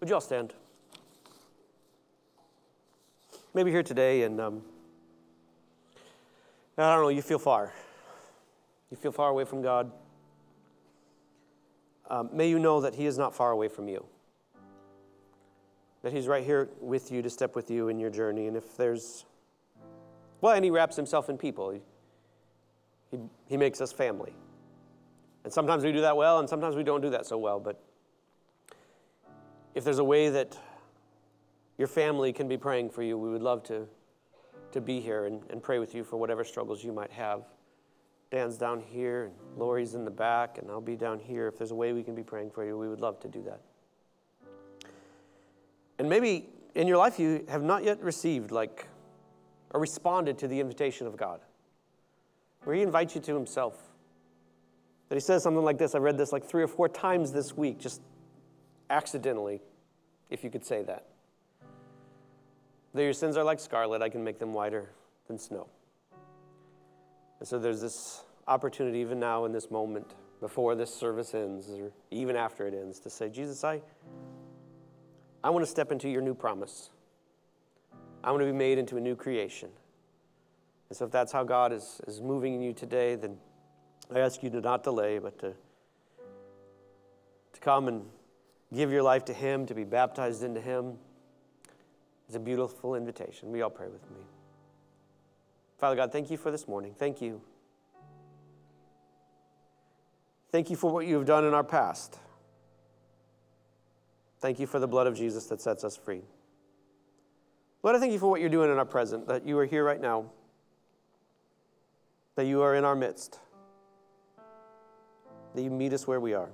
Would 0.00 0.10
you 0.10 0.14
all 0.14 0.20
stand? 0.20 0.52
Maybe 3.54 3.70
here 3.70 3.82
today, 3.82 4.22
and 4.22 4.40
um, 4.40 4.62
I 6.76 6.94
don't 6.94 7.02
know, 7.02 7.08
you 7.08 7.22
feel 7.22 7.38
far. 7.38 7.72
You 8.90 8.96
feel 8.96 9.12
far 9.12 9.30
away 9.30 9.44
from 9.44 9.62
God. 9.62 9.90
Um, 12.10 12.30
may 12.32 12.48
you 12.48 12.58
know 12.58 12.80
that 12.80 12.94
He 12.94 13.06
is 13.06 13.18
not 13.18 13.34
far 13.34 13.50
away 13.50 13.68
from 13.68 13.88
you. 13.88 14.04
That 16.02 16.12
He's 16.12 16.26
right 16.26 16.44
here 16.44 16.68
with 16.80 17.10
you 17.10 17.22
to 17.22 17.30
step 17.30 17.56
with 17.56 17.70
you 17.70 17.88
in 17.88 17.98
your 17.98 18.10
journey. 18.10 18.46
And 18.46 18.56
if 18.56 18.76
there's 18.76 19.24
well, 20.40 20.54
and 20.54 20.64
he 20.64 20.70
wraps 20.70 20.96
himself 20.96 21.28
in 21.28 21.36
people. 21.36 21.70
He, 21.70 21.80
he, 23.10 23.18
he 23.48 23.56
makes 23.56 23.80
us 23.80 23.92
family. 23.92 24.32
And 25.44 25.52
sometimes 25.52 25.84
we 25.84 25.92
do 25.92 26.02
that 26.02 26.16
well, 26.16 26.38
and 26.38 26.48
sometimes 26.48 26.76
we 26.76 26.84
don't 26.84 27.00
do 27.00 27.10
that 27.10 27.26
so 27.26 27.38
well. 27.38 27.58
But 27.58 27.82
if 29.74 29.84
there's 29.84 29.98
a 29.98 30.04
way 30.04 30.28
that 30.28 30.56
your 31.78 31.88
family 31.88 32.32
can 32.32 32.48
be 32.48 32.58
praying 32.58 32.90
for 32.90 33.02
you, 33.02 33.16
we 33.16 33.30
would 33.30 33.42
love 33.42 33.62
to, 33.64 33.86
to 34.72 34.80
be 34.80 35.00
here 35.00 35.26
and, 35.26 35.42
and 35.48 35.62
pray 35.62 35.78
with 35.78 35.94
you 35.94 36.02
for 36.04 36.16
whatever 36.16 36.44
struggles 36.44 36.84
you 36.84 36.92
might 36.92 37.12
have. 37.12 37.44
Dan's 38.30 38.58
down 38.58 38.82
here, 38.82 39.26
and 39.26 39.34
Lori's 39.56 39.94
in 39.94 40.04
the 40.04 40.10
back, 40.10 40.58
and 40.58 40.70
I'll 40.70 40.82
be 40.82 40.96
down 40.96 41.18
here. 41.18 41.46
If 41.46 41.56
there's 41.56 41.70
a 41.70 41.76
way 41.76 41.94
we 41.94 42.02
can 42.02 42.14
be 42.14 42.22
praying 42.22 42.50
for 42.50 42.64
you, 42.66 42.76
we 42.76 42.88
would 42.88 43.00
love 43.00 43.20
to 43.20 43.28
do 43.28 43.42
that. 43.44 43.60
And 45.98 46.08
maybe 46.08 46.50
in 46.74 46.86
your 46.86 46.98
life 46.98 47.18
you 47.18 47.44
have 47.48 47.62
not 47.62 47.84
yet 47.84 48.02
received 48.02 48.50
like 48.50 48.86
or 49.70 49.80
responded 49.80 50.38
to 50.38 50.48
the 50.48 50.60
invitation 50.60 51.06
of 51.06 51.16
God, 51.16 51.40
where 52.64 52.76
He 52.76 52.82
invites 52.82 53.14
you 53.14 53.20
to 53.22 53.34
Himself. 53.34 53.76
That 55.08 55.14
He 55.14 55.20
says 55.20 55.42
something 55.42 55.64
like 55.64 55.78
this. 55.78 55.94
I 55.94 55.98
read 55.98 56.18
this 56.18 56.32
like 56.32 56.44
three 56.44 56.62
or 56.62 56.68
four 56.68 56.88
times 56.88 57.32
this 57.32 57.56
week, 57.56 57.78
just 57.78 58.02
accidentally, 58.90 59.62
if 60.28 60.44
you 60.44 60.50
could 60.50 60.66
say 60.66 60.82
that. 60.82 61.06
Though 62.94 63.02
your 63.02 63.12
sins 63.12 63.36
are 63.36 63.44
like 63.44 63.60
scarlet, 63.60 64.02
I 64.02 64.08
can 64.08 64.24
make 64.24 64.38
them 64.38 64.52
whiter 64.52 64.90
than 65.26 65.38
snow. 65.38 65.68
And 67.38 67.48
so 67.48 67.58
there's 67.58 67.80
this 67.80 68.24
opportunity, 68.46 68.98
even 68.98 69.20
now 69.20 69.44
in 69.44 69.52
this 69.52 69.70
moment, 69.70 70.14
before 70.40 70.74
this 70.74 70.92
service 70.92 71.34
ends, 71.34 71.68
or 71.68 71.92
even 72.10 72.36
after 72.36 72.66
it 72.66 72.74
ends, 72.74 72.98
to 73.00 73.10
say, 73.10 73.28
Jesus, 73.28 73.62
I, 73.64 73.80
I 75.42 75.50
want 75.50 75.64
to 75.64 75.70
step 75.70 75.92
into 75.92 76.08
your 76.08 76.22
new 76.22 76.34
promise. 76.34 76.90
I 78.24 78.30
want 78.30 78.40
to 78.42 78.46
be 78.46 78.52
made 78.52 78.78
into 78.78 78.96
a 78.96 79.00
new 79.00 79.14
creation. 79.14 79.68
And 80.88 80.96
so, 80.96 81.04
if 81.04 81.10
that's 81.10 81.32
how 81.32 81.44
God 81.44 81.72
is, 81.72 82.00
is 82.06 82.20
moving 82.20 82.54
in 82.54 82.62
you 82.62 82.72
today, 82.72 83.14
then 83.14 83.36
I 84.14 84.20
ask 84.20 84.42
you 84.42 84.50
to 84.50 84.60
not 84.60 84.82
delay, 84.82 85.18
but 85.18 85.38
to, 85.40 85.52
to 87.52 87.60
come 87.60 87.88
and 87.88 88.06
give 88.74 88.90
your 88.90 89.02
life 89.02 89.24
to 89.26 89.34
Him, 89.34 89.66
to 89.66 89.74
be 89.74 89.84
baptized 89.84 90.42
into 90.42 90.60
Him. 90.60 90.98
It's 92.28 92.36
a 92.36 92.40
beautiful 92.40 92.94
invitation. 92.94 93.50
We 93.50 93.62
all 93.62 93.70
pray 93.70 93.88
with 93.88 94.08
me. 94.10 94.20
Father 95.78 95.96
God, 95.96 96.12
thank 96.12 96.30
you 96.30 96.36
for 96.36 96.50
this 96.50 96.68
morning. 96.68 96.94
Thank 96.96 97.20
you 97.20 97.40
Thank 100.50 100.70
you 100.70 100.76
for 100.76 100.90
what 100.90 101.06
you 101.06 101.14
have 101.16 101.26
done 101.26 101.44
in 101.44 101.52
our 101.52 101.64
past. 101.64 102.18
Thank 104.40 104.58
you 104.58 104.66
for 104.66 104.78
the 104.78 104.88
blood 104.88 105.06
of 105.06 105.16
Jesus 105.16 105.46
that 105.46 105.60
sets 105.60 105.84
us 105.84 105.96
free. 105.96 106.22
Lord, 107.82 107.96
I 107.96 107.98
thank 107.98 108.12
you 108.12 108.18
for 108.18 108.30
what 108.30 108.40
you're 108.40 108.48
doing 108.48 108.70
in 108.70 108.78
our 108.78 108.84
present, 108.84 109.28
that 109.28 109.46
you 109.46 109.58
are 109.58 109.66
here 109.66 109.84
right 109.84 110.00
now, 110.00 110.30
that 112.34 112.46
you 112.46 112.62
are 112.62 112.74
in 112.74 112.84
our 112.84 112.96
midst, 112.96 113.38
that 115.54 115.62
you 115.62 115.70
meet 115.70 115.92
us 115.92 116.06
where 116.06 116.20
we 116.20 116.34
are. 116.34 116.50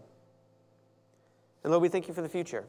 And 1.62 1.70
Lord, 1.70 1.82
we 1.82 1.88
thank 1.88 2.08
you 2.08 2.14
for 2.14 2.22
the 2.22 2.28
future. 2.28 2.64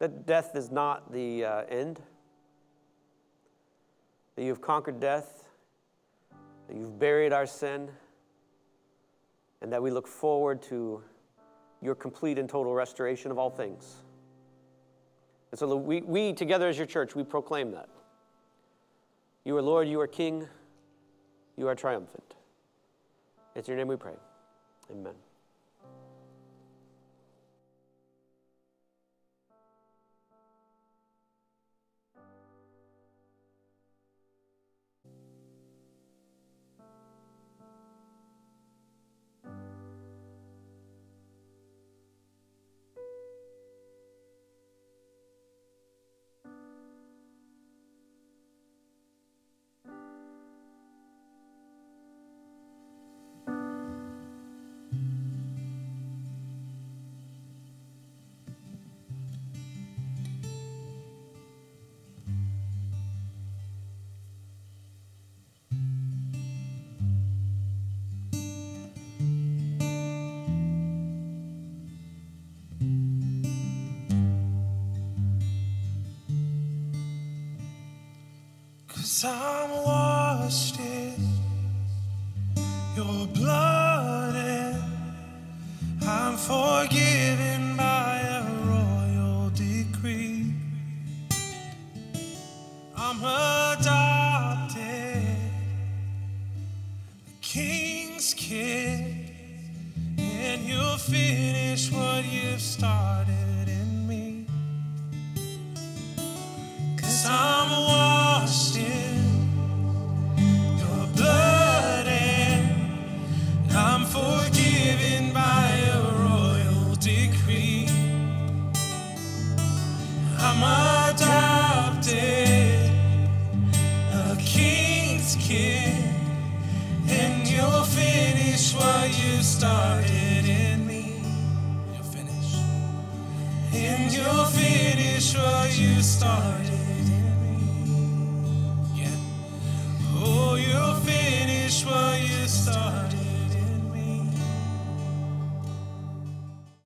That 0.00 0.26
death 0.26 0.56
is 0.56 0.70
not 0.70 1.12
the 1.12 1.44
uh, 1.44 1.62
end, 1.68 2.00
that 4.34 4.42
you've 4.42 4.62
conquered 4.62 4.98
death, 4.98 5.44
that 6.66 6.76
you've 6.76 6.98
buried 6.98 7.32
our 7.32 7.46
sin, 7.46 7.90
and 9.60 9.72
that 9.72 9.82
we 9.82 9.90
look 9.90 10.08
forward 10.08 10.62
to 10.62 11.02
your 11.82 11.94
complete 11.94 12.38
and 12.38 12.48
total 12.48 12.74
restoration 12.74 13.30
of 13.30 13.38
all 13.38 13.50
things. 13.50 13.96
And 15.50 15.58
so 15.58 15.76
we, 15.76 16.00
we 16.00 16.32
together 16.32 16.68
as 16.68 16.78
your 16.78 16.86
church, 16.86 17.14
we 17.14 17.22
proclaim 17.22 17.70
that. 17.72 17.88
You 19.44 19.56
are 19.56 19.62
Lord, 19.62 19.88
you 19.88 20.00
are 20.00 20.06
King, 20.06 20.48
you 21.56 21.68
are 21.68 21.74
triumphant. 21.74 22.34
It's 23.54 23.68
your 23.68 23.76
name 23.76 23.88
we 23.88 23.96
pray. 23.96 24.14
Amen. 24.90 25.14
I'm 79.24 79.70
washed 79.84 80.78
in 80.78 81.12
your 82.96 83.26
blood 83.26 84.34
and 84.34 84.82
I'm 86.08 86.36
forgiven 86.38 87.09